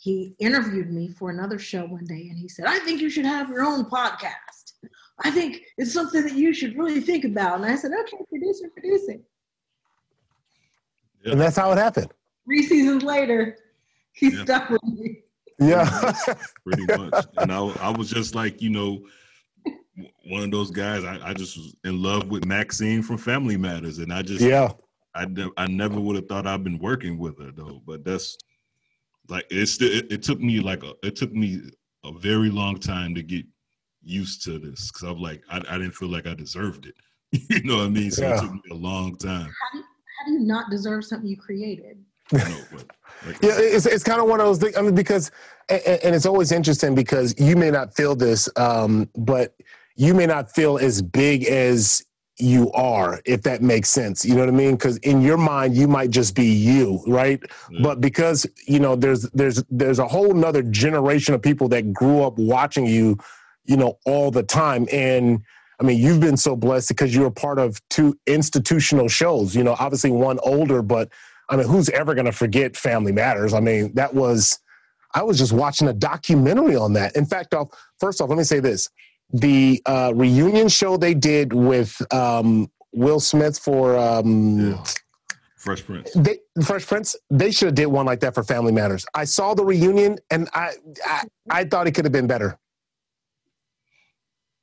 he 0.00 0.34
interviewed 0.38 0.90
me 0.90 1.08
for 1.08 1.28
another 1.28 1.58
show 1.58 1.84
one 1.84 2.06
day 2.06 2.28
and 2.30 2.38
he 2.38 2.48
said, 2.48 2.64
I 2.64 2.78
think 2.78 3.02
you 3.02 3.10
should 3.10 3.26
have 3.26 3.50
your 3.50 3.62
own 3.62 3.84
podcast. 3.84 4.72
I 5.22 5.30
think 5.30 5.60
it's 5.76 5.92
something 5.92 6.22
that 6.22 6.32
you 6.32 6.54
should 6.54 6.78
really 6.78 7.02
think 7.02 7.26
about. 7.26 7.56
And 7.56 7.66
I 7.66 7.76
said, 7.76 7.90
okay, 7.92 8.16
producer, 8.30 8.70
producing. 8.72 9.22
And 11.26 11.38
that's 11.38 11.58
how 11.58 11.70
it 11.72 11.76
happened. 11.76 12.10
Three 12.46 12.62
seasons 12.62 13.02
later, 13.02 13.58
he 14.12 14.30
yeah. 14.30 14.42
stuck 14.42 14.70
with 14.70 14.82
me. 14.84 15.18
Yeah. 15.58 16.14
Pretty 16.64 16.86
much. 16.96 17.26
And 17.36 17.52
I, 17.52 17.58
I 17.58 17.90
was 17.90 18.08
just 18.08 18.34
like, 18.34 18.62
you 18.62 18.70
know, 18.70 19.06
one 20.24 20.44
of 20.44 20.50
those 20.50 20.70
guys, 20.70 21.04
I, 21.04 21.20
I 21.22 21.34
just 21.34 21.58
was 21.58 21.76
in 21.84 22.02
love 22.02 22.28
with 22.28 22.46
Maxine 22.46 23.02
from 23.02 23.18
Family 23.18 23.58
Matters. 23.58 23.98
And 23.98 24.14
I 24.14 24.22
just, 24.22 24.40
yeah, 24.40 24.72
I, 25.14 25.26
I 25.58 25.66
never 25.66 26.00
would 26.00 26.16
have 26.16 26.26
thought 26.26 26.46
I'd 26.46 26.64
been 26.64 26.78
working 26.78 27.18
with 27.18 27.38
her 27.38 27.52
though. 27.54 27.82
But 27.86 28.02
that's, 28.02 28.38
like 29.30 29.46
it's 29.50 29.72
still 29.72 29.90
it, 29.90 30.10
it, 30.10 30.22
took 30.22 30.40
me 30.40 30.60
like 30.60 30.82
a, 30.82 30.92
it 31.02 31.16
took 31.16 31.32
me 31.32 31.60
a 32.04 32.12
very 32.12 32.50
long 32.50 32.78
time 32.78 33.14
to 33.14 33.22
get 33.22 33.44
used 34.02 34.42
to 34.44 34.58
this 34.58 34.90
because 34.90 35.08
I'm 35.08 35.20
like 35.20 35.42
I, 35.50 35.58
I 35.58 35.78
didn't 35.78 35.92
feel 35.92 36.08
like 36.08 36.26
I 36.26 36.34
deserved 36.34 36.86
it. 36.86 36.94
you 37.50 37.62
know 37.62 37.76
what 37.76 37.86
I 37.86 37.88
mean? 37.88 38.10
So 38.10 38.22
yeah. 38.22 38.36
it 38.36 38.40
took 38.40 38.52
me 38.52 38.60
a 38.70 38.74
long 38.74 39.16
time. 39.16 39.42
How 39.42 39.70
do, 39.72 39.78
you, 39.78 39.84
how 40.18 40.26
do 40.26 40.32
you 40.32 40.40
not 40.40 40.70
deserve 40.70 41.04
something 41.04 41.28
you 41.28 41.36
created? 41.36 41.98
Know, 42.32 42.58
but, 42.72 42.86
like 43.26 43.42
yeah, 43.42 43.58
it's 43.58 43.86
it's 43.86 44.04
kind 44.04 44.20
of 44.20 44.28
one 44.28 44.40
of 44.40 44.46
those 44.46 44.58
things. 44.58 44.76
I 44.76 44.82
mean, 44.82 44.94
because 44.94 45.30
and, 45.68 45.82
and, 46.04 46.14
it's 46.14 46.26
always 46.26 46.52
interesting 46.52 46.94
because 46.94 47.34
you 47.38 47.56
may 47.56 47.70
not 47.70 47.94
feel 47.94 48.14
this, 48.14 48.48
um, 48.56 49.08
but 49.16 49.54
you 49.96 50.14
may 50.14 50.26
not 50.26 50.50
feel 50.50 50.78
as 50.78 51.02
big 51.02 51.44
as 51.44 52.04
you 52.40 52.70
are, 52.72 53.20
if 53.24 53.42
that 53.42 53.62
makes 53.62 53.88
sense. 53.88 54.24
You 54.24 54.34
know 54.34 54.40
what 54.40 54.48
I 54.48 54.52
mean? 54.52 54.72
Because 54.72 54.96
in 54.98 55.22
your 55.22 55.36
mind, 55.36 55.76
you 55.76 55.88
might 55.88 56.10
just 56.10 56.34
be 56.34 56.46
you, 56.46 57.02
right? 57.06 57.40
Yeah. 57.70 57.80
But 57.82 58.00
because 58.00 58.46
you 58.66 58.80
know, 58.80 58.96
there's 58.96 59.22
there's 59.30 59.62
there's 59.70 59.98
a 59.98 60.06
whole 60.06 60.32
nother 60.32 60.62
generation 60.62 61.34
of 61.34 61.42
people 61.42 61.68
that 61.68 61.92
grew 61.92 62.22
up 62.22 62.38
watching 62.38 62.86
you, 62.86 63.18
you 63.64 63.76
know, 63.76 63.98
all 64.04 64.30
the 64.30 64.42
time. 64.42 64.86
And 64.92 65.42
I 65.80 65.84
mean, 65.84 65.98
you've 65.98 66.20
been 66.20 66.36
so 66.36 66.56
blessed 66.56 66.88
because 66.88 67.14
you're 67.14 67.26
a 67.26 67.32
part 67.32 67.58
of 67.58 67.80
two 67.88 68.18
institutional 68.26 69.08
shows. 69.08 69.54
You 69.54 69.64
know, 69.64 69.76
obviously 69.78 70.10
one 70.10 70.38
older, 70.42 70.82
but 70.82 71.08
I 71.48 71.56
mean, 71.56 71.66
who's 71.66 71.88
ever 71.90 72.14
going 72.14 72.26
to 72.26 72.32
forget 72.32 72.76
Family 72.76 73.12
Matters? 73.12 73.54
I 73.54 73.60
mean, 73.60 73.92
that 73.94 74.14
was 74.14 74.60
I 75.14 75.22
was 75.22 75.38
just 75.38 75.52
watching 75.52 75.88
a 75.88 75.92
documentary 75.92 76.76
on 76.76 76.92
that. 76.94 77.16
In 77.16 77.26
fact, 77.26 77.54
off 77.54 77.68
first 77.98 78.20
off, 78.20 78.28
let 78.28 78.38
me 78.38 78.44
say 78.44 78.60
this: 78.60 78.88
the 79.32 79.82
uh, 79.86 80.12
reunion 80.14 80.68
show 80.68 80.96
they 80.96 81.14
did 81.14 81.52
with 81.52 82.00
um, 82.12 82.70
Will 82.92 83.20
Smith 83.20 83.58
for 83.58 83.96
um, 83.96 84.72
yeah. 84.72 84.84
Fresh 85.56 85.84
Prince. 85.84 86.10
They, 86.14 86.38
Fresh 86.64 86.86
Prince. 86.86 87.16
They 87.30 87.50
should 87.50 87.66
have 87.66 87.74
did 87.74 87.86
one 87.86 88.06
like 88.06 88.20
that 88.20 88.34
for 88.34 88.42
Family 88.42 88.72
Matters. 88.72 89.04
I 89.14 89.24
saw 89.24 89.54
the 89.54 89.64
reunion, 89.64 90.18
and 90.30 90.48
I 90.54 90.72
I, 91.04 91.24
I 91.50 91.64
thought 91.64 91.86
it 91.86 91.92
could 91.92 92.04
have 92.04 92.12
been 92.12 92.26
better. 92.26 92.58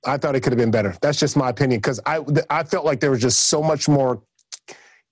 I 0.06 0.18
thought 0.18 0.36
it 0.36 0.42
could 0.42 0.54
have 0.54 0.58
been 0.58 0.72
better. 0.72 0.96
That's 1.02 1.20
just 1.20 1.38
my 1.38 1.50
opinion 1.50 1.80
because 1.80 2.00
I 2.06 2.22
I 2.50 2.64
felt 2.64 2.86
like 2.86 3.00
there 3.00 3.12
was 3.12 3.22
just 3.22 3.46
so 3.46 3.62
much 3.62 3.88
more 3.88 4.22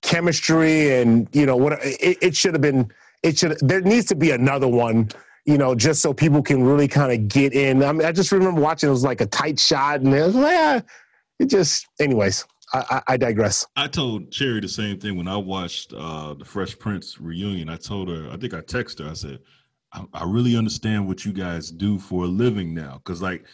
chemistry 0.02 1.02
and 1.02 1.28
you 1.34 1.46
know 1.46 1.56
what 1.56 1.74
it, 1.84 2.18
it 2.22 2.36
should 2.36 2.54
have 2.54 2.62
been. 2.62 2.92
It 3.22 3.38
should 3.38 3.60
there 3.60 3.82
needs 3.82 4.08
to 4.08 4.16
be 4.16 4.32
another 4.32 4.68
one. 4.68 5.10
You 5.46 5.58
know, 5.60 5.76
just 5.76 6.02
so 6.02 6.14
people 6.14 6.42
can 6.42 6.64
really 6.64 6.88
kind 6.88 7.12
of 7.12 7.28
get 7.28 7.54
in. 7.54 7.84
I 7.84 7.92
mean, 7.92 8.08
I 8.08 8.12
just 8.12 8.32
remember 8.32 8.62
watching. 8.62 8.90
It 8.90 8.92
was 8.92 9.04
like 9.04 9.22
a 9.22 9.28
tight 9.28 9.60
shot, 9.60 10.02
and 10.02 10.14
it 10.14 10.22
was 10.22 10.36
like, 10.36 10.54
yeah, 10.54 10.82
it 11.40 11.46
just. 11.46 11.88
Anyways, 12.00 12.46
I, 12.74 13.02
I, 13.08 13.18
digress. 13.18 13.66
I 13.76 13.88
told 13.88 14.34
Cherie 14.34 14.60
the 14.60 14.68
same 14.68 15.00
thing 15.00 15.16
when 15.16 15.28
I 15.28 15.38
watched 15.38 15.94
uh, 15.94 16.34
the 16.34 16.46
Fresh 16.46 16.80
Prince 16.80 17.20
reunion. 17.22 17.70
I 17.70 17.78
told 17.78 18.10
her, 18.10 18.28
I 18.32 18.38
think 18.38 18.54
I 18.54 18.62
texted 18.62 19.04
her. 19.04 19.12
I 19.12 19.14
said, 19.14 19.40
I, 19.94 20.04
I 20.14 20.24
really 20.26 20.58
understand 20.58 21.08
what 21.08 21.26
you 21.26 21.32
guys 21.32 21.70
do 21.70 22.00
for 22.00 22.24
a 22.24 22.28
living 22.28 22.74
now, 22.74 23.02
because 23.04 23.22
like 23.22 23.46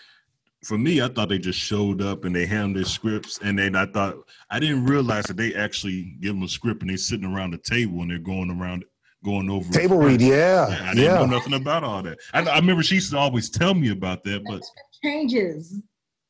for 0.64 0.78
me, 0.78 1.02
I 1.02 1.08
thought 1.08 1.30
they 1.30 1.40
just 1.40 1.60
showed 1.60 2.02
up 2.02 2.24
and 2.24 2.36
they 2.36 2.46
handed 2.46 2.78
their 2.78 2.90
scripts, 2.90 3.40
and 3.44 3.58
then 3.58 3.76
I 3.76 3.86
thought 3.86 4.16
I 4.50 4.60
didn't 4.60 4.86
realize 4.86 5.26
that 5.26 5.38
they 5.38 5.54
actually 5.56 6.16
give 6.22 6.34
them 6.34 6.44
a 6.44 6.48
script 6.48 6.82
and 6.82 6.90
they're 6.90 6.98
sitting 6.98 7.32
around 7.32 7.52
the 7.52 7.58
table 7.58 8.02
and 8.02 8.12
they're 8.12 8.20
going 8.20 8.52
around 8.52 8.86
going 9.24 9.50
over 9.50 9.72
table 9.72 9.98
read. 9.98 10.22
Yeah, 10.22 10.68
I 10.70 10.94
didn't 10.94 11.04
yeah. 11.04 11.16
know 11.16 11.26
nothing 11.26 11.54
about 11.54 11.84
all 11.84 12.02
that. 12.04 12.20
I, 12.34 12.42
I, 12.42 12.56
remember 12.58 12.84
she 12.84 12.96
used 12.96 13.12
to 13.12 13.18
always 13.18 13.50
tell 13.50 13.74
me 13.74 13.92
about 13.92 14.24
that, 14.24 14.44
but 14.46 14.64
changes 15.04 15.82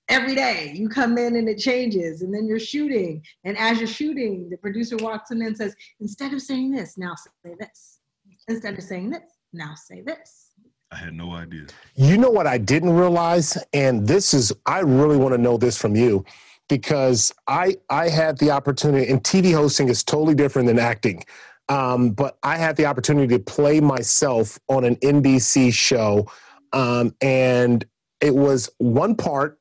every 0.10 0.36
day. 0.36 0.73
You 0.75 0.89
come 0.89 1.17
in 1.17 1.36
and 1.36 1.47
it 1.47 1.58
changes, 1.58 2.21
and 2.21 2.34
then 2.34 2.47
you're 2.47 2.60
shooting, 2.60 3.23
and 3.43 3.58
as 3.58 3.80
you're 3.80 3.88
shooting, 3.88 4.49
the 4.49 4.58
producer 4.58 4.97
walks 4.97 5.32
in 5.32 5.41
and 5.41 5.56
says, 5.56 5.75
"Instead 5.99 6.34
of 6.34 6.41
saying 6.41 6.71
this, 6.71 6.97
now 6.97 7.15
say 7.15 7.54
this. 7.60 7.99
Instead 8.47 8.77
of 8.77 8.84
saying 8.84 9.12
this, 9.12 9.23
now 9.54 9.73
say 9.75 10.01
this." 10.01 10.47
I 10.91 10.97
had 10.97 11.13
no 11.13 11.32
idea. 11.32 11.67
You 11.95 12.17
know 12.17 12.30
what 12.30 12.47
I 12.47 12.58
didn't 12.58 12.93
realize, 12.93 13.58
and 13.73 14.06
this 14.06 14.34
is 14.34 14.51
I 14.65 14.80
really 14.80 15.17
want 15.17 15.34
to 15.34 15.38
know 15.38 15.58
this 15.58 15.77
from 15.77 15.95
you 15.95 16.25
because 16.67 17.34
I 17.47 17.75
I 17.89 18.10
had 18.10 18.38
the 18.39 18.51
opportunity, 18.51 19.10
and 19.12 19.23
TV 19.23 19.54
hosting 19.54 19.89
is 19.89 20.04
totally 20.04 20.36
different 20.36 20.67
than 20.67 20.80
acting. 20.80 21.23
Um, 21.71 22.10
but 22.10 22.38
I 22.43 22.57
had 22.57 22.75
the 22.75 22.86
opportunity 22.86 23.38
to 23.38 23.39
play 23.41 23.79
myself 23.79 24.60
on 24.67 24.84
an 24.84 24.97
NBC 24.97 25.73
show, 25.73 26.29
um, 26.73 27.15
and 27.21 27.86
it 28.19 28.36
was 28.36 28.69
one 28.79 29.15
part, 29.15 29.57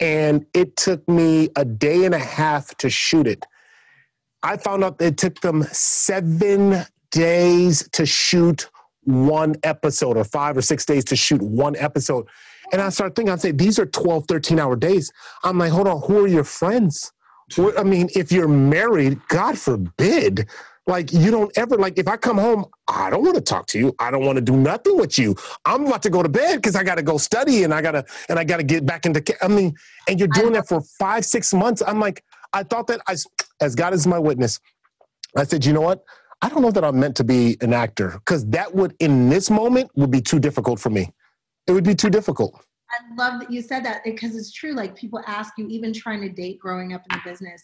and 0.00 0.44
it 0.52 0.76
took 0.76 1.08
me 1.08 1.50
a 1.54 1.64
day 1.64 2.04
and 2.04 2.12
a 2.12 2.18
half 2.18 2.76
to 2.78 2.90
shoot 2.90 3.28
it. 3.28 3.46
I 4.42 4.56
found 4.56 4.82
out 4.82 5.00
it 5.00 5.16
took 5.16 5.40
them 5.40 5.62
seven 5.70 6.84
days 7.12 7.88
to 7.92 8.04
shoot 8.04 8.68
one 9.04 9.54
episode 9.62 10.16
or 10.16 10.24
five 10.24 10.56
or 10.56 10.62
six 10.62 10.84
days 10.84 11.04
to 11.04 11.14
shoot 11.14 11.40
one 11.40 11.76
episode. 11.76 12.26
And 12.72 12.82
I 12.82 12.88
started 12.88 13.14
thinking, 13.14 13.32
I 13.32 13.36
say, 13.36 13.52
these 13.52 13.78
are 13.78 13.86
12, 13.86 14.24
13 14.26 14.58
hour 14.58 14.74
days. 14.74 15.12
I'm 15.44 15.56
like, 15.58 15.70
hold 15.70 15.86
on, 15.86 16.02
who 16.02 16.24
are 16.24 16.28
your 16.28 16.42
friends? 16.42 17.12
I 17.78 17.84
mean, 17.84 18.08
if 18.14 18.32
you're 18.32 18.48
married, 18.48 19.20
God 19.28 19.56
forbid, 19.56 20.48
like 20.88 21.12
you 21.12 21.30
don't 21.30 21.56
ever 21.56 21.76
like 21.76 21.98
if 21.98 22.08
I 22.08 22.16
come 22.16 22.38
home, 22.38 22.64
I 22.88 23.10
don't 23.10 23.22
want 23.22 23.34
to 23.36 23.42
talk 23.42 23.66
to 23.68 23.78
you. 23.78 23.94
I 23.98 24.10
don't 24.10 24.24
want 24.24 24.36
to 24.36 24.42
do 24.42 24.56
nothing 24.56 24.96
with 24.96 25.18
you. 25.18 25.36
I'm 25.64 25.86
about 25.86 26.02
to 26.04 26.10
go 26.10 26.22
to 26.22 26.28
bed 26.28 26.56
because 26.56 26.74
I 26.74 26.82
got 26.82 26.96
to 26.96 27.02
go 27.02 27.18
study 27.18 27.62
and 27.62 27.74
I 27.74 27.82
gotta 27.82 28.04
and 28.28 28.38
I 28.38 28.44
gotta 28.44 28.62
get 28.62 28.86
back 28.86 29.04
into. 29.04 29.22
I 29.44 29.48
mean, 29.48 29.74
and 30.08 30.18
you're 30.18 30.28
doing 30.28 30.54
that 30.54 30.66
for 30.66 30.80
five, 30.98 31.24
six 31.24 31.52
months. 31.52 31.82
I'm 31.86 32.00
like, 32.00 32.24
I 32.54 32.62
thought 32.62 32.86
that 32.86 33.02
I, 33.06 33.16
as 33.60 33.74
God 33.74 33.92
is 33.92 34.06
my 34.06 34.18
witness, 34.18 34.58
I 35.36 35.44
said, 35.44 35.64
you 35.64 35.74
know 35.74 35.82
what? 35.82 36.02
I 36.40 36.48
don't 36.48 36.62
know 36.62 36.70
that 36.70 36.84
I'm 36.84 36.98
meant 36.98 37.16
to 37.16 37.24
be 37.24 37.56
an 37.60 37.74
actor 37.74 38.12
because 38.24 38.46
that 38.46 38.74
would, 38.74 38.94
in 39.00 39.28
this 39.28 39.50
moment, 39.50 39.90
would 39.96 40.10
be 40.10 40.20
too 40.20 40.38
difficult 40.38 40.80
for 40.80 40.88
me. 40.88 41.12
It 41.66 41.72
would 41.72 41.84
be 41.84 41.94
too 41.94 42.10
difficult. 42.10 42.64
I 42.90 43.14
love 43.16 43.40
that 43.40 43.50
you 43.50 43.60
said 43.60 43.84
that 43.84 44.02
because 44.04 44.34
it's 44.34 44.52
true. 44.52 44.72
Like 44.72 44.96
people 44.96 45.20
ask 45.26 45.52
you, 45.58 45.66
even 45.68 45.92
trying 45.92 46.22
to 46.22 46.30
date 46.30 46.58
growing 46.58 46.94
up 46.94 47.02
in 47.10 47.18
the 47.18 47.30
business, 47.30 47.62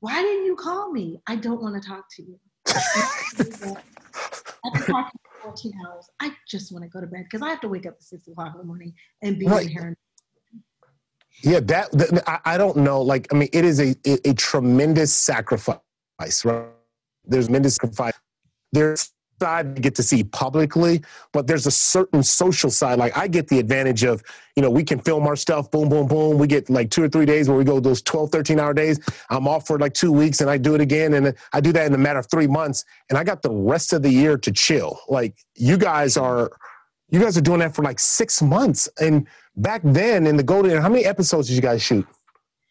why 0.00 0.22
didn't 0.22 0.46
you 0.46 0.56
call 0.56 0.90
me? 0.90 1.20
I 1.26 1.36
don't 1.36 1.60
want 1.60 1.80
to 1.80 1.86
talk 1.86 2.04
to 2.16 2.22
you. 2.22 2.38
I 2.66 2.72
can 4.74 4.86
talk 4.86 5.12
to 5.12 5.18
you 5.24 5.30
14 5.42 5.72
hours. 5.86 6.08
I 6.20 6.32
just 6.48 6.72
want 6.72 6.84
to 6.84 6.88
go 6.88 7.00
to 7.00 7.06
bed 7.06 7.24
because 7.24 7.42
I 7.42 7.50
have 7.50 7.60
to 7.60 7.68
wake 7.68 7.86
up 7.86 7.94
at 7.94 8.02
six 8.02 8.26
o'clock 8.28 8.52
in 8.54 8.58
the 8.58 8.64
morning 8.64 8.94
and 9.22 9.38
be 9.38 9.46
right. 9.46 9.66
in 9.66 9.72
here. 9.72 9.96
Yeah, 11.42 11.60
that, 11.60 11.90
that 11.92 12.28
I, 12.28 12.54
I 12.54 12.58
don't 12.58 12.76
know. 12.76 13.00
Like, 13.02 13.32
I 13.32 13.36
mean, 13.36 13.48
it 13.52 13.64
is 13.64 13.80
a, 13.80 13.96
a, 14.06 14.30
a 14.30 14.34
tremendous 14.34 15.12
sacrifice, 15.12 15.80
right? 16.44 16.66
There's 17.24 17.46
tremendous 17.46 17.76
sacrifice. 17.76 18.12
There's 18.72 19.12
side 19.42 19.76
you 19.76 19.82
get 19.82 19.96
to 19.96 20.04
see 20.04 20.22
publicly, 20.22 21.02
but 21.32 21.48
there's 21.48 21.66
a 21.66 21.70
certain 21.70 22.22
social 22.22 22.70
side. 22.70 22.98
Like 22.98 23.16
I 23.16 23.26
get 23.26 23.48
the 23.48 23.58
advantage 23.58 24.04
of, 24.04 24.22
you 24.54 24.62
know, 24.62 24.70
we 24.70 24.84
can 24.84 25.00
film 25.00 25.26
our 25.26 25.34
stuff, 25.34 25.68
boom, 25.70 25.88
boom, 25.88 26.06
boom. 26.06 26.38
We 26.38 26.46
get 26.46 26.70
like 26.70 26.90
two 26.90 27.02
or 27.02 27.08
three 27.08 27.26
days 27.26 27.48
where 27.48 27.58
we 27.58 27.64
go 27.64 27.80
those 27.80 28.02
12, 28.02 28.30
13 28.30 28.60
hour 28.60 28.72
days. 28.72 29.00
I'm 29.30 29.48
off 29.48 29.66
for 29.66 29.78
like 29.80 29.94
two 29.94 30.12
weeks 30.12 30.40
and 30.40 30.48
I 30.48 30.58
do 30.58 30.76
it 30.76 30.80
again. 30.80 31.14
And 31.14 31.34
I 31.52 31.60
do 31.60 31.72
that 31.72 31.86
in 31.86 31.94
a 31.94 31.98
matter 31.98 32.20
of 32.20 32.30
three 32.30 32.46
months. 32.46 32.84
And 33.10 33.18
I 33.18 33.24
got 33.24 33.42
the 33.42 33.50
rest 33.50 33.92
of 33.92 34.02
the 34.02 34.10
year 34.10 34.38
to 34.38 34.52
chill. 34.52 35.00
Like 35.08 35.34
you 35.56 35.76
guys 35.76 36.16
are, 36.16 36.52
you 37.10 37.18
guys 37.18 37.36
are 37.36 37.42
doing 37.42 37.58
that 37.60 37.74
for 37.74 37.82
like 37.82 37.98
six 37.98 38.40
months. 38.40 38.88
And 39.00 39.26
back 39.56 39.82
then 39.84 40.26
in 40.28 40.36
the 40.36 40.44
Golden, 40.44 40.80
how 40.80 40.88
many 40.88 41.04
episodes 41.04 41.48
did 41.48 41.54
you 41.54 41.62
guys 41.62 41.82
shoot? 41.82 42.06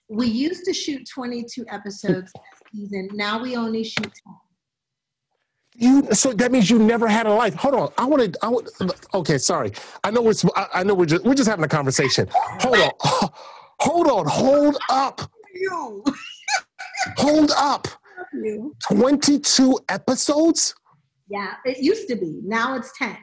We 0.10 0.28
used 0.28 0.64
to 0.66 0.74
shoot 0.74 1.08
22 1.14 1.66
episodes 1.70 2.32
season. 2.74 3.10
Now 3.14 3.42
we 3.42 3.58
only 3.58 3.84
shoot 3.84 4.04
10. 4.04 4.12
You 5.76 6.14
so 6.14 6.34
that 6.34 6.52
means 6.52 6.70
you 6.70 6.80
never 6.80 7.08
had 7.08 7.28
a 7.28 7.34
life. 7.34 7.56
Hold 7.56 7.76
on, 7.76 7.94
I 7.98 8.06
want 8.06 8.34
to. 8.34 8.46
I 8.46 8.50
want. 8.50 8.70
Okay, 9.14 9.38
sorry. 9.38 9.72
I 10.04 10.12
know 10.12 10.22
we're. 10.22 10.34
I 10.74 10.84
know 10.84 10.94
we're 10.94 11.06
just 11.06 11.24
we're 11.24 11.34
just 11.34 11.50
having 11.50 11.64
a 11.64 11.70
conversation. 11.70 12.28
Hold 12.34 12.78
on, 12.78 12.92
hold 13.80 14.08
on, 14.08 14.26
hold 14.28 14.78
up. 14.90 15.22
You. 15.54 16.04
hold 17.18 17.52
up. 17.58 17.88
Twenty-two 18.84 19.80
episodes. 19.88 20.76
Yeah, 21.30 21.54
it 21.64 21.78
used 21.78 22.10
to 22.10 22.16
be. 22.16 22.42
Now 22.44 22.76
it's 22.76 22.92
ten. 22.98 23.18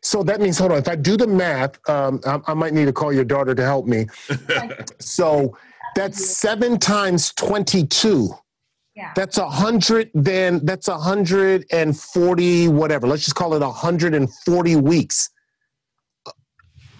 So 0.00 0.22
that 0.22 0.40
means, 0.40 0.58
hold 0.58 0.72
on. 0.72 0.78
If 0.78 0.88
I 0.88 0.96
do 0.96 1.16
the 1.16 1.26
math, 1.26 1.78
um, 1.88 2.20
I, 2.26 2.38
I 2.48 2.54
might 2.54 2.74
need 2.74 2.84
to 2.84 2.92
call 2.92 3.12
your 3.12 3.24
daughter 3.24 3.54
to 3.54 3.62
help 3.62 3.86
me. 3.86 4.06
so 5.00 5.56
that's 5.96 6.24
seven 6.38 6.78
times 6.78 7.32
twenty-two. 7.32 8.32
Yeah. 8.94 9.12
That's 9.16 9.38
a 9.38 9.48
hundred, 9.48 10.10
then 10.14 10.64
that's 10.64 10.88
a 10.88 10.96
hundred 10.96 11.66
and 11.72 11.98
forty, 11.98 12.68
whatever. 12.68 13.06
Let's 13.08 13.24
just 13.24 13.34
call 13.34 13.54
it 13.54 13.62
a 13.62 13.70
hundred 13.70 14.14
and 14.14 14.32
forty 14.46 14.76
weeks. 14.76 15.30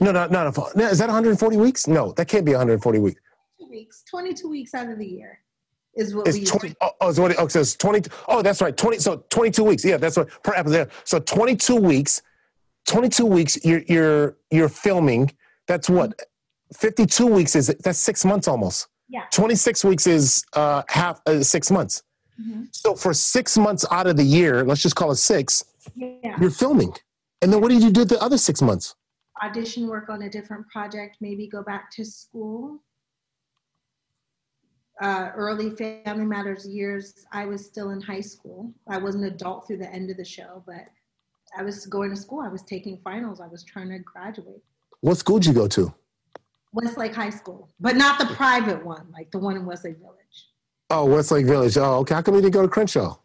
No, 0.01 0.11
no, 0.11 0.27
no, 0.27 0.51
no. 0.75 0.87
Is 0.87 0.99
that 0.99 1.07
140 1.07 1.57
weeks? 1.57 1.87
No, 1.87 2.13
that 2.13 2.27
can't 2.27 2.45
be 2.45 2.53
140 2.53 2.99
weeks. 2.99 3.21
Two 3.59 3.69
weeks, 3.71 4.03
22 4.11 4.49
weeks 4.49 4.75
out 4.75 4.91
of 4.91 4.99
the 4.99 5.07
year 5.07 5.39
is 5.95 6.15
what 6.15 6.27
it's 6.27 6.37
we 6.37 6.45
20, 6.45 6.75
oh, 6.81 6.91
oh, 7.01 7.13
so, 7.13 7.33
oh, 7.39 7.49
so 7.49 7.61
it's 7.61 7.77
20. 7.77 8.11
Oh, 8.29 8.43
that's 8.43 8.61
right. 8.61 8.77
20. 8.77 8.99
So 8.99 9.25
22 9.31 9.63
weeks. 9.63 9.85
Yeah, 9.85 9.97
that's 9.97 10.17
what 10.17 10.29
per 10.43 10.53
episode. 10.55 10.91
So 11.05 11.21
22 11.21 11.77
weeks. 11.77 12.23
22 12.87 13.25
weeks. 13.25 13.65
You're 13.65 13.83
you're 13.89 14.37
you're 14.51 14.69
filming. 14.69 15.31
That's 15.67 15.89
what. 15.89 16.19
52 16.77 17.27
weeks 17.27 17.55
is 17.55 17.69
that's 17.85 17.99
six 17.99 18.25
months 18.25 18.49
almost. 18.49 18.89
Yeah. 19.15 19.27
26 19.31 19.85
weeks 19.85 20.09
is 20.09 20.45
uh, 20.55 20.83
half 20.89 21.21
uh, 21.27 21.41
six 21.45 21.71
months. 21.71 22.03
Mm-hmm. 22.41 22.65
So 22.73 22.97
for 22.97 23.15
six 23.15 23.57
months 23.57 23.87
out 23.93 24.09
of 24.09 24.17
the 24.17 24.25
year, 24.25 24.65
let's 24.65 24.83
just 24.83 24.97
call 24.97 25.13
it 25.13 25.17
six, 25.19 25.65
yeah. 25.95 26.37
you're 26.41 26.51
filming. 26.51 26.93
And 27.41 27.53
then 27.53 27.61
what 27.61 27.71
did 27.71 27.81
you 27.81 27.93
do 27.93 28.05
the 28.05 28.21
other 28.21 28.37
six 28.37 28.61
months? 28.61 28.97
Audition 29.41 29.87
work 29.87 30.09
on 30.09 30.23
a 30.23 30.29
different 30.29 30.67
project, 30.69 31.19
maybe 31.21 31.47
go 31.47 31.63
back 31.63 31.93
to 31.93 32.05
school. 32.05 32.83
Uh, 35.01 35.31
early 35.37 35.71
Family 35.71 36.27
Matters 36.27 36.67
years, 36.67 37.25
I 37.31 37.45
was 37.47 37.65
still 37.65 37.91
in 37.91 38.01
high 38.01 38.21
school. 38.21 38.73
I 38.89 38.99
was 38.99 39.15
an 39.15 39.23
adult 39.25 39.69
through 39.69 39.79
the 39.79 39.93
end 39.93 40.11
of 40.11 40.17
the 40.17 40.25
show, 40.25 40.65
but 40.67 40.89
I 41.57 41.63
was 41.63 41.87
going 41.87 42.11
to 42.11 42.17
school. 42.17 42.41
I 42.41 42.49
was 42.49 42.63
taking 42.63 42.99
finals. 43.05 43.41
I 43.41 43.47
was 43.47 43.63
trying 43.63 43.91
to 43.91 44.01
graduate. 44.01 44.65
What 45.03 45.19
school 45.19 45.39
did 45.39 45.47
you 45.47 45.55
go 45.55 45.69
to? 45.69 45.95
Westlake 46.75 47.15
High 47.15 47.31
School, 47.31 47.69
but 47.81 47.97
not 47.97 48.19
the 48.19 48.27
private 48.35 48.85
one, 48.85 49.07
like 49.13 49.31
the 49.31 49.39
one 49.39 49.57
in 49.57 49.65
Westlake 49.65 49.99
Village. 49.99 50.19
Oh, 50.91 51.07
Westlake 51.07 51.47
Village. 51.47 51.77
Oh, 51.79 52.01
okay. 52.01 52.15
How 52.15 52.23
come 52.23 52.35
you 52.35 52.41
didn't 52.43 52.55
go 52.55 52.63
to 52.63 52.69
Crenshaw? 52.69 53.17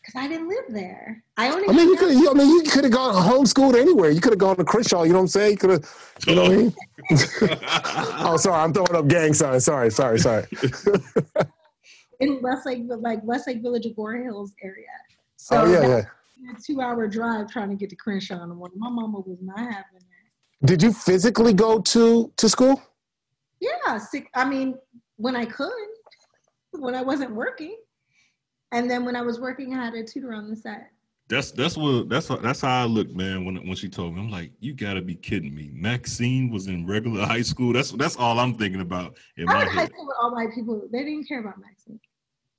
Because 0.00 0.22
I 0.22 0.28
didn't 0.28 0.48
live 0.48 0.64
there. 0.68 1.24
I 1.36 1.50
only. 1.50 1.68
I 1.68 1.72
mean, 1.72 1.88
you 1.88 1.96
could. 1.96 2.10
I 2.10 2.32
mean, 2.34 2.48
you 2.48 2.70
could 2.70 2.84
have 2.84 2.92
gone 2.92 3.14
homeschooled 3.14 3.74
anywhere. 3.74 4.10
You 4.10 4.20
could 4.20 4.32
have 4.32 4.38
gone 4.38 4.56
to 4.56 4.64
Crenshaw. 4.64 5.02
You 5.02 5.10
know 5.10 5.18
what 5.18 5.22
I'm 5.22 5.28
saying? 5.28 5.52
You 5.52 5.56
could 5.56 5.70
have. 5.70 6.14
You 6.26 6.34
know 6.36 6.42
what 6.42 6.52
I 6.52 6.56
mean? 6.56 6.74
oh, 8.20 8.36
sorry. 8.36 8.62
I'm 8.62 8.72
throwing 8.72 8.94
up 8.94 9.08
gang 9.08 9.34
signs. 9.34 9.64
Sorry. 9.64 9.90
Sorry. 9.90 10.18
Sorry. 10.20 10.46
in 12.20 12.40
Westlake, 12.40 12.84
like 12.86 13.24
Westlake 13.24 13.62
Village, 13.62 13.84
Agoura 13.84 14.22
Hills 14.22 14.52
area. 14.62 14.86
So 15.36 15.62
oh 15.62 15.72
yeah, 15.72 15.88
yeah. 15.88 16.54
A 16.54 16.60
two-hour 16.60 17.08
drive 17.08 17.50
trying 17.50 17.70
to 17.70 17.76
get 17.76 17.90
to 17.90 17.96
Crenshaw 17.96 18.42
in 18.42 18.48
the 18.48 18.54
morning. 18.54 18.78
My 18.78 18.90
mama 18.90 19.20
was 19.20 19.38
not 19.40 19.58
having 19.58 19.72
that. 19.74 20.15
Did 20.64 20.82
you 20.82 20.92
physically 20.92 21.52
go 21.52 21.80
to 21.80 22.32
to 22.36 22.48
school? 22.48 22.80
Yeah, 23.60 23.98
I 24.34 24.44
mean, 24.48 24.76
when 25.16 25.36
I 25.36 25.44
could, 25.44 25.70
when 26.72 26.94
I 26.94 27.02
wasn't 27.02 27.32
working, 27.32 27.76
and 28.72 28.90
then 28.90 29.04
when 29.04 29.16
I 29.16 29.22
was 29.22 29.40
working, 29.40 29.74
I 29.74 29.84
had 29.84 29.94
a 29.94 30.04
tutor 30.04 30.32
on 30.32 30.48
the 30.48 30.56
side. 30.56 30.86
That's 31.28 31.50
that's 31.50 31.76
what 31.76 32.08
that's 32.08 32.28
that's 32.28 32.60
how 32.60 32.82
I 32.82 32.84
look, 32.84 33.10
man. 33.14 33.44
When 33.44 33.56
when 33.66 33.74
she 33.74 33.88
told 33.88 34.14
me, 34.14 34.20
I'm 34.20 34.30
like, 34.30 34.52
you 34.60 34.74
gotta 34.74 35.02
be 35.02 35.14
kidding 35.14 35.54
me. 35.54 35.70
Maxine 35.74 36.50
was 36.50 36.68
in 36.68 36.86
regular 36.86 37.24
high 37.26 37.42
school. 37.42 37.72
That's 37.72 37.90
that's 37.92 38.16
all 38.16 38.38
I'm 38.38 38.54
thinking 38.54 38.80
about. 38.80 39.16
In 39.36 39.48
I 39.48 39.58
went 39.58 39.70
high 39.70 39.86
school 39.86 40.06
with 40.06 40.16
all 40.20 40.32
white 40.34 40.54
people. 40.54 40.88
They 40.92 41.04
didn't 41.04 41.26
care 41.26 41.40
about 41.40 41.58
Maxine. 41.58 42.00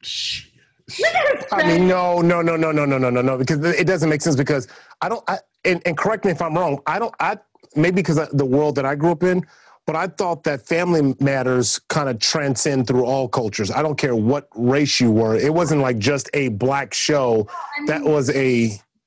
Shit. 0.02 0.52
I 1.52 1.68
mean, 1.68 1.88
no, 1.88 2.22
no, 2.22 2.42
no, 2.42 2.56
no, 2.56 2.72
no, 2.72 2.86
no, 2.86 2.98
no, 2.98 3.10
no, 3.10 3.22
no, 3.22 3.38
because 3.38 3.60
it 3.60 3.86
doesn't 3.86 4.10
make 4.10 4.22
sense. 4.22 4.36
Because 4.36 4.68
I 5.02 5.10
don't. 5.10 5.24
I, 5.28 5.40
and, 5.66 5.82
and 5.86 5.98
correct 5.98 6.24
me 6.24 6.32
if 6.32 6.42
I'm 6.42 6.56
wrong. 6.56 6.80
I 6.88 6.98
don't. 6.98 7.14
I 7.20 7.38
maybe 7.78 7.96
because 7.98 8.28
the 8.30 8.46
world 8.46 8.76
that 8.76 8.86
I 8.86 8.96
grew 8.96 9.12
up 9.12 9.24
in, 9.24 9.46
but 9.88 9.96
I 9.96 10.08
thought 10.08 10.44
that 10.44 10.68
family 10.68 11.16
matters 11.22 11.80
kind 11.88 12.10
of 12.10 12.20
transcend 12.20 12.88
through 12.88 13.06
all 13.06 13.30
cultures. 13.30 13.72
I 13.72 13.82
don't 13.82 13.98
care 13.98 14.16
what 14.16 14.50
race 14.54 15.00
you 15.00 15.12
were. 15.12 15.36
It 15.36 15.54
wasn't 15.54 15.82
like 15.82 15.98
just 15.98 16.30
a 16.34 16.50
black 16.50 16.94
show. 16.94 17.48
That 17.88 18.04
was 18.04 18.30
a. 18.32 18.66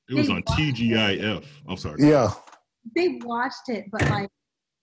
It 0.09 0.15
was 0.15 0.29
on 0.29 0.41
TGIF. 0.43 1.45
I'm 1.67 1.77
sorry. 1.77 1.97
Yeah. 1.99 2.31
They 2.95 3.19
watched 3.23 3.69
it, 3.69 3.85
but 3.91 4.01
like 4.09 4.29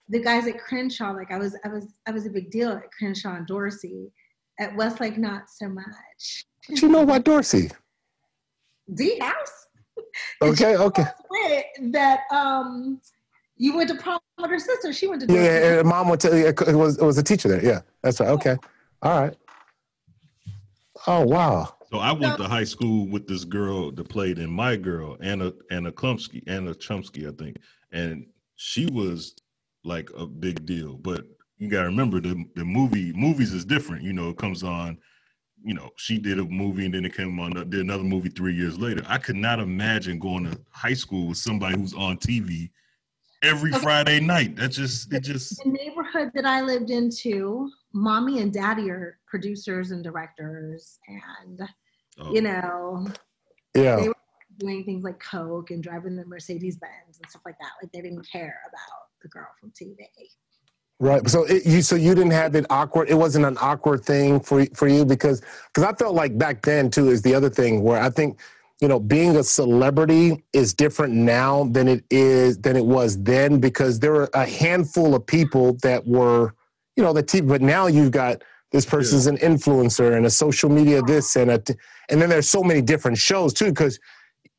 the 0.07 0.21
guys 0.21 0.47
at 0.47 0.57
Crenshaw, 0.57 1.11
like 1.11 1.31
I 1.31 1.37
was, 1.37 1.55
I 1.65 1.67
was, 1.67 1.87
I 2.07 2.11
was 2.11 2.25
a 2.25 2.29
big 2.29 2.49
deal 2.49 2.71
at 2.71 2.89
Crenshaw 2.97 3.35
and 3.35 3.45
Dorsey. 3.45 4.11
At 4.59 4.75
Westlake, 4.75 5.17
not 5.17 5.49
so 5.49 5.69
much. 5.69 6.45
But 6.67 6.81
you 6.81 6.89
know 6.89 7.03
what, 7.03 7.23
Dorsey? 7.23 7.71
D 8.93 9.19
House. 9.21 9.67
Okay. 10.41 10.75
Okay. 10.77 11.05
That 11.91 12.21
um 12.31 12.99
you 13.59 13.75
went 13.75 13.89
to 13.89 13.95
prom 13.95 14.19
with 14.39 14.49
her 14.49 14.57
sister. 14.57 14.91
She 14.91 15.07
went 15.07 15.27
to. 15.27 15.33
Yeah, 15.33 15.75
yeah, 15.75 15.81
mom 15.83 16.09
went 16.09 16.21
to. 16.21 16.47
It 16.47 16.75
was 16.75 16.97
it 16.97 17.03
was 17.03 17.17
a 17.19 17.23
teacher 17.23 17.49
there. 17.49 17.63
Yeah, 17.63 17.81
that's 18.01 18.19
right. 18.19 18.29
Okay, 18.29 18.55
all 19.03 19.21
right. 19.21 19.37
Oh 21.05 21.25
wow. 21.25 21.75
So 21.91 21.99
I 21.99 22.11
went 22.11 22.37
to 22.37 22.47
high 22.47 22.63
school 22.63 23.07
with 23.07 23.27
this 23.27 23.43
girl 23.43 23.91
that 23.91 24.09
played 24.09 24.39
in 24.39 24.49
My 24.49 24.75
Girl, 24.75 25.17
Anna 25.21 25.51
Anna 25.69 25.91
Chlumsky, 25.91 26.41
Anna 26.47 26.73
Chumsky, 26.73 27.27
I 27.27 27.35
think, 27.35 27.57
and 27.91 28.25
she 28.55 28.87
was 28.87 29.35
like 29.83 30.09
a 30.17 30.25
big 30.25 30.65
deal. 30.65 30.95
But 30.95 31.25
you 31.57 31.67
gotta 31.67 31.87
remember 31.87 32.21
the 32.21 32.45
the 32.55 32.65
movie 32.65 33.11
movies 33.13 33.53
is 33.53 33.65
different. 33.65 34.03
You 34.03 34.13
know, 34.13 34.29
it 34.29 34.37
comes 34.37 34.63
on. 34.63 34.97
You 35.61 35.73
know, 35.73 35.89
she 35.97 36.17
did 36.17 36.39
a 36.39 36.45
movie 36.45 36.85
and 36.85 36.93
then 36.93 37.03
it 37.03 37.13
came 37.13 37.37
on 37.37 37.51
did 37.51 37.73
another 37.81 38.03
movie 38.03 38.29
three 38.29 38.53
years 38.53 38.79
later. 38.79 39.03
I 39.09 39.17
could 39.17 39.35
not 39.35 39.59
imagine 39.59 40.17
going 40.17 40.45
to 40.45 40.57
high 40.71 40.93
school 40.93 41.27
with 41.27 41.37
somebody 41.37 41.75
who's 41.75 41.93
on 41.93 42.17
TV 42.17 42.69
every 43.41 43.71
okay. 43.73 43.81
Friday 43.81 44.19
night. 44.19 44.55
That 44.55 44.69
just 44.69 45.11
it 45.13 45.23
just 45.23 45.61
the 45.63 45.69
neighborhood 45.69 46.31
that 46.33 46.45
I 46.45 46.61
lived 46.61 46.89
into, 46.89 47.69
mommy 47.93 48.41
and 48.41 48.53
daddy 48.53 48.89
are 48.89 49.17
producers 49.27 49.91
and 49.91 50.03
directors 50.03 50.99
and 51.07 51.61
oh. 52.19 52.33
you 52.33 52.41
know 52.41 53.07
yeah 53.75 53.95
they 53.97 54.07
were 54.07 54.15
doing 54.57 54.83
things 54.83 55.03
like 55.03 55.19
Coke 55.19 55.71
and 55.71 55.81
driving 55.81 56.15
the 56.15 56.25
Mercedes 56.25 56.77
Benz 56.77 57.19
and 57.21 57.29
stuff 57.29 57.41
like 57.45 57.57
that. 57.59 57.71
Like 57.81 57.91
they 57.91 58.01
didn't 58.01 58.27
care 58.29 58.59
about 58.67 59.07
the 59.21 59.29
girl 59.29 59.47
from 59.59 59.71
TV. 59.71 59.95
Right. 61.01 61.27
So 61.29 61.45
it, 61.45 61.65
you 61.65 61.81
so 61.81 61.95
you 61.95 62.13
didn't 62.13 62.31
have 62.31 62.55
it 62.55 62.65
awkward. 62.69 63.09
It 63.09 63.15
wasn't 63.15 63.45
an 63.45 63.57
awkward 63.61 64.03
thing 64.03 64.41
for 64.41 64.65
for 64.73 64.87
you 64.89 65.05
because 65.05 65.41
because 65.67 65.83
I 65.83 65.93
felt 65.93 66.13
like 66.13 66.37
back 66.37 66.61
then 66.61 66.89
too 66.89 67.09
is 67.09 67.21
the 67.21 67.33
other 67.33 67.49
thing 67.49 67.83
where 67.83 68.01
I 68.01 68.09
think 68.09 68.39
you 68.81 68.87
know, 68.87 68.99
being 68.99 69.35
a 69.35 69.43
celebrity 69.43 70.43
is 70.53 70.73
different 70.73 71.13
now 71.13 71.65
than 71.65 71.87
it 71.87 72.03
is 72.09 72.57
than 72.59 72.77
it 72.77 72.85
was 72.85 73.21
then 73.23 73.59
because 73.59 73.99
there 73.99 74.13
were 74.13 74.29
a 74.33 74.45
handful 74.45 75.15
of 75.15 75.25
people 75.25 75.73
that 75.83 76.05
were, 76.07 76.53
you 76.95 77.03
know, 77.03 77.11
the 77.11 77.23
team. 77.23 77.47
But 77.47 77.61
now 77.61 77.87
you've 77.87 78.11
got 78.11 78.41
this 78.71 78.85
person's 78.85 79.25
yeah. 79.25 79.33
an 79.33 79.37
influencer 79.37 80.15
and 80.15 80.25
a 80.25 80.29
social 80.29 80.69
media 80.69 81.01
this 81.01 81.35
and 81.35 81.51
a, 81.51 81.61
and 82.09 82.21
then 82.21 82.29
there's 82.29 82.49
so 82.49 82.63
many 82.63 82.81
different 82.81 83.17
shows 83.17 83.53
too 83.53 83.65
because 83.65 83.99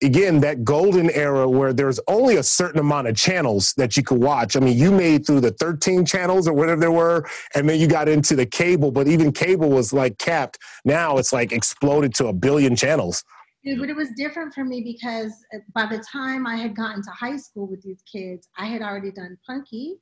again 0.02 0.40
that 0.40 0.64
golden 0.64 1.10
era 1.10 1.48
where 1.48 1.72
there's 1.72 2.00
only 2.08 2.36
a 2.36 2.42
certain 2.42 2.80
amount 2.80 3.06
of 3.06 3.14
channels 3.14 3.74
that 3.74 3.96
you 3.96 4.02
could 4.02 4.20
watch 4.20 4.56
i 4.56 4.60
mean 4.60 4.76
you 4.76 4.90
made 4.90 5.26
through 5.26 5.40
the 5.40 5.50
13 5.52 6.04
channels 6.06 6.48
or 6.48 6.54
whatever 6.54 6.80
there 6.80 6.92
were 6.92 7.28
and 7.54 7.68
then 7.68 7.78
you 7.78 7.86
got 7.86 8.08
into 8.08 8.34
the 8.34 8.46
cable 8.46 8.90
but 8.90 9.06
even 9.06 9.30
cable 9.30 9.68
was 9.68 9.92
like 9.92 10.16
capped 10.18 10.58
now 10.84 11.18
it's 11.18 11.32
like 11.32 11.52
exploded 11.52 12.14
to 12.14 12.26
a 12.26 12.32
billion 12.32 12.74
channels 12.74 13.24
but 13.64 13.90
it 13.90 13.96
was 13.96 14.08
different 14.16 14.54
for 14.54 14.64
me 14.64 14.80
because 14.80 15.32
uh, 15.54 15.58
by 15.74 15.86
the 15.86 16.02
time 16.10 16.46
I 16.46 16.56
had 16.56 16.74
gotten 16.74 17.02
to 17.02 17.10
high 17.10 17.36
school 17.36 17.66
with 17.66 17.82
these 17.82 18.02
kids, 18.10 18.48
I 18.58 18.66
had 18.66 18.82
already 18.82 19.10
done 19.10 19.36
Punky. 19.46 19.96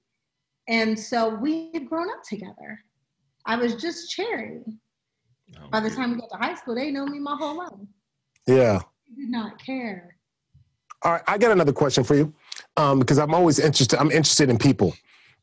And 0.68 0.98
so 0.98 1.34
we 1.34 1.70
had 1.74 1.88
grown 1.88 2.08
up 2.10 2.22
together. 2.22 2.78
I 3.46 3.56
was 3.56 3.74
just 3.76 4.10
Cherie. 4.10 4.62
Oh, 5.56 5.68
by 5.70 5.80
the 5.80 5.90
time 5.90 6.12
we 6.12 6.20
got 6.20 6.30
to 6.30 6.36
high 6.36 6.54
school, 6.54 6.74
they 6.74 6.90
know 6.90 7.06
me 7.06 7.18
my 7.18 7.34
whole 7.36 7.56
life. 7.56 7.72
Yeah. 8.46 8.80
I 8.80 9.14
did 9.16 9.30
not 9.30 9.64
care. 9.64 10.16
All 11.02 11.12
right, 11.12 11.22
I 11.26 11.38
got 11.38 11.52
another 11.52 11.72
question 11.72 12.04
for 12.04 12.16
you 12.16 12.34
um, 12.76 12.98
because 12.98 13.18
I'm 13.18 13.32
always 13.32 13.58
interested. 13.58 13.98
I'm 13.98 14.10
interested 14.10 14.50
in 14.50 14.58
people. 14.58 14.94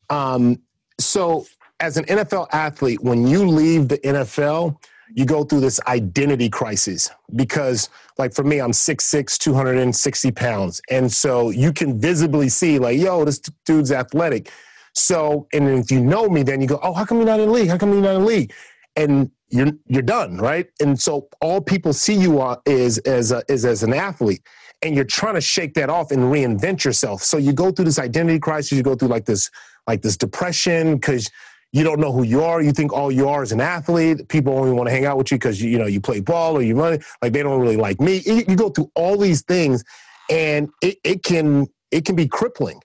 Um, 0.10 0.62
so, 1.00 1.46
as 1.80 1.98
an 1.98 2.06
NFL 2.06 2.48
athlete, 2.52 3.02
when 3.02 3.26
you 3.26 3.48
leave 3.48 3.88
the 3.88 3.98
NFL, 4.00 4.78
you 5.14 5.26
go 5.26 5.44
through 5.44 5.60
this 5.60 5.80
identity 5.88 6.50
crisis 6.50 7.10
because 7.36 7.90
like 8.18 8.34
for 8.34 8.44
me 8.44 8.60
i'm 8.60 8.72
6'6 8.72 9.38
260 9.38 10.32
pounds. 10.32 10.82
And 10.90 11.12
so 11.12 11.50
you 11.50 11.72
can 11.72 12.00
visibly 12.00 12.50
see 12.50 12.80
like 12.80 13.00
yo 13.00 13.26
this 13.26 13.40
dude's 13.66 13.92
athletic. 13.92 14.52
So 14.94 15.48
and 15.54 15.68
if 15.70 15.92
you 15.92 16.00
know 16.00 16.28
me 16.30 16.44
then 16.44 16.62
you 16.62 16.68
go 16.68 16.80
oh 16.82 16.94
how 16.94 17.06
come 17.06 17.18
you're 17.18 17.26
not 17.26 17.40
in 17.40 17.52
league? 17.52 17.70
How 17.70 17.78
come 17.78 17.94
you're 17.94 18.02
not 18.02 18.16
in 18.16 18.26
league? 18.26 18.54
And 18.96 19.32
you're 19.50 19.72
you're 19.88 20.02
done 20.02 20.38
right? 20.38 20.68
And 20.82 21.00
so 21.00 21.28
all 21.42 21.62
people 21.62 21.94
see 21.94 22.16
you 22.16 22.40
are, 22.40 22.62
is 22.66 22.98
as 23.00 23.32
a, 23.32 23.44
is 23.48 23.66
as 23.66 23.84
an 23.84 23.94
athlete. 23.94 24.42
And 24.82 24.94
you're 24.94 25.06
trying 25.06 25.36
to 25.36 25.42
shake 25.42 25.74
that 25.76 25.90
off 25.90 26.12
and 26.12 26.22
reinvent 26.24 26.84
yourself. 26.84 27.24
So 27.24 27.38
you 27.38 27.54
go 27.54 27.72
through 27.72 27.86
this 27.86 27.98
identity 27.98 28.40
crisis. 28.40 28.74
You 28.74 28.84
go 28.84 28.96
through 28.96 29.08
like 29.08 29.26
this 29.26 29.50
like 29.88 30.02
this 30.02 30.18
depression 30.18 30.96
because 30.96 31.30
you 31.76 31.84
don't 31.84 32.00
know 32.00 32.14
who 32.14 32.24
you 32.24 32.42
are. 32.42 32.62
You 32.62 32.72
think 32.72 32.94
all 32.94 33.12
you 33.12 33.28
are 33.28 33.44
is 33.44 33.52
an 33.52 33.60
athlete. 33.60 34.30
People 34.30 34.58
only 34.58 34.72
want 34.72 34.88
to 34.88 34.94
hang 34.96 35.06
out 35.06 35.18
with 35.18 35.30
you 35.30 35.38
because 35.38 35.62
you, 35.62 35.70
you 35.70 35.78
know 35.78 35.88
you 35.88 36.00
play 36.00 36.22
ball 36.22 36.56
or 36.56 36.62
you 36.62 36.74
run. 36.80 37.00
Like 37.22 37.34
they 37.34 37.44
don't 37.44 37.60
really 37.60 37.76
like 37.76 38.00
me. 38.00 38.22
You, 38.26 38.56
go 38.56 38.70
through 38.70 38.90
all 38.96 39.18
these 39.18 39.42
things, 39.42 39.84
and 40.30 40.70
it, 40.82 40.98
it 41.04 41.24
can 41.24 41.68
it 41.92 42.06
can 42.06 42.16
be 42.16 42.30
crippling. 42.30 42.80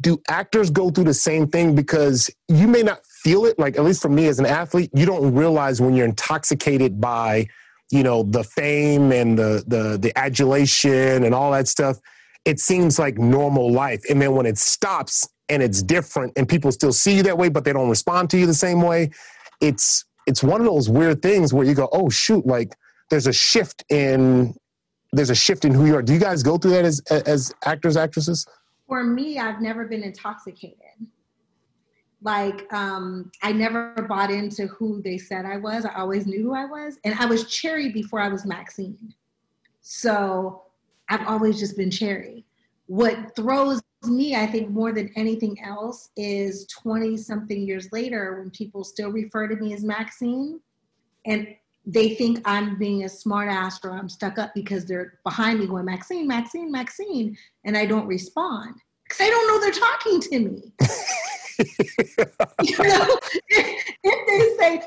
Do 0.00 0.22
actors 0.28 0.70
go 0.70 0.90
through 0.90 1.04
the 1.04 1.14
same 1.14 1.48
thing? 1.48 1.74
Because 1.74 2.30
you 2.46 2.68
may 2.68 2.84
not 2.84 3.04
feel 3.06 3.44
it. 3.44 3.58
Like 3.58 3.76
at 3.76 3.82
least 3.82 4.02
for 4.02 4.08
me 4.08 4.28
as 4.28 4.38
an 4.38 4.46
athlete, 4.46 4.90
you 4.94 5.04
don't 5.04 5.34
realize 5.34 5.80
when 5.80 5.96
you're 5.96 6.06
intoxicated 6.06 7.00
by 7.00 7.48
you 7.90 8.04
know 8.04 8.22
the 8.22 8.44
fame 8.44 9.10
and 9.10 9.36
the 9.36 9.64
the 9.66 9.98
the 9.98 10.16
adulation 10.16 11.24
and 11.24 11.34
all 11.34 11.50
that 11.50 11.66
stuff. 11.66 11.98
It 12.44 12.60
seems 12.60 13.00
like 13.00 13.18
normal 13.18 13.72
life, 13.72 14.02
and 14.08 14.22
then 14.22 14.36
when 14.36 14.46
it 14.46 14.58
stops, 14.58 15.28
and 15.48 15.62
it's 15.62 15.82
different 15.82 16.32
and 16.36 16.48
people 16.48 16.70
still 16.72 16.92
see 16.92 17.16
you 17.16 17.22
that 17.22 17.36
way 17.36 17.48
but 17.48 17.64
they 17.64 17.72
don't 17.72 17.88
respond 17.88 18.30
to 18.30 18.38
you 18.38 18.46
the 18.46 18.54
same 18.54 18.82
way. 18.82 19.10
It's 19.60 20.04
it's 20.26 20.42
one 20.42 20.60
of 20.60 20.66
those 20.66 20.88
weird 20.88 21.22
things 21.22 21.52
where 21.52 21.66
you 21.66 21.74
go 21.74 21.88
oh 21.92 22.08
shoot 22.08 22.46
like 22.46 22.76
there's 23.10 23.26
a 23.26 23.32
shift 23.32 23.84
in 23.90 24.54
there's 25.12 25.30
a 25.30 25.34
shift 25.34 25.64
in 25.64 25.72
who 25.72 25.86
you 25.86 25.96
are. 25.96 26.02
Do 26.02 26.12
you 26.12 26.18
guys 26.18 26.42
go 26.42 26.58
through 26.58 26.72
that 26.72 26.84
as 26.84 27.00
as 27.10 27.52
actors 27.64 27.96
actresses? 27.96 28.46
For 28.86 29.04
me 29.04 29.38
i've 29.38 29.60
never 29.60 29.86
been 29.86 30.02
intoxicated. 30.02 30.76
Like 32.22 32.70
um 32.72 33.30
i 33.42 33.52
never 33.52 33.94
bought 34.08 34.30
into 34.30 34.66
who 34.66 35.00
they 35.02 35.18
said 35.18 35.44
i 35.44 35.56
was. 35.56 35.84
I 35.84 35.94
always 35.94 36.26
knew 36.26 36.42
who 36.42 36.54
i 36.54 36.64
was 36.64 36.98
and 37.04 37.14
i 37.18 37.26
was 37.26 37.50
Cherie 37.50 37.90
before 37.90 38.20
i 38.20 38.28
was 38.28 38.44
maxine. 38.44 39.14
So 39.80 40.62
i've 41.08 41.26
always 41.26 41.58
just 41.58 41.76
been 41.76 41.90
Cherie. 41.90 42.44
What 42.86 43.34
throws 43.36 43.82
me, 44.04 44.36
I 44.36 44.46
think 44.46 44.70
more 44.70 44.92
than 44.92 45.10
anything 45.16 45.60
else, 45.62 46.10
is 46.16 46.66
20 46.66 47.16
something 47.16 47.60
years 47.60 47.88
later 47.92 48.38
when 48.38 48.50
people 48.50 48.84
still 48.84 49.10
refer 49.10 49.48
to 49.48 49.56
me 49.56 49.74
as 49.74 49.82
Maxine 49.82 50.60
and 51.26 51.48
they 51.84 52.14
think 52.14 52.40
I'm 52.44 52.78
being 52.78 53.04
a 53.04 53.06
smartass 53.06 53.82
or 53.84 53.92
I'm 53.92 54.08
stuck 54.08 54.38
up 54.38 54.52
because 54.54 54.84
they're 54.84 55.18
behind 55.24 55.58
me 55.58 55.66
going, 55.66 55.86
Maxine, 55.86 56.28
Maxine, 56.28 56.70
Maxine, 56.70 57.36
and 57.64 57.76
I 57.76 57.86
don't 57.86 58.06
respond 58.06 58.74
because 59.04 59.26
I 59.26 59.30
don't 59.30 59.48
know 59.48 59.60
they're 59.60 59.72
talking 59.72 60.20
to 60.20 60.38
me. 60.38 60.72
you 62.62 62.84
know, 62.84 63.18
if, 63.48 63.84
if 64.04 64.58
they 64.58 64.62
say, 64.62 64.82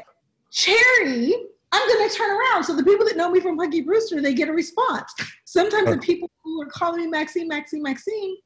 Cherie, 0.51 1.35
I'm 1.71 1.87
going 1.87 2.09
to 2.09 2.15
turn 2.15 2.29
around. 2.29 2.65
So 2.65 2.75
the 2.75 2.83
people 2.83 3.05
that 3.07 3.17
know 3.17 3.31
me 3.31 3.39
from 3.39 3.57
Punky 3.57 3.81
Brewster, 3.81 4.21
they 4.21 4.33
get 4.33 4.49
a 4.49 4.53
response. 4.53 5.11
Sometimes 5.45 5.89
the 5.89 5.97
people 5.97 6.29
who 6.43 6.61
are 6.61 6.67
calling 6.67 7.01
me 7.01 7.07
Maxine, 7.07 7.47
Maxine, 7.47 7.81
Maxine, 7.81 8.37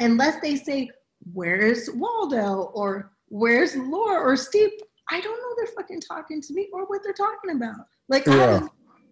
unless 0.00 0.40
they 0.40 0.56
say, 0.56 0.90
Where's 1.32 1.90
Waldo? 1.94 2.70
or 2.74 3.12
Where's 3.28 3.76
Laura 3.76 4.20
or 4.20 4.36
Steve? 4.36 4.70
I 5.10 5.20
don't 5.20 5.38
know 5.40 5.54
they're 5.56 5.74
fucking 5.74 6.00
talking 6.00 6.40
to 6.42 6.52
me 6.52 6.68
or 6.72 6.86
what 6.86 7.02
they're 7.02 7.12
talking 7.12 7.56
about. 7.56 7.86
Like, 8.08 8.26
yeah. 8.26 8.66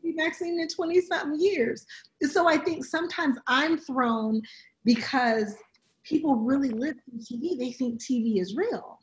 Maxine 0.07 0.61
in 0.61 0.68
20 0.68 1.01
something 1.01 1.41
years. 1.41 1.87
So 2.22 2.47
I 2.47 2.59
think 2.59 2.85
sometimes 2.85 3.39
I'm 3.47 3.78
thrown 3.78 4.43
because 4.85 5.57
people 6.05 6.37
really 6.37 6.68
live 6.70 6.97
through 7.05 7.20
TV. 7.20 7.59
They 7.59 7.72
think 7.72 8.01
TV 8.01 8.41
is 8.41 8.55
real. 8.55 8.99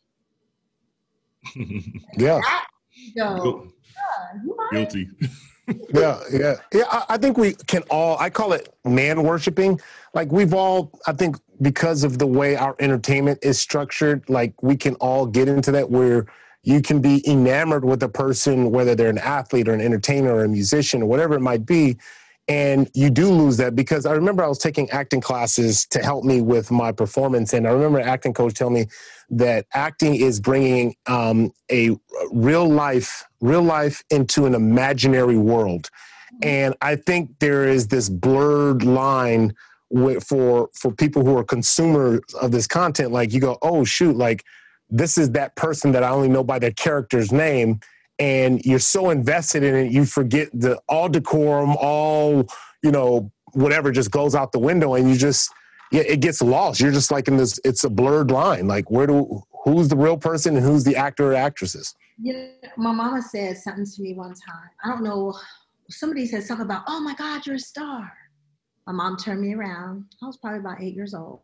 yeah. 2.17 2.39
Go, 3.17 3.67
yeah 4.45 4.69
Guilty. 4.71 5.09
yeah, 5.93 6.19
yeah, 6.31 6.55
yeah. 6.73 6.83
I, 6.91 7.05
I, 7.09 7.17
think 7.17 7.37
we 7.37 7.53
can 7.67 7.83
all. 7.89 8.17
I 8.19 8.29
call 8.29 8.53
it 8.53 8.73
man 8.85 9.23
worshiping. 9.23 9.79
Like 10.13 10.31
we've 10.31 10.53
all, 10.53 10.91
I 11.07 11.13
think, 11.13 11.37
because 11.61 12.03
of 12.03 12.17
the 12.17 12.27
way 12.27 12.55
our 12.55 12.75
entertainment 12.79 13.39
is 13.41 13.59
structured, 13.59 14.29
like 14.29 14.61
we 14.61 14.75
can 14.75 14.95
all 14.95 15.25
get 15.25 15.47
into 15.47 15.71
that 15.71 15.89
where 15.89 16.25
you 16.63 16.81
can 16.81 17.01
be 17.01 17.27
enamored 17.29 17.83
with 17.83 18.03
a 18.03 18.09
person, 18.09 18.71
whether 18.71 18.93
they're 18.95 19.09
an 19.09 19.17
athlete 19.17 19.67
or 19.67 19.73
an 19.73 19.81
entertainer 19.81 20.33
or 20.33 20.43
a 20.43 20.49
musician 20.49 21.01
or 21.01 21.05
whatever 21.05 21.35
it 21.35 21.41
might 21.41 21.65
be. 21.65 21.97
And 22.51 22.89
you 22.93 23.09
do 23.09 23.29
lose 23.29 23.55
that 23.57 23.77
because 23.77 24.05
I 24.05 24.11
remember 24.11 24.43
I 24.43 24.47
was 24.49 24.57
taking 24.57 24.89
acting 24.89 25.21
classes 25.21 25.85
to 25.85 25.99
help 25.99 26.25
me 26.25 26.41
with 26.41 26.69
my 26.69 26.91
performance. 26.91 27.53
And 27.53 27.65
I 27.65 27.71
remember 27.71 28.01
acting 28.01 28.33
coach 28.33 28.55
telling 28.55 28.73
me 28.73 28.87
that 29.29 29.67
acting 29.73 30.15
is 30.15 30.41
bringing 30.41 30.97
um, 31.05 31.53
a 31.71 31.95
real 32.29 32.67
life, 32.67 33.23
real 33.39 33.61
life 33.61 34.03
into 34.09 34.45
an 34.47 34.53
imaginary 34.53 35.37
world. 35.37 35.89
And 36.41 36.75
I 36.81 36.97
think 36.97 37.39
there 37.39 37.63
is 37.63 37.87
this 37.87 38.09
blurred 38.09 38.83
line 38.83 39.55
with, 39.89 40.21
for 40.25 40.69
for 40.73 40.91
people 40.91 41.23
who 41.23 41.37
are 41.37 41.45
consumers 41.45 42.19
of 42.41 42.51
this 42.51 42.67
content. 42.67 43.13
Like 43.13 43.31
you 43.31 43.39
go, 43.39 43.59
oh 43.61 43.85
shoot, 43.85 44.17
like 44.17 44.43
this 44.89 45.17
is 45.17 45.31
that 45.31 45.55
person 45.55 45.93
that 45.93 46.03
I 46.03 46.09
only 46.09 46.27
know 46.27 46.43
by 46.43 46.59
their 46.59 46.71
character's 46.71 47.31
name. 47.31 47.79
And 48.21 48.63
you're 48.63 48.77
so 48.77 49.09
invested 49.09 49.63
in 49.63 49.73
it, 49.73 49.91
you 49.91 50.05
forget 50.05 50.49
the 50.53 50.79
all 50.87 51.09
decorum, 51.09 51.75
all, 51.81 52.47
you 52.83 52.91
know, 52.91 53.31
whatever 53.53 53.91
just 53.91 54.11
goes 54.11 54.35
out 54.35 54.51
the 54.51 54.59
window 54.59 54.93
and 54.93 55.09
you 55.09 55.15
just, 55.15 55.51
it 55.91 56.19
gets 56.19 56.39
lost. 56.39 56.79
You're 56.79 56.91
just 56.91 57.09
like 57.09 57.27
in 57.27 57.37
this, 57.37 57.59
it's 57.65 57.83
a 57.83 57.89
blurred 57.89 58.29
line. 58.29 58.67
Like, 58.67 58.91
where 58.91 59.07
do, 59.07 59.41
who's 59.63 59.87
the 59.87 59.97
real 59.97 60.17
person 60.17 60.55
and 60.55 60.63
who's 60.63 60.83
the 60.83 60.95
actor 60.95 61.31
or 61.31 61.33
actresses? 61.33 61.95
Yeah, 62.21 62.49
my 62.77 62.91
mama 62.91 63.23
said 63.23 63.57
something 63.57 63.87
to 63.87 64.01
me 64.03 64.13
one 64.13 64.35
time. 64.35 64.69
I 64.83 64.89
don't 64.89 65.03
know. 65.03 65.33
Somebody 65.89 66.27
said 66.27 66.43
something 66.43 66.65
about, 66.65 66.83
oh 66.87 67.01
my 67.01 67.15
God, 67.15 67.47
you're 67.47 67.55
a 67.55 67.59
star. 67.59 68.13
My 68.85 68.93
mom 68.93 69.17
turned 69.17 69.41
me 69.41 69.55
around. 69.55 70.05
I 70.21 70.27
was 70.27 70.37
probably 70.37 70.59
about 70.59 70.79
eight 70.79 70.93
years 70.93 71.15
old. 71.15 71.41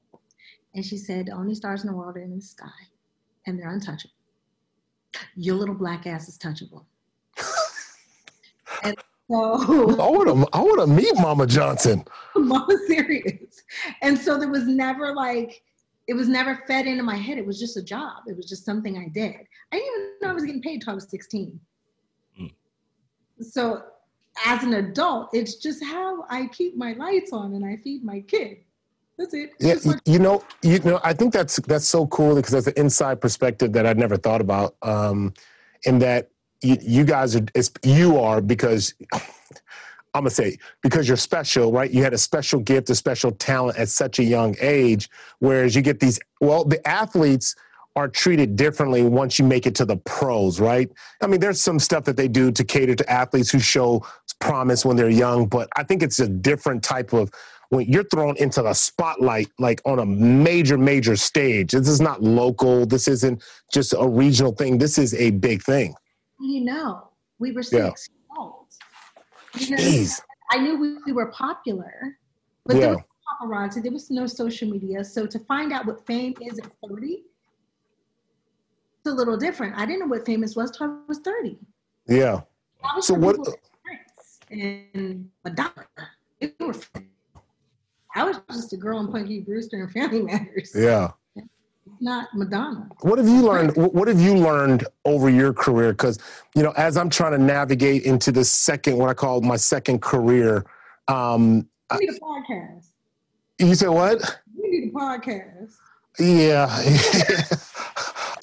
And 0.76 0.86
she 0.86 0.98
said, 0.98 1.26
the 1.26 1.32
only 1.32 1.56
stars 1.56 1.84
in 1.84 1.90
the 1.90 1.96
world 1.98 2.18
are 2.18 2.22
in 2.22 2.36
the 2.36 2.42
sky 2.42 2.68
and 3.48 3.58
they're 3.58 3.74
untouchable. 3.74 4.14
Your 5.36 5.56
little 5.56 5.76
black 5.76 6.08
ass 6.08 6.28
is 6.28 6.38
touchable. 6.38 6.86
and 8.84 8.96
so 9.30 10.00
I 10.00 10.10
want 10.10 10.28
to 10.28 10.48
I 10.54 10.62
want 10.62 10.80
to 10.82 10.88
meet 10.88 11.14
Mama 11.16 11.48
Johnson. 11.48 12.06
Mama 12.36 12.78
serious. 12.88 13.64
And 14.02 14.18
so 14.18 14.38
there 14.38 14.50
was 14.50 14.66
never 14.68 15.14
like 15.14 15.62
it 16.08 16.14
was 16.14 16.30
never 16.30 16.64
fed 16.68 16.88
into 16.88 17.04
my 17.04 17.18
head. 17.18 17.38
It 17.38 17.46
was 17.46 17.60
just 17.60 17.76
a 17.76 17.84
job. 17.84 18.24
It 18.28 18.38
was 18.38 18.48
just 18.48 18.64
something 18.64 18.98
I 18.98 19.10
did. 19.10 19.36
I 19.72 19.76
didn't 19.76 19.88
even 19.88 20.12
know 20.22 20.30
I 20.30 20.34
was 20.34 20.46
getting 20.46 20.62
paid 20.62 20.76
until 20.76 20.92
I 20.92 20.96
was 20.96 21.10
16. 21.10 21.60
Mm. 22.40 22.54
So 23.42 23.84
as 24.46 24.64
an 24.64 24.76
adult, 24.76 25.30
it's 25.34 25.56
just 25.56 25.84
how 25.84 26.26
I 26.30 26.48
keep 26.48 26.78
my 26.78 26.94
lights 26.94 27.34
on 27.34 27.54
and 27.54 27.66
I 27.66 27.78
feed 27.84 28.06
my 28.06 28.22
kid. 28.22 28.60
That's 29.18 29.34
it. 29.34 29.54
Yeah, 29.60 29.76
you 30.06 30.20
know, 30.20 30.44
you 30.62 30.80
know, 30.80 31.00
I 31.04 31.14
think 31.14 31.34
that's 31.34 31.58
that's 31.58 31.88
so 31.88 32.06
cool 32.08 32.36
because 32.36 32.52
that's 32.52 32.68
an 32.68 32.74
inside 32.78 33.20
perspective 33.20 33.74
that 33.74 33.86
I'd 33.86 33.98
never 33.98 34.16
thought 34.18 34.42
about. 34.42 34.76
Um, 34.84 35.34
in 35.84 36.00
that 36.00 36.30
you, 36.62 36.78
you 36.82 37.04
guys 37.04 37.36
are, 37.36 37.46
you 37.84 38.20
are 38.20 38.42
because 38.42 38.94
I'm 39.14 40.24
gonna 40.24 40.30
say 40.30 40.58
because 40.82 41.08
you're 41.08 41.18
special, 41.18 41.72
right? 41.72 41.90
You 41.90 42.04
had 42.04 42.14
a 42.14 42.18
special 42.18 42.60
gift, 42.60 42.90
a 42.90 42.96
special 42.96 43.32
talent 43.32 43.78
at 43.78 43.90
such 43.90 44.20
a 44.20 44.24
young 44.24 44.56
age. 44.62 45.10
Whereas 45.40 45.76
you 45.76 45.82
get 45.82 46.00
these, 46.00 46.20
well, 46.40 46.64
the 46.64 46.86
athletes 46.88 47.56
are 47.96 48.08
treated 48.08 48.56
differently 48.56 49.02
once 49.04 49.40
you 49.40 49.46
make 49.46 49.66
it 49.66 49.74
to 49.74 49.86
the 49.86 49.98
pros, 49.98 50.60
right? 50.60 50.92
I 51.22 51.28
mean, 51.28 51.40
there's 51.40 51.60
some 51.60 51.80
stuff 51.80 52.04
that 52.04 52.16
they 52.16 52.28
do 52.28 52.52
to 52.52 52.64
cater 52.64 52.94
to 52.94 53.12
athletes 53.12 53.50
who 53.50 53.60
show 53.60 54.06
promise 54.40 54.86
when 54.86 54.96
they're 54.96 55.10
young, 55.10 55.48
but 55.48 55.68
I 55.76 55.84
think 55.84 56.04
it's 56.04 56.20
a 56.20 56.28
different 56.28 56.84
type 56.84 57.14
of 57.14 57.32
when 57.70 57.88
you're 57.88 58.04
thrown 58.06 58.36
into 58.38 58.62
the 58.62 58.74
spotlight 58.74 59.50
like 59.60 59.82
on 59.86 60.00
a 60.00 60.06
major 60.06 60.78
major 60.78 61.16
stage. 61.16 61.72
This 61.72 61.88
is 61.88 62.02
not 62.02 62.22
local. 62.22 62.86
This 62.86 63.08
isn't 63.08 63.44
just 63.72 63.94
a 63.98 64.08
regional 64.08 64.52
thing. 64.54 64.78
This 64.78 64.98
is 64.98 65.14
a 65.14 65.32
big 65.32 65.64
thing. 65.64 65.96
You 66.40 66.66
know 66.66 67.10
we 67.40 67.52
were 67.52 67.64
six 67.64 67.74
yeah. 67.74 67.86
years 67.86 68.10
old. 68.38 68.66
You 69.58 69.76
know, 69.76 70.08
i 70.52 70.58
knew 70.58 70.80
we, 70.80 70.98
we, 71.06 71.12
were 71.12 71.28
popular 71.32 72.18
but 72.66 72.76
yeah. 72.76 72.82
there 72.82 72.90
was 72.92 73.04
paparazzi. 73.42 73.84
There 73.84 73.92
was 73.92 74.10
no 74.10 74.28
social 74.28 74.70
media. 74.70 75.04
So 75.04 75.26
to 75.26 75.40
find 75.40 75.74
out 75.74 75.86
what 75.86 76.06
fame 76.06 76.36
is 76.42 76.60
at 76.60 76.68
30 76.88 77.24
it's 79.00 79.08
a 79.08 79.12
little 79.12 79.38
different. 79.38 79.76
I 79.78 79.86
didn't 79.86 80.02
know 80.02 80.08
what 80.08 80.26
famous 80.26 80.56
was 80.56 80.70
until 80.72 80.88
i 80.88 80.98
was 81.08 81.20
30 81.20 81.58
yeah. 82.08 82.42
So 83.02 83.14
what 83.14 83.38
and 84.50 85.30
madonna. 85.44 85.88
They 86.40 86.54
were 86.60 86.76
I 88.16 88.24
was 88.24 88.40
just 88.52 88.74
a 88.74 88.78
girl 88.78 89.00
in 89.00 89.12
Punky 89.12 89.42
Brewster 89.42 89.82
and 89.82 89.92
Family 89.92 90.22
Matters. 90.24 90.72
Yeah. 90.76 91.12
Not 92.00 92.28
Madonna. 92.34 92.90
What 93.02 93.18
have 93.18 93.28
you 93.28 93.42
learned? 93.42 93.76
What 93.76 94.08
have 94.08 94.20
you 94.20 94.36
learned 94.36 94.86
over 95.06 95.30
your 95.30 95.54
career? 95.54 95.94
Because 95.94 96.20
you 96.56 96.62
know, 96.62 96.72
as 96.78 96.98
I'm 96.98 97.10
trying 97.10 97.32
to 97.32 97.38
navigate 97.38 98.04
into 98.04 98.32
the 98.32 98.44
second, 98.44 98.98
what 98.98 99.10
I 99.10 99.14
call 99.14 99.42
my 99.42 99.56
second 99.56 100.02
career, 100.02 100.66
um, 101.08 101.68
you 101.94 102.00
need 102.00 102.10
a 102.10 102.20
podcast. 102.20 102.88
You 103.58 103.74
said 103.74 103.90
what? 103.90 104.42
You 104.56 104.72
need 104.72 104.90
a 104.90 104.92
podcast. 104.92 105.74
Yeah. 106.20 106.68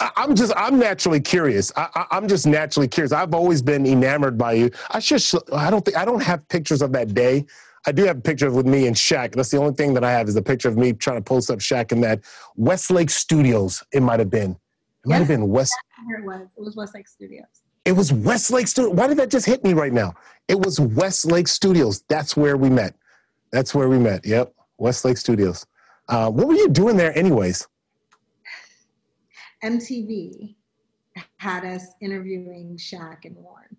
I'm 0.17 0.35
just 0.35 0.53
I'm 0.57 0.79
naturally 0.79 1.21
curious. 1.21 1.73
I, 1.77 2.07
am 2.13 2.29
just 2.29 2.47
naturally 2.47 2.89
curious. 2.89 3.13
I've 3.13 3.35
always 3.35 3.63
been 3.63 3.87
enamored 3.87 4.39
by 4.39 4.55
you. 4.55 4.71
I 4.91 5.01
just 5.01 5.35
I 5.53 5.71
don't 5.71 5.85
think 5.85 5.97
I 5.97 6.05
don't 6.05 6.23
have 6.23 6.47
pictures 6.49 6.83
of 6.83 6.93
that 6.93 7.15
day 7.15 7.47
I 7.87 7.93
do 7.93 8.05
have 8.05 8.19
a 8.19 8.21
picture 8.21 8.51
with 8.51 8.67
me 8.67 8.87
and 8.87 8.97
Shaq. 8.97 9.35
That's 9.35 9.51
the 9.51 9.59
only 9.59 9.75
thing 9.75 9.95
that 9.95 10.05
I 10.05 10.11
have 10.11 10.29
is 10.29 10.37
a 10.37 10.43
picture 10.43 10.69
of 10.69 10.77
me 10.77 10.93
trying 10.93 11.19
to 11.19 11.23
post 11.23 11.51
up 11.51 11.59
Shaq 11.59 11.93
in 11.93 12.01
that 12.01 12.21
Westlake 12.57 13.11
Studios. 13.11 13.83
It 13.93 14.03
might 14.03 14.21
have 14.21 14.31
been. 14.31 14.53
It 14.53 15.09
might 15.09 15.19
have 15.19 15.29
been 15.29 15.49
West. 15.49 15.75
It 16.19 16.25
was. 16.25 16.47
It 16.57 16.61
was 16.61 16.77
Westlake 16.77 17.09
Studios. 17.09 17.47
It 17.85 17.93
was 17.93 18.13
Westlake 18.13 18.69
Studios. 18.69 18.95
Why 18.95 19.07
did 19.07 19.19
that 19.19 19.31
just 19.31 19.45
hit 19.45 19.63
me 19.63 19.75
right 19.75 19.93
now? 19.93 20.15
It 20.49 20.59
was 20.59 20.81
Westlake 20.81 21.49
Studios. 21.49 22.03
That's 22.09 22.37
where 22.37 22.57
we 22.57 22.71
met. 22.71 22.95
That's 23.51 23.75
where 23.75 23.89
we 23.89 23.99
met. 23.99 24.25
Yep, 24.25 24.55
Westlake 24.79 25.19
Studios. 25.19 25.67
Uh, 26.09 26.31
what 26.31 26.49
were 26.49 26.55
you 26.55 26.71
doing 26.71 26.97
there, 26.97 27.17
anyways? 27.17 27.69
MTV 29.65 30.55
had 31.37 31.65
us 31.65 31.87
interviewing 32.01 32.79
Shaq 32.79 33.25
and 33.25 33.37
Warren. 33.37 33.77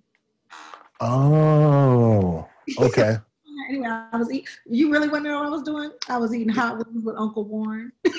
Oh, 1.01 2.47
okay. 2.80 3.18
anyway, 3.70 3.88
I 3.88 4.18
was 4.18 4.32
eating. 4.32 4.47
You 4.66 4.91
really 4.91 5.08
want 5.08 5.24
to 5.26 5.30
know 5.30 5.39
what 5.39 5.47
I 5.47 5.49
was 5.49 5.64
doing? 5.64 5.91
I 6.10 6.18
was 6.18 6.34
eating 6.34 6.49
hot 6.49 6.78
wings 6.78 7.03
with 7.03 7.16
Uncle 7.18 7.45
Warren. 7.45 7.91
I 8.06 8.12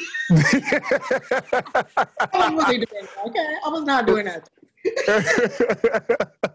was 2.51 2.69
really 2.69 2.87
doing 2.87 3.07
okay. 3.27 3.57
I 3.65 3.69
was 3.69 3.85
not 3.85 4.07
doing 4.07 4.27
that. 4.27 4.49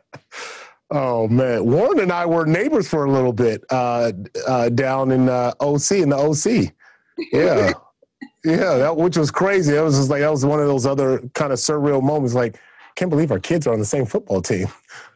oh 0.92 1.28
man, 1.28 1.66
Warren 1.66 2.00
and 2.00 2.12
I 2.12 2.26
were 2.26 2.46
neighbors 2.46 2.88
for 2.88 3.06
a 3.06 3.12
little 3.12 3.34
bit 3.34 3.64
uh, 3.70 4.12
uh, 4.48 4.70
down 4.70 5.12
in 5.12 5.30
uh, 5.30 5.54
OC 5.60 5.92
in 5.92 6.10
the 6.10 6.18
OC. 6.18 6.74
Yeah, 7.32 7.74
yeah, 8.44 8.78
that 8.78 8.98
which 8.98 9.18
was 9.18 9.32
crazy. 9.32 9.76
It 9.76 9.82
was 9.82 9.98
just 9.98 10.10
like 10.10 10.22
that 10.22 10.32
was 10.32 10.46
one 10.46 10.60
of 10.60 10.68
those 10.68 10.86
other 10.86 11.20
kind 11.34 11.54
of 11.54 11.60
surreal 11.60 12.02
moments. 12.02 12.34
Like, 12.34 12.60
can't 12.96 13.10
believe 13.10 13.32
our 13.32 13.40
kids 13.40 13.68
are 13.68 13.74
on 13.74 13.80
the 13.80 13.86
same 13.86 14.06
football 14.06 14.42
team. 14.42 14.68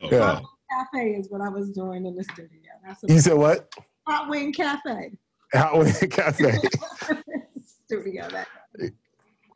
Oh, 0.04 0.10
yeah. 0.12 0.40
Cafe 0.70 1.12
is 1.12 1.30
what 1.30 1.42
I 1.42 1.50
was 1.50 1.72
doing 1.72 2.06
in 2.06 2.16
the 2.16 2.24
studio. 2.24 2.65
You 3.08 3.20
said 3.20 3.38
what? 3.38 3.70
Hot 4.08 4.30
Wing 4.30 4.54
Cafe. 4.54 5.12
Hot 5.54 5.78
Wing 5.78 5.94
Cafe. 6.10 6.58
Studio 7.86 8.28
that. 8.30 8.48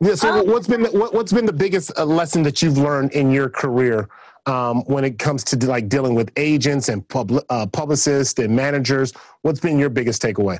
Yeah. 0.00 0.14
So, 0.14 0.40
um, 0.40 0.46
what's 0.46 0.66
been 0.66 0.82
the, 0.82 0.90
what, 0.90 1.12
has 1.14 1.32
been 1.32 1.46
the 1.46 1.52
biggest 1.52 1.92
uh, 1.98 2.04
lesson 2.04 2.42
that 2.44 2.62
you've 2.62 2.78
learned 2.78 3.12
in 3.12 3.30
your 3.30 3.48
career 3.48 4.08
um, 4.46 4.82
when 4.86 5.04
it 5.04 5.18
comes 5.18 5.44
to 5.44 5.66
like 5.66 5.88
dealing 5.88 6.14
with 6.14 6.32
agents 6.36 6.88
and 6.88 7.06
pub, 7.08 7.32
uh, 7.50 7.66
publicists 7.66 8.38
and 8.38 8.54
managers? 8.54 9.12
What's 9.42 9.60
been 9.60 9.78
your 9.78 9.90
biggest 9.90 10.22
takeaway? 10.22 10.58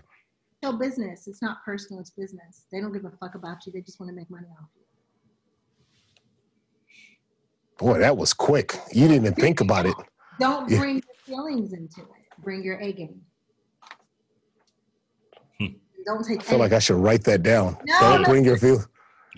No 0.63 0.73
business. 0.75 1.27
It's 1.27 1.41
not 1.41 1.65
personal. 1.65 2.01
It's 2.01 2.11
business. 2.11 2.67
They 2.71 2.81
don't 2.81 2.93
give 2.93 3.05
a 3.07 3.11
fuck 3.11 3.35
about 3.35 3.65
you. 3.67 3.73
They 3.73 3.81
just 3.81 3.99
want 3.99 4.11
to 4.11 4.17
make 4.17 4.31
money 4.31 4.49
off 4.61 4.69
you. 4.77 4.83
Boy, 7.79 7.99
that 7.99 8.15
was 8.15 8.35
quick. 8.35 8.79
You 8.93 9.09
didn't 9.09 9.25
even 9.25 9.35
think 9.35 9.63
about 9.63 9.87
it. 9.87 9.95
Don't 10.39 10.69
bring 10.69 10.97
yeah. 10.97 11.03
your 11.07 11.37
feelings 11.37 11.73
into 11.73 12.01
it 12.01 12.20
bring 12.43 12.63
your 12.63 12.79
A 12.79 12.93
game. 12.93 13.21
Hmm. 15.59 15.67
Don't 16.05 16.25
take. 16.27 16.41
I 16.41 16.43
feel 16.45 16.59
like 16.59 16.73
I 16.73 16.79
should 16.79 16.97
write 16.97 17.25
that 17.25 17.43
down. 17.43 17.77
No, 17.85 18.01
don't 18.01 18.23
no, 18.23 18.29
bring 18.29 18.45
your 18.45 18.57
feel. 18.57 18.85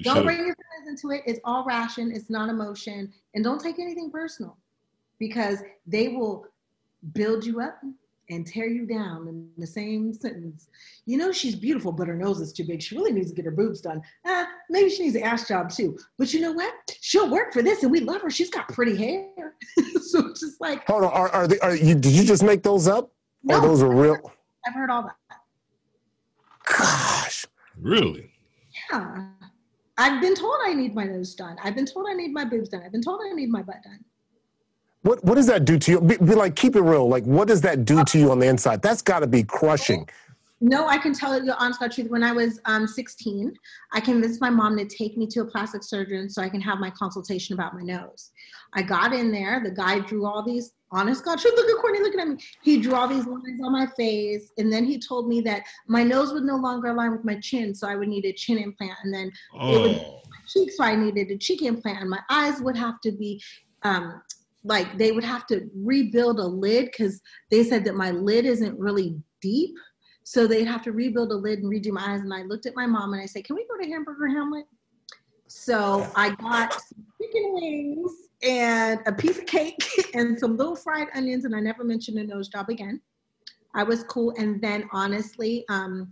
Don't 0.03 0.25
bring 0.25 0.39
your 0.39 0.55
feelings 0.55 0.89
into 0.89 1.15
it. 1.15 1.23
It's 1.27 1.41
all 1.45 1.65
ration. 1.65 2.11
It's 2.13 2.31
not 2.31 2.49
emotion, 2.49 3.13
and 3.35 3.45
don't 3.45 3.61
take 3.61 3.79
anything 3.79 4.11
personal, 4.11 4.57
because 5.19 5.59
they 5.87 6.09
will 6.09 6.47
build 7.13 7.45
you 7.45 7.61
up 7.61 7.81
and 8.33 8.47
tear 8.47 8.67
you 8.67 8.87
down 8.87 9.29
in 9.29 9.49
the 9.59 9.67
same 9.67 10.13
sentence. 10.13 10.69
You 11.07 11.19
know 11.19 11.33
she's 11.33 11.55
beautiful, 11.55 11.93
but 11.93 12.09
her 12.09 12.17
nose 12.17 12.41
is 12.41 12.53
too 12.53 12.65
big. 12.65 12.83
She 12.83 12.97
really 12.97 13.13
needs 13.13 13.31
to 13.31 13.35
get 13.35 13.45
her 13.45 13.51
boobs 13.51 13.81
done. 13.81 14.01
Ah, 14.27 14.49
maybe 14.71 14.91
she 14.91 15.05
needs 15.05 15.17
an 15.17 15.23
ass 15.23 15.47
job 15.47 15.71
too. 15.71 15.99
But 16.19 16.33
you 16.33 16.41
know 16.41 16.53
what? 16.53 16.75
She'll 17.01 17.31
work 17.31 17.53
for 17.53 17.63
this, 17.63 17.83
and 17.83 17.93
we 17.93 18.01
love 18.01 18.23
her. 18.23 18.31
She's 18.31 18.51
got 18.51 18.69
pretty 18.69 18.97
hair. 18.97 19.55
so 20.03 20.27
it's 20.29 20.41
just 20.41 20.61
like. 20.61 20.87
Hold 20.87 21.05
on. 21.05 21.13
Are, 21.13 21.29
are, 21.29 21.47
they, 21.47 21.59
are 21.61 21.77
you? 21.77 21.95
Did 21.95 22.13
you 22.13 22.25
just 22.25 22.43
make 22.43 22.63
those 22.63 22.89
up? 22.89 23.11
No, 23.45 23.59
or 23.59 23.61
those 23.61 23.83
are 23.83 23.95
real? 23.95 24.33
I've 24.67 24.75
heard 24.75 24.91
all 24.91 25.03
that. 25.03 25.17
Gosh. 26.65 27.47
Really? 27.81 28.31
Yeah. 28.91 29.29
I've 29.99 30.23
been 30.23 30.35
told 30.35 30.57
I 30.65 30.73
need 30.73 30.95
my 30.95 31.05
nose 31.05 31.35
done. 31.35 31.57
I've 31.63 31.75
been 31.75 31.87
told 31.87 32.07
I 32.09 32.15
need 32.15 32.33
my 32.33 32.45
boobs 32.45 32.69
done. 32.69 32.83
I've 32.85 32.93
been 32.93 33.03
told 33.03 33.21
I 33.25 33.33
need 33.35 33.51
my 33.51 33.63
butt 33.63 33.83
done. 33.83 34.05
What 35.03 35.23
what 35.25 35.35
does 35.35 35.47
that 35.49 35.65
do 35.65 35.79
to 35.79 35.91
you? 35.91 36.01
Be, 36.01 36.17
be 36.17 36.35
like, 36.35 36.55
keep 36.55 36.77
it 36.77 36.83
real. 36.83 37.09
Like, 37.09 37.25
what 37.25 37.49
does 37.49 37.61
that 37.63 37.85
do 37.85 38.05
to 38.05 38.19
you 38.19 38.31
on 38.31 38.39
the 38.39 38.47
inside? 38.47 38.83
That's 38.83 39.03
got 39.03 39.21
to 39.21 39.27
be 39.27 39.43
crushing. 39.43 40.09
No, 40.65 40.87
I 40.87 40.97
can 40.97 41.13
tell 41.13 41.37
you 41.37 41.45
the 41.45 41.59
honest 41.59 41.81
God 41.81 41.91
truth. 41.91 42.09
When 42.09 42.23
I 42.23 42.31
was 42.31 42.61
um, 42.67 42.87
16, 42.87 43.53
I 43.93 44.01
convinced 44.01 44.41
my 44.41 44.49
mom 44.49 44.79
to 44.79 44.87
take 44.87 45.17
me 45.17 45.27
to 45.27 45.41
a 45.41 45.45
plastic 45.45 45.83
surgeon 45.83 46.31
so 46.31 46.41
I 46.41 46.49
can 46.49 46.61
have 46.61 46.79
my 46.79 46.89
consultation 46.91 47.55
about 47.55 47.75
my 47.75 47.83
nose. 47.83 48.31
I 48.73 48.83
got 48.83 49.13
in 49.13 49.33
there. 49.33 49.61
The 49.63 49.73
guy 49.73 49.99
drew 49.99 50.25
all 50.25 50.45
these 50.45 50.73
honest 50.93 51.25
God 51.25 51.41
truth. 51.41 51.55
Look 51.57 51.69
at 51.69 51.81
Courtney 51.81 52.01
looking 52.01 52.21
at 52.21 52.29
me. 52.29 52.37
He 52.63 52.81
drew 52.81 52.95
all 52.95 53.09
these 53.09 53.27
lines 53.27 53.61
on 53.61 53.73
my 53.73 53.87
face, 53.97 54.53
and 54.57 54.73
then 54.73 54.85
he 54.85 55.01
told 55.01 55.29
me 55.29 55.41
that 55.41 55.65
my 55.89 56.05
nose 56.05 56.33
would 56.33 56.45
no 56.45 56.57
longer 56.57 56.89
align 56.89 57.11
with 57.11 57.25
my 57.25 57.41
chin, 57.41 57.75
so 57.75 57.89
I 57.89 57.97
would 57.97 58.09
need 58.09 58.25
a 58.25 58.33
chin 58.33 58.59
implant, 58.59 58.99
and 59.03 59.13
then 59.13 59.33
oh. 59.59 59.75
it 59.75 59.81
would 59.81 59.97
oh. 59.97 60.23
cheek, 60.47 60.71
so 60.71 60.85
I 60.85 60.95
needed 60.95 61.29
a 61.33 61.39
cheek 61.39 61.63
implant, 61.63 62.03
and 62.03 62.11
my 62.11 62.21
eyes 62.31 62.61
would 62.61 62.77
have 62.77 63.01
to 63.01 63.11
be 63.11 63.43
um, 63.83 64.23
like 64.65 64.97
they 64.97 65.13
would 65.13 65.25
have 65.25 65.47
to 65.49 65.69
rebuild 65.75 66.39
a 66.39 66.47
lid 66.47 66.87
because 66.87 67.21
they 67.51 67.65
said 67.65 67.85
that 67.85 67.95
my 67.95 68.11
lid 68.11 68.45
isn't 68.45 68.79
really 68.79 69.17
deep. 69.41 69.75
So 70.25 70.47
they'd 70.47 70.67
have 70.67 70.83
to 70.83 70.93
rebuild 70.93 71.33
a 71.33 71.37
lid 71.37 71.61
and 71.61 71.73
redo 71.73 71.91
my 71.91 72.13
eyes. 72.13 72.21
And 72.21 72.33
I 72.33 72.43
looked 72.43 72.67
at 72.67 72.77
my 72.77 72.87
mom 72.87 73.13
and 73.13 73.23
I 73.23 73.27
said, 73.27 73.45
Can 73.45 73.57
we 73.57 73.67
go 73.67 73.83
to 73.83 73.89
Hamburger 73.89 74.29
Hamlet? 74.29 74.67
So 75.49 76.09
I 76.17 76.31
got 76.37 76.73
some 76.73 77.05
chicken 77.21 77.53
wings 77.55 78.13
and 78.43 79.01
a 79.07 79.13
piece 79.13 79.39
of 79.39 79.47
cake 79.47 79.85
and 80.15 80.39
some 80.39 80.57
little 80.57 80.77
fried 80.77 81.09
onions. 81.15 81.45
And 81.45 81.55
I 81.55 81.61
never 81.61 81.85
mentioned 81.85 82.19
a 82.19 82.25
nose 82.25 82.49
job 82.49 82.69
again. 82.69 83.01
I 83.75 83.83
was 83.83 84.05
cool. 84.05 84.33
And 84.39 84.63
then 84.63 84.89
honestly, 84.93 85.65
um, 85.69 86.11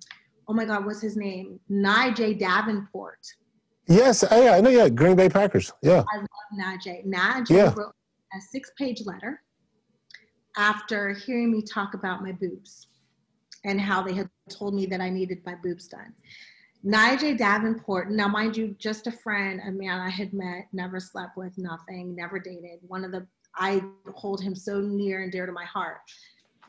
oh 0.49 0.55
my 0.55 0.65
God, 0.65 0.85
what's 0.85 1.01
his 1.01 1.17
name? 1.17 1.61
Najeh 1.71 2.39
Davenport. 2.39 3.27
Yes, 3.87 4.25
yeah, 4.31 4.53
I 4.53 4.61
know. 4.61 4.71
Yeah, 4.71 4.89
Green 4.89 5.17
Bay 5.17 5.29
Packers. 5.29 5.73
Yeah, 5.83 6.05
I 6.13 6.19
love 6.19 6.29
Najeh. 6.57 7.05
Najeh 7.07 7.51
yeah. 7.51 7.75
wrote 7.77 7.95
a 8.35 8.41
six 8.41 8.71
page 8.77 9.03
letter 9.05 9.43
after 10.57 11.13
hearing 11.13 11.51
me 11.51 11.63
talk 11.63 11.95
about 11.95 12.23
my 12.23 12.33
boobs 12.33 12.89
and 13.65 13.81
how 13.81 14.03
they 14.03 14.15
had 14.15 14.29
told 14.49 14.75
me 14.75 14.87
that 14.87 15.01
I 15.01 15.11
needed 15.11 15.43
my 15.45 15.55
boobs 15.55 15.87
done. 15.87 16.15
Najeh 16.85 17.37
Davenport, 17.37 18.11
now 18.11 18.27
mind 18.27 18.57
you, 18.57 18.75
just 18.79 19.07
a 19.07 19.13
friend, 19.13 19.61
a 19.67 19.71
man 19.71 20.01
I 20.01 20.09
had 20.09 20.33
met, 20.33 20.67
never 20.73 20.99
slept 20.99 21.37
with, 21.37 21.57
nothing, 21.59 22.17
never 22.17 22.39
dated. 22.39 22.79
One 22.87 23.05
of 23.05 23.13
the, 23.13 23.27
I 23.55 23.83
hold 24.15 24.41
him 24.41 24.55
so 24.55 24.81
near 24.81 25.23
and 25.23 25.31
dear 25.31 25.45
to 25.45 25.53
my 25.53 25.67
heart, 25.67 25.99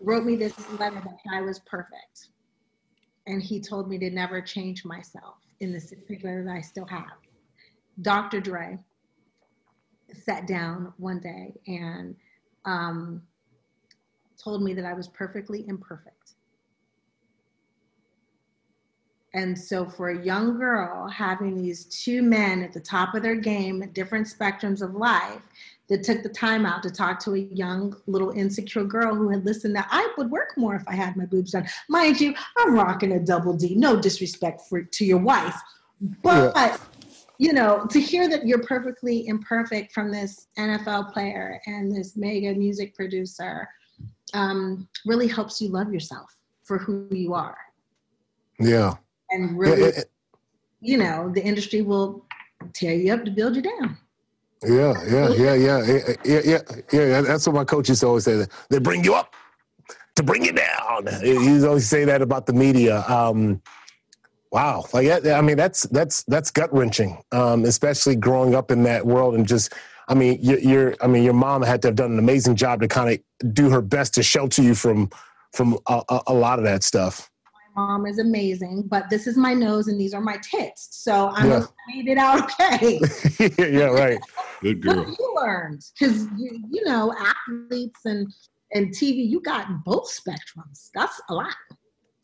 wrote 0.01 0.25
me 0.25 0.35
this 0.35 0.53
letter 0.79 1.01
that 1.01 1.33
I 1.33 1.41
was 1.41 1.59
perfect. 1.59 2.29
And 3.27 3.41
he 3.41 3.61
told 3.61 3.87
me 3.87 3.97
to 3.99 4.09
never 4.09 4.41
change 4.41 4.83
myself 4.83 5.35
in 5.61 5.71
the 5.71 5.79
six 5.79 6.01
letter 6.09 6.43
that 6.43 6.55
I 6.55 6.61
still 6.61 6.87
have. 6.87 7.17
Dr. 8.01 8.41
Dre, 8.41 8.79
sat 10.15 10.47
down 10.47 10.93
one 10.97 11.19
day 11.19 11.53
and 11.67 12.15
um, 12.65 13.21
told 14.41 14.63
me 14.63 14.73
that 14.73 14.85
I 14.85 14.93
was 14.93 15.07
perfectly 15.07 15.67
imperfect. 15.67 16.33
And 19.33 19.57
so, 19.57 19.85
for 19.85 20.09
a 20.09 20.25
young 20.25 20.57
girl, 20.57 21.07
having 21.07 21.55
these 21.55 21.85
two 21.85 22.21
men 22.21 22.63
at 22.63 22.73
the 22.73 22.81
top 22.81 23.15
of 23.15 23.23
their 23.23 23.35
game 23.35 23.81
at 23.81 23.93
different 23.93 24.27
spectrums 24.27 24.81
of 24.81 24.93
life 24.93 25.41
that 25.87 26.03
took 26.03 26.21
the 26.21 26.29
time 26.29 26.65
out 26.65 26.83
to 26.83 26.89
talk 26.89 27.17
to 27.19 27.35
a 27.35 27.39
young, 27.39 27.95
little 28.07 28.31
insecure 28.31 28.83
girl 28.83 29.15
who 29.15 29.29
had 29.29 29.45
listened 29.45 29.73
that 29.77 29.87
I 29.89 30.13
would 30.17 30.29
work 30.29 30.57
more 30.57 30.75
if 30.75 30.85
I 30.85 30.95
had 30.95 31.15
my 31.15 31.25
boobs 31.25 31.51
done. 31.51 31.65
Mind 31.87 32.19
you, 32.19 32.33
I'm 32.57 32.75
rocking 32.75 33.13
a 33.13 33.19
double 33.19 33.53
D, 33.53 33.75
no 33.75 33.99
disrespect 34.01 34.63
for, 34.67 34.83
to 34.83 35.05
your 35.05 35.19
wife. 35.19 35.55
But 36.23 36.51
yeah 36.55 36.77
you 37.41 37.53
know, 37.53 37.87
to 37.89 37.99
hear 37.99 38.29
that 38.29 38.45
you're 38.45 38.61
perfectly 38.61 39.25
imperfect 39.25 39.91
from 39.93 40.11
this 40.11 40.45
NFL 40.59 41.11
player 41.11 41.59
and 41.65 41.91
this 41.91 42.15
mega 42.15 42.53
music 42.53 42.93
producer 42.93 43.67
um, 44.35 44.87
really 45.07 45.27
helps 45.27 45.59
you 45.59 45.69
love 45.69 45.91
yourself 45.91 46.35
for 46.63 46.77
who 46.77 47.07
you 47.09 47.33
are. 47.33 47.57
Yeah. 48.59 48.93
And 49.31 49.57
really, 49.57 49.91
yeah, 49.91 50.03
you 50.81 50.97
know, 50.99 51.31
the 51.33 51.43
industry 51.43 51.81
will 51.81 52.27
tear 52.73 52.93
you 52.93 53.11
up 53.11 53.25
to 53.25 53.31
build 53.31 53.55
you 53.55 53.63
down. 53.63 53.97
Yeah, 54.63 54.93
yeah, 55.07 55.29
yeah, 55.29 55.53
yeah, 55.55 55.99
yeah, 56.23 56.43
yeah, 56.45 56.59
yeah. 56.93 57.21
That's 57.21 57.47
what 57.47 57.55
my 57.55 57.65
coach 57.65 57.89
used 57.89 58.01
to 58.01 58.07
always 58.07 58.25
say. 58.25 58.45
They 58.69 58.77
bring 58.77 59.03
you 59.03 59.15
up 59.15 59.33
to 60.15 60.21
bring 60.21 60.45
you 60.45 60.53
down. 60.53 61.07
He 61.23 61.65
always 61.65 61.87
say 61.87 62.05
that 62.05 62.21
about 62.21 62.45
the 62.45 62.53
media. 62.53 63.03
Um, 63.07 63.63
Wow, 64.51 64.85
like 64.93 65.25
I 65.25 65.39
mean, 65.41 65.55
that's 65.55 65.83
that's 65.83 66.23
that's 66.23 66.51
gut 66.51 66.73
wrenching, 66.73 67.17
um, 67.31 67.63
especially 67.63 68.17
growing 68.17 68.53
up 68.53 68.69
in 68.69 68.83
that 68.83 69.05
world 69.05 69.35
and 69.35 69.47
just. 69.47 69.73
I 70.07 70.13
mean, 70.13 70.39
you're, 70.41 70.93
I 70.99 71.07
mean, 71.07 71.23
your 71.23 71.31
mom 71.31 71.61
had 71.61 71.81
to 71.83 71.87
have 71.87 71.95
done 71.95 72.11
an 72.11 72.19
amazing 72.19 72.57
job 72.57 72.81
to 72.81 72.87
kind 72.89 73.13
of 73.13 73.53
do 73.53 73.69
her 73.69 73.81
best 73.81 74.13
to 74.15 74.23
shelter 74.23 74.61
you 74.61 74.75
from 74.75 75.09
from 75.53 75.77
a, 75.87 76.01
a, 76.27 76.33
lot 76.33 76.59
of 76.59 76.65
that 76.65 76.83
stuff. 76.83 77.29
My 77.75 77.83
mom 77.83 78.05
is 78.05 78.19
amazing, 78.19 78.87
but 78.89 79.09
this 79.09 79.25
is 79.25 79.37
my 79.37 79.53
nose 79.53 79.87
and 79.87 79.97
these 79.97 80.13
are 80.13 80.19
my 80.19 80.37
tits, 80.43 80.89
so 80.91 81.29
I'm 81.29 81.49
yeah. 81.49 81.65
made 81.87 82.07
it 82.09 82.17
out 82.17 82.51
okay. 82.61 82.99
yeah, 83.57 83.85
right. 83.85 84.19
Good 84.61 84.81
girl. 84.81 84.97
What 84.97 85.17
you 85.17 85.33
learned 85.35 85.85
because 85.97 86.23
you, 86.37 86.61
you 86.69 86.83
know 86.83 87.15
athletes 87.17 88.01
and 88.03 88.27
and 88.73 88.89
TV, 88.89 89.29
you 89.29 89.39
got 89.41 89.83
both 89.85 90.09
spectrums. 90.11 90.89
That's 90.93 91.21
a 91.29 91.33
lot. 91.33 91.53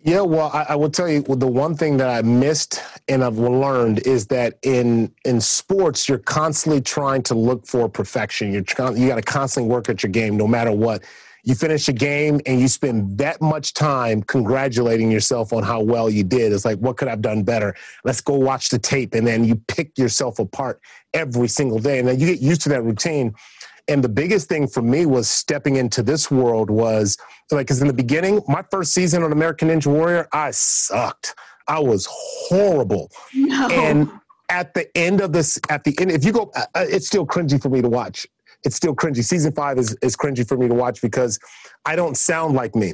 Yeah, 0.08 0.22
well, 0.22 0.50
I, 0.54 0.68
I, 0.70 0.76
will 0.78 0.90
tell 0.90 1.10
you 1.10 1.22
the 1.22 1.50
one 1.50 1.76
thing 1.76 1.98
that 1.98 2.10
I 2.10 2.22
missed 2.22 2.82
and 3.10 3.22
I've 3.22 3.38
learned 3.38 4.08
is 4.08 4.26
that 4.28 4.58
in 4.62 5.14
in 5.26 5.42
sports, 5.42 6.08
you're 6.08 6.18
constantly 6.18 6.80
trying 6.80 7.24
to 7.24 7.36
look 7.36 7.68
for 7.68 7.90
perfection. 7.90 8.54
You're 8.54 8.64
you 8.96 9.10
got 9.10 9.18
to 9.18 9.22
constantly 9.22 9.70
work 9.70 9.90
at 9.90 10.04
your 10.04 10.10
game, 10.10 10.38
no 10.38 10.48
matter 10.48 10.72
what. 10.72 11.04
You 11.44 11.56
finish 11.56 11.90
a 11.90 11.94
game 11.94 12.40
and 12.46 12.62
you 12.62 12.70
spend 12.70 13.18
that 13.18 13.42
much 13.42 13.74
time 13.74 14.24
congratulating 14.24 15.12
yourself 15.12 15.52
on 15.52 15.64
how 15.64 15.82
well 15.82 16.10
you 16.10 16.24
did. 16.24 16.54
It's 16.54 16.64
like, 16.64 16.80
what 16.80 16.96
could 16.96 17.10
I've 17.10 17.22
done 17.22 17.44
better? 17.44 17.76
Let's 18.06 18.22
go 18.22 18.36
watch 18.36 18.70
the 18.70 18.80
tape, 18.80 19.14
and 19.14 19.28
then 19.28 19.44
you 19.44 19.58
pick 19.68 19.98
yourself 19.98 20.40
apart 20.40 20.80
every 21.14 21.50
single 21.50 21.80
day, 21.80 22.00
and 22.00 22.08
then 22.08 22.18
you 22.18 22.28
get 22.28 22.40
used 22.40 22.62
to 22.62 22.70
that 22.70 22.82
routine 22.82 23.36
and 23.88 24.04
the 24.04 24.10
biggest 24.10 24.50
thing 24.50 24.68
for 24.68 24.82
me 24.82 25.06
was 25.06 25.30
stepping 25.30 25.78
into 25.78 26.04
this 26.04 26.30
world 26.30 26.70
was 26.70 27.18
like, 27.52 27.68
because 27.68 27.82
in 27.82 27.88
the 27.88 27.94
beginning, 27.94 28.42
my 28.48 28.64
first 28.70 28.94
season 28.94 29.24
on 29.24 29.32
American 29.32 29.70
Ninja 29.70 29.88
Warrior, 29.88 30.28
I 30.34 30.52
sucked. 30.52 31.36
I 31.68 31.80
was 31.80 32.08
horrible. 32.10 33.12
No. 33.34 33.68
And 33.70 34.12
at 34.50 34.74
the 34.74 34.96
end 34.98 35.22
of 35.22 35.34
this, 35.34 35.60
at 35.70 35.84
the 35.84 35.96
end, 36.00 36.12
if 36.12 36.26
you 36.26 36.32
go, 36.32 36.52
uh, 36.56 36.66
uh, 36.76 36.86
it's 36.88 37.08
still 37.08 37.26
cringy 37.26 37.62
for 37.62 37.70
me 37.70 37.82
to 37.82 37.90
watch. 37.90 38.28
It's 38.64 38.76
still 38.76 38.96
cringy. 38.96 39.24
Season 39.24 39.54
five 39.54 39.78
is, 39.78 39.96
is 40.02 40.16
cringy 40.16 40.48
for 40.48 40.58
me 40.58 40.68
to 40.68 40.74
watch 40.74 41.02
because 41.02 41.40
I 41.86 41.96
don't 41.96 42.18
sound 42.18 42.56
like 42.56 42.76
me. 42.76 42.94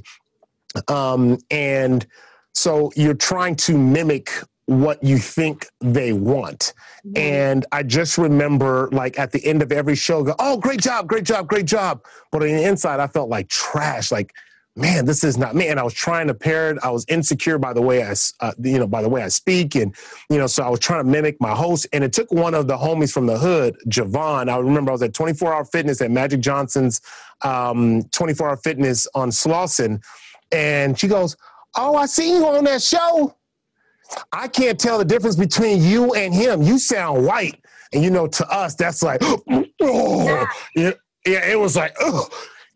Um, 0.88 1.38
and 1.52 2.06
so 2.54 2.92
you're 2.96 3.14
trying 3.14 3.56
to 3.58 3.78
mimic 3.78 4.32
what 4.66 5.04
you 5.04 5.18
think 5.18 5.68
they 5.82 6.14
want. 6.14 6.74
Mm-hmm. 7.06 7.18
And 7.18 7.66
I 7.72 7.84
just 7.84 8.18
remember, 8.18 8.90
like, 8.92 9.20
at 9.20 9.32
the 9.32 9.46
end 9.46 9.62
of 9.62 9.72
every 9.72 9.96
show, 9.96 10.24
go, 10.24 10.36
oh, 10.40 10.58
great 10.58 10.82
job, 10.82 11.08
great 11.08 11.26
job, 11.26 11.48
great 11.48 11.66
job. 11.66 12.04
But 12.32 12.44
on 12.44 12.50
the 12.50 12.64
inside, 12.64 13.00
I 13.00 13.08
felt 13.08 13.30
like 13.30 13.50
trash. 13.50 14.12
Like, 14.12 14.34
man, 14.76 15.06
this 15.06 15.24
is 15.24 15.38
not 15.38 15.56
me. 15.56 15.68
And 15.68 15.80
I 15.80 15.84
was 15.84 15.94
trying 15.94 16.28
to 16.28 16.34
pair 16.34 16.72
it. 16.72 16.78
I 16.82 16.90
was 16.90 17.06
insecure 17.08 17.58
by 17.58 17.74
the 17.74 17.82
way 17.82 18.04
I, 18.04 18.14
uh, 18.40 18.54
you 18.62 18.80
know, 18.80 18.88
by 18.88 19.02
the 19.02 19.10
way 19.10 19.22
I 19.22 19.28
speak. 19.28 19.76
And, 19.76 19.94
you 20.30 20.38
know, 20.38 20.48
so 20.48 20.64
I 20.64 20.70
was 20.70 20.80
trying 20.80 21.04
to 21.04 21.10
mimic 21.10 21.40
my 21.40 21.54
host. 21.54 21.88
And 21.94 22.04
it 22.04 22.14
took 22.14 22.32
one 22.32 22.54
of 22.54 22.68
the 22.68 22.78
homies 22.78 23.12
from 23.12 23.26
the 23.26 23.38
hood, 23.38 23.76
Javon. 23.88 24.50
I 24.50 24.58
remember 24.58 24.92
I 24.92 24.94
was 24.94 25.04
at 25.04 25.14
24 25.14 25.54
Hour 25.54 25.66
Fitness 25.66 26.02
at 26.02 26.10
Magic 26.10 26.40
Johnson's 26.40 27.02
um, 27.42 28.04
24 28.12 28.50
Hour 28.50 28.58
Fitness 28.58 29.08
on 29.14 29.30
Slauson. 29.30 30.02
And 30.52 30.98
she 30.98 31.08
goes, 31.08 31.36
oh, 31.76 31.96
I 31.96 32.06
see 32.06 32.38
you 32.38 32.46
on 32.48 32.64
that 32.64 32.82
show. 32.82 33.36
I 34.32 34.48
can't 34.48 34.80
tell 34.80 34.98
the 34.98 35.06
difference 35.06 35.36
between 35.36 35.82
you 35.82 36.14
and 36.14 36.34
him. 36.34 36.62
You 36.62 36.80
sound 36.80 37.26
white. 37.26 37.64
And 37.94 38.04
you 38.04 38.10
know, 38.10 38.28
to 38.28 38.50
us, 38.50 38.76
that's 38.76 39.04
like, 39.04 39.22
oh, 39.82 40.48
yeah. 40.76 40.92
yeah, 41.26 41.46
it 41.48 41.60
was 41.60 41.76
like, 41.76 41.96
oh. 42.00 42.28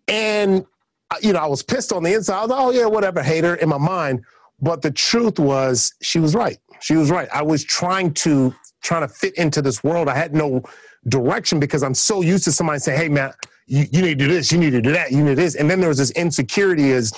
And, 0.07 0.65
uh, 1.11 1.15
you 1.21 1.33
know, 1.33 1.39
I 1.39 1.47
was 1.47 1.63
pissed 1.63 1.91
on 1.91 2.03
the 2.03 2.13
inside. 2.13 2.37
I 2.37 2.41
was 2.41 2.49
like, 2.49 2.59
oh, 2.59 2.71
yeah, 2.71 2.85
whatever, 2.85 3.23
hater 3.23 3.55
in 3.55 3.69
my 3.69 3.77
mind. 3.77 4.23
But 4.61 4.81
the 4.81 4.91
truth 4.91 5.39
was, 5.39 5.93
she 6.01 6.19
was 6.19 6.35
right. 6.35 6.57
She 6.81 6.95
was 6.95 7.11
right. 7.11 7.27
I 7.33 7.41
was 7.41 7.63
trying 7.63 8.13
to 8.15 8.53
trying 8.81 9.01
to 9.01 9.07
fit 9.07 9.35
into 9.35 9.61
this 9.61 9.83
world. 9.83 10.07
I 10.07 10.15
had 10.15 10.33
no 10.33 10.63
direction 11.09 11.59
because 11.59 11.83
I'm 11.83 11.93
so 11.93 12.21
used 12.21 12.43
to 12.45 12.51
somebody 12.51 12.79
saying, 12.79 12.99
hey, 12.99 13.09
man, 13.09 13.33
you, 13.65 13.85
you 13.91 14.01
need 14.01 14.19
to 14.19 14.25
do 14.25 14.27
this, 14.27 14.51
you 14.51 14.57
need 14.57 14.71
to 14.71 14.81
do 14.81 14.91
that, 14.93 15.11
you 15.11 15.23
need 15.23 15.35
this. 15.35 15.55
And 15.55 15.69
then 15.69 15.79
there 15.79 15.89
was 15.89 15.97
this 15.97 16.11
insecurity 16.11 16.91
is 16.91 17.13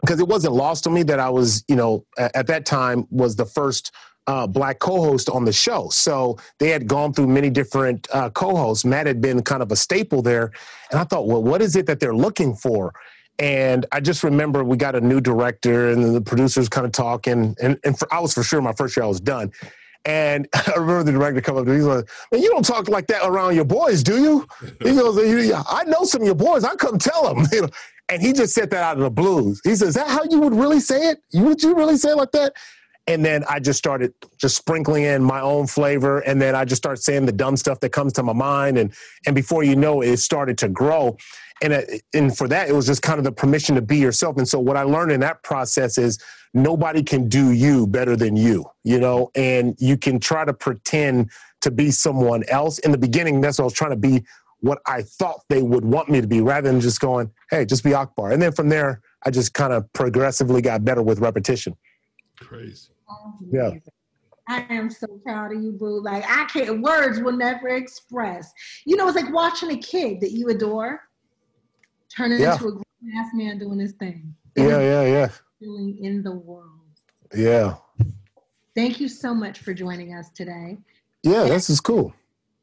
because 0.00 0.20
it 0.20 0.28
wasn't 0.28 0.54
lost 0.54 0.86
on 0.86 0.94
me 0.94 1.02
that 1.04 1.20
I 1.20 1.30
was, 1.30 1.64
you 1.68 1.76
know, 1.76 2.04
at, 2.18 2.34
at 2.36 2.46
that 2.48 2.66
time 2.66 3.06
was 3.10 3.36
the 3.36 3.46
first 3.46 3.92
uh, 4.26 4.46
black 4.46 4.78
co-host 4.78 5.28
on 5.28 5.44
the 5.44 5.52
show. 5.52 5.88
So 5.88 6.38
they 6.58 6.68
had 6.68 6.86
gone 6.86 7.12
through 7.12 7.26
many 7.26 7.50
different 7.50 8.06
uh, 8.12 8.30
co-hosts. 8.30 8.84
Matt 8.84 9.06
had 9.06 9.20
been 9.20 9.42
kind 9.42 9.62
of 9.62 9.72
a 9.72 9.76
staple 9.76 10.22
there, 10.22 10.52
and 10.90 11.00
I 11.00 11.04
thought, 11.04 11.26
well, 11.26 11.42
what 11.42 11.62
is 11.62 11.76
it 11.76 11.86
that 11.86 12.00
they're 12.00 12.14
looking 12.14 12.54
for? 12.54 12.92
And 13.38 13.86
I 13.90 14.00
just 14.00 14.22
remember 14.22 14.62
we 14.62 14.76
got 14.76 14.94
a 14.94 15.00
new 15.00 15.20
director, 15.20 15.90
and 15.90 16.14
the 16.14 16.20
producers 16.20 16.68
kind 16.68 16.86
of 16.86 16.92
talking, 16.92 17.56
and 17.60 17.78
and 17.84 17.98
for, 17.98 18.12
I 18.12 18.20
was 18.20 18.34
for 18.34 18.42
sure 18.42 18.60
my 18.60 18.74
first 18.74 18.96
year 18.96 19.04
I 19.04 19.08
was 19.08 19.20
done. 19.20 19.50
And 20.04 20.46
I 20.54 20.72
remember 20.76 21.04
the 21.04 21.12
director 21.12 21.40
coming 21.40 21.60
up 21.62 21.66
to 21.66 21.70
me. 21.72 21.78
He's 21.78 21.86
like, 21.86 22.08
"Man, 22.30 22.42
you 22.42 22.50
don't 22.50 22.64
talk 22.64 22.88
like 22.88 23.06
that 23.06 23.26
around 23.26 23.54
your 23.54 23.64
boys, 23.64 24.02
do 24.02 24.22
you?" 24.22 24.46
He 24.82 24.94
goes, 24.94 25.18
"I 25.18 25.84
know 25.84 26.04
some 26.04 26.20
of 26.20 26.26
your 26.26 26.34
boys. 26.34 26.64
I 26.64 26.74
come 26.76 26.98
tell 26.98 27.34
them." 27.34 27.46
and 28.10 28.20
he 28.20 28.32
just 28.32 28.54
said 28.54 28.70
that 28.70 28.82
out 28.82 28.96
of 28.96 29.02
the 29.02 29.10
blues. 29.10 29.60
He 29.64 29.70
says, 29.70 29.88
"Is 29.88 29.94
that 29.94 30.08
how 30.08 30.24
you 30.28 30.40
would 30.40 30.54
really 30.54 30.80
say 30.80 31.10
it? 31.10 31.22
Would 31.34 31.62
you 31.62 31.74
really 31.74 31.96
say 31.96 32.10
it 32.10 32.16
like 32.16 32.32
that?" 32.32 32.54
and 33.10 33.24
then 33.24 33.44
I 33.48 33.58
just 33.58 33.78
started 33.78 34.14
just 34.38 34.56
sprinkling 34.56 35.02
in 35.02 35.22
my 35.22 35.40
own 35.40 35.66
flavor, 35.66 36.20
and 36.20 36.40
then 36.40 36.54
I 36.54 36.64
just 36.64 36.80
start 36.80 37.02
saying 37.02 37.26
the 37.26 37.32
dumb 37.32 37.56
stuff 37.56 37.80
that 37.80 37.90
comes 37.90 38.12
to 38.14 38.22
my 38.22 38.32
mind, 38.32 38.78
and 38.78 38.92
and 39.26 39.34
before 39.34 39.64
you 39.64 39.74
know 39.74 40.00
it, 40.00 40.10
it 40.10 40.18
started 40.18 40.56
to 40.58 40.68
grow, 40.68 41.16
and 41.62 41.72
uh, 41.72 41.82
and 42.14 42.36
for 42.36 42.46
that 42.48 42.68
it 42.68 42.72
was 42.72 42.86
just 42.86 43.02
kind 43.02 43.18
of 43.18 43.24
the 43.24 43.32
permission 43.32 43.74
to 43.74 43.82
be 43.82 43.96
yourself. 43.96 44.36
And 44.36 44.48
so 44.48 44.60
what 44.60 44.76
I 44.76 44.82
learned 44.82 45.12
in 45.12 45.20
that 45.20 45.42
process 45.42 45.98
is 45.98 46.18
nobody 46.54 47.02
can 47.02 47.28
do 47.28 47.50
you 47.50 47.86
better 47.86 48.16
than 48.16 48.36
you, 48.36 48.64
you 48.84 49.00
know, 49.00 49.30
and 49.34 49.74
you 49.78 49.96
can 49.96 50.20
try 50.20 50.44
to 50.44 50.52
pretend 50.52 51.30
to 51.62 51.70
be 51.70 51.90
someone 51.90 52.44
else. 52.48 52.78
In 52.78 52.92
the 52.92 52.98
beginning, 52.98 53.40
that's 53.40 53.58
what 53.58 53.64
I 53.64 53.66
was 53.66 53.74
trying 53.74 53.90
to 53.90 53.96
be 53.96 54.24
what 54.60 54.80
I 54.86 55.02
thought 55.02 55.42
they 55.48 55.62
would 55.62 55.84
want 55.84 56.08
me 56.08 56.20
to 56.20 56.26
be, 56.26 56.40
rather 56.40 56.70
than 56.70 56.80
just 56.80 57.00
going, 57.00 57.30
hey, 57.50 57.64
just 57.64 57.84
be 57.84 57.94
Akbar. 57.94 58.32
And 58.32 58.40
then 58.40 58.52
from 58.52 58.68
there, 58.68 59.00
I 59.24 59.30
just 59.30 59.54
kind 59.54 59.72
of 59.72 59.90
progressively 59.92 60.62
got 60.62 60.84
better 60.84 61.02
with 61.02 61.20
repetition. 61.20 61.76
Crazy. 62.38 62.88
Yeah. 63.50 63.72
I 64.48 64.66
am 64.70 64.90
so 64.90 65.06
proud 65.24 65.54
of 65.54 65.62
you, 65.62 65.72
boo. 65.72 66.02
Like 66.02 66.24
I 66.28 66.44
can't 66.46 66.80
words 66.80 67.20
will 67.20 67.36
never 67.36 67.68
express. 67.68 68.52
You 68.84 68.96
know, 68.96 69.06
it's 69.06 69.16
like 69.16 69.32
watching 69.32 69.70
a 69.70 69.76
kid 69.76 70.20
that 70.20 70.32
you 70.32 70.48
adore 70.48 71.02
turn 72.14 72.32
yeah. 72.32 72.54
into 72.54 72.68
a 72.68 72.72
grown 72.72 72.84
ass 73.16 73.28
man 73.32 73.58
doing 73.58 73.78
his 73.78 73.92
thing. 73.92 74.34
Yeah, 74.56 74.80
yeah, 74.80 75.02
yeah. 75.02 75.28
Feeling 75.60 75.98
in 76.02 76.22
the 76.22 76.32
world. 76.32 76.66
Yeah. 77.34 77.76
Thank 78.74 79.00
you 79.00 79.08
so 79.08 79.34
much 79.34 79.60
for 79.60 79.72
joining 79.72 80.14
us 80.14 80.30
today. 80.30 80.78
Yeah, 81.22 81.44
this 81.44 81.70
is 81.70 81.80
cool. 81.80 82.12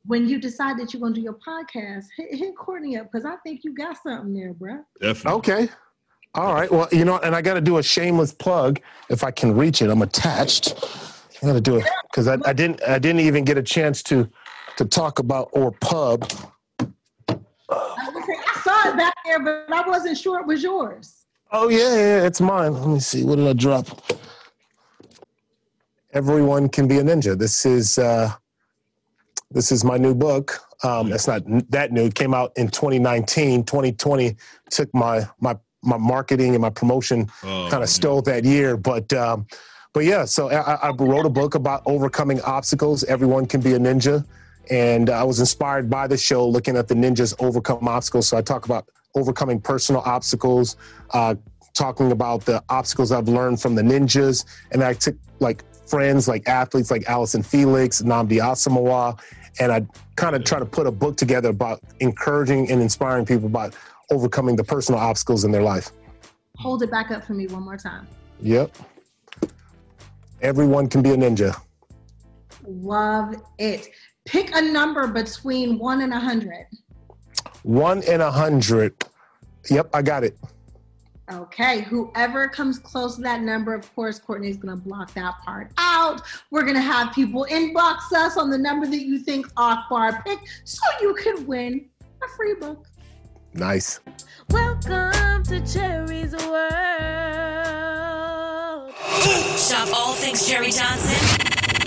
When 0.08 0.28
you 0.28 0.39
decide 0.39 0.80
that 0.80 0.93
you're 0.93 1.01
gonna 1.01 1.14
do 1.14 1.22
your 1.22 1.38
podcast, 1.45 2.05
hit, 2.16 2.34
hit 2.34 2.58
Courtney 2.58 2.97
up 2.97 3.12
because 3.12 3.26
I 3.26 3.36
think 3.38 3.64
you 3.64 3.76
got 3.76 3.97
something 4.01 4.34
there, 4.34 4.53
bro. 4.53 4.80
Definitely. 5.01 5.38
Okay. 5.38 5.70
All 6.34 6.53
right. 6.53 6.72
Well, 6.72 6.88
you 6.91 7.03
know, 7.03 7.18
and 7.20 7.36
I 7.36 7.41
got 7.41 7.55
to 7.55 7.62
do 7.62 7.78
a 7.78 7.84
shameless 7.84 8.32
plug 8.32 8.80
if 9.10 9.24
I 9.24 9.32
can 9.32 9.55
reach 9.55 9.82
it. 9.82 9.89
I'm 9.89 10.01
attached. 10.03 10.76
I 11.41 11.47
got 11.47 11.53
to 11.53 11.62
do 11.62 11.78
it 11.78 11.86
because 12.12 12.28
I, 12.28 12.38
I, 12.45 12.53
didn't. 12.53 12.82
I 12.88 12.99
didn't 12.99 13.22
even 13.22 13.43
get 13.43 13.58
a 13.58 13.64
chance 13.64 14.03
to 14.03 14.30
to 14.78 14.86
talk 14.86 15.20
about 15.20 15.49
or 15.51 15.72
pub. 15.72 16.32
I 17.30 18.62
saw 18.64 18.89
it 18.89 18.97
back 18.97 19.14
there, 19.26 19.39
but 19.43 19.74
I 19.74 19.88
wasn't 19.88 20.18
sure 20.18 20.39
it 20.39 20.45
was 20.45 20.64
yours. 20.64 21.26
Oh 21.51 21.70
yeah, 21.70 21.95
yeah, 21.95 22.26
it's 22.26 22.39
mine. 22.39 22.74
Let 22.74 22.88
me 22.88 22.99
see. 22.99 23.24
What 23.24 23.38
did 23.38 23.47
I 23.47 23.53
drop? 23.53 23.88
Everyone 26.14 26.70
can 26.70 26.88
be 26.88 26.97
a 26.97 27.03
ninja. 27.03 27.38
This 27.38 27.66
is 27.66 27.97
uh, 27.97 28.32
this 29.51 29.71
is 29.71 29.83
my 29.83 29.97
new 29.97 30.13
book. 30.13 30.59
Um, 30.83 31.11
it's 31.11 31.27
not 31.27 31.43
that 31.71 31.91
new. 31.91 32.05
It 32.05 32.15
came 32.15 32.33
out 32.33 32.51
in 32.55 32.67
2019. 32.67 33.63
2020 33.63 34.35
took 34.69 34.93
my 34.93 35.27
my 35.39 35.57
my 35.83 35.97
marketing 35.97 36.53
and 36.53 36.61
my 36.61 36.69
promotion 36.69 37.29
oh, 37.43 37.67
kind 37.69 37.83
of 37.83 37.89
stole 37.89 38.21
that 38.23 38.43
year. 38.43 38.77
But 38.77 39.11
um, 39.13 39.47
but 39.93 40.05
yeah, 40.05 40.25
so 40.25 40.49
I, 40.51 40.75
I, 40.75 40.89
wrote 40.91 41.25
a 41.25 41.29
book 41.29 41.55
about 41.55 41.81
overcoming 41.85 42.41
obstacles. 42.41 43.03
Everyone 43.05 43.45
can 43.45 43.61
be 43.61 43.73
a 43.73 43.79
ninja, 43.79 44.25
and 44.69 45.09
I 45.09 45.23
was 45.23 45.39
inspired 45.39 45.89
by 45.89 46.07
the 46.07 46.17
show, 46.17 46.47
looking 46.47 46.77
at 46.77 46.87
the 46.87 46.93
ninjas 46.93 47.33
overcome 47.39 47.87
obstacles. 47.87 48.27
So 48.27 48.37
I 48.37 48.41
talk 48.41 48.65
about 48.65 48.89
overcoming 49.15 49.59
personal 49.59 50.01
obstacles, 50.01 50.75
uh, 51.11 51.35
talking 51.73 52.11
about 52.11 52.45
the 52.45 52.63
obstacles 52.69 53.11
I've 53.11 53.29
learned 53.29 53.61
from 53.61 53.75
the 53.75 53.81
ninjas, 53.81 54.45
and 54.71 54.83
I 54.83 54.93
took 54.93 55.15
like 55.39 55.63
friends, 55.88 56.27
like 56.27 56.47
athletes, 56.47 56.91
like 56.91 57.07
Allyson 57.09 57.43
Felix, 57.43 58.01
Nnamdi 58.01 58.39
Asomugha, 58.39 59.19
and 59.59 59.71
I 59.71 59.85
kind 60.15 60.35
of 60.35 60.43
try 60.43 60.59
to 60.59 60.65
put 60.65 60.88
a 60.88 60.91
book 60.91 61.17
together 61.17 61.49
about 61.49 61.81
encouraging 61.99 62.69
and 62.71 62.81
inspiring 62.81 63.25
people 63.25 63.47
about 63.47 63.75
overcoming 64.11 64.55
the 64.55 64.63
personal 64.63 64.99
obstacles 64.99 65.43
in 65.43 65.51
their 65.51 65.63
life. 65.63 65.91
Hold 66.57 66.83
it 66.83 66.91
back 66.91 67.11
up 67.11 67.23
for 67.23 67.33
me 67.33 67.47
one 67.47 67.63
more 67.63 67.77
time. 67.77 68.07
Yep. 68.41 68.75
Everyone 70.41 70.88
can 70.88 71.01
be 71.01 71.11
a 71.11 71.17
ninja. 71.17 71.59
Love 72.65 73.35
it. 73.57 73.89
Pick 74.25 74.55
a 74.55 74.61
number 74.61 75.07
between 75.07 75.79
one 75.79 76.01
and 76.01 76.13
a 76.13 76.19
hundred. 76.19 76.67
One 77.63 78.03
and 78.03 78.21
a 78.21 78.31
hundred. 78.31 78.93
Yep, 79.69 79.89
I 79.93 80.01
got 80.01 80.23
it. 80.23 80.38
Okay, 81.30 81.82
whoever 81.82 82.47
comes 82.47 82.80
close 82.80 83.17
to 83.17 83.21
that 83.21 83.41
number, 83.41 83.73
of 83.73 83.93
course, 83.93 84.17
Courtney's 84.17 84.55
gonna 84.55 84.78
block 84.78 85.13
that 85.13 85.34
part 85.43 85.71
out. 85.78 86.21
We're 86.51 86.63
gonna 86.63 86.80
have 86.80 87.13
people 87.13 87.45
inbox 87.49 88.13
us 88.13 88.38
on 88.38 88.49
the 88.49 88.57
number 88.57 88.88
that 88.88 89.05
you 89.05 89.19
think 89.19 89.45
Akbar 89.57 90.23
picked 90.23 90.47
so 90.63 90.82
you 91.01 91.13
can 91.15 91.45
win 91.45 91.86
a 92.23 92.28
free 92.38 92.53
book. 92.55 92.88
Nice. 93.53 93.99
Welcome 94.51 95.43
to 95.43 95.59
Cherie's 95.61 96.34
World. 96.34 96.67
Shop 99.57 99.89
all 99.93 100.13
things 100.13 100.47
Cherie 100.47 100.71
Johnson 100.71 101.15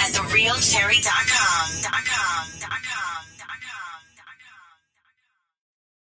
at 0.00 0.12
therealcherie.com. 0.12 1.60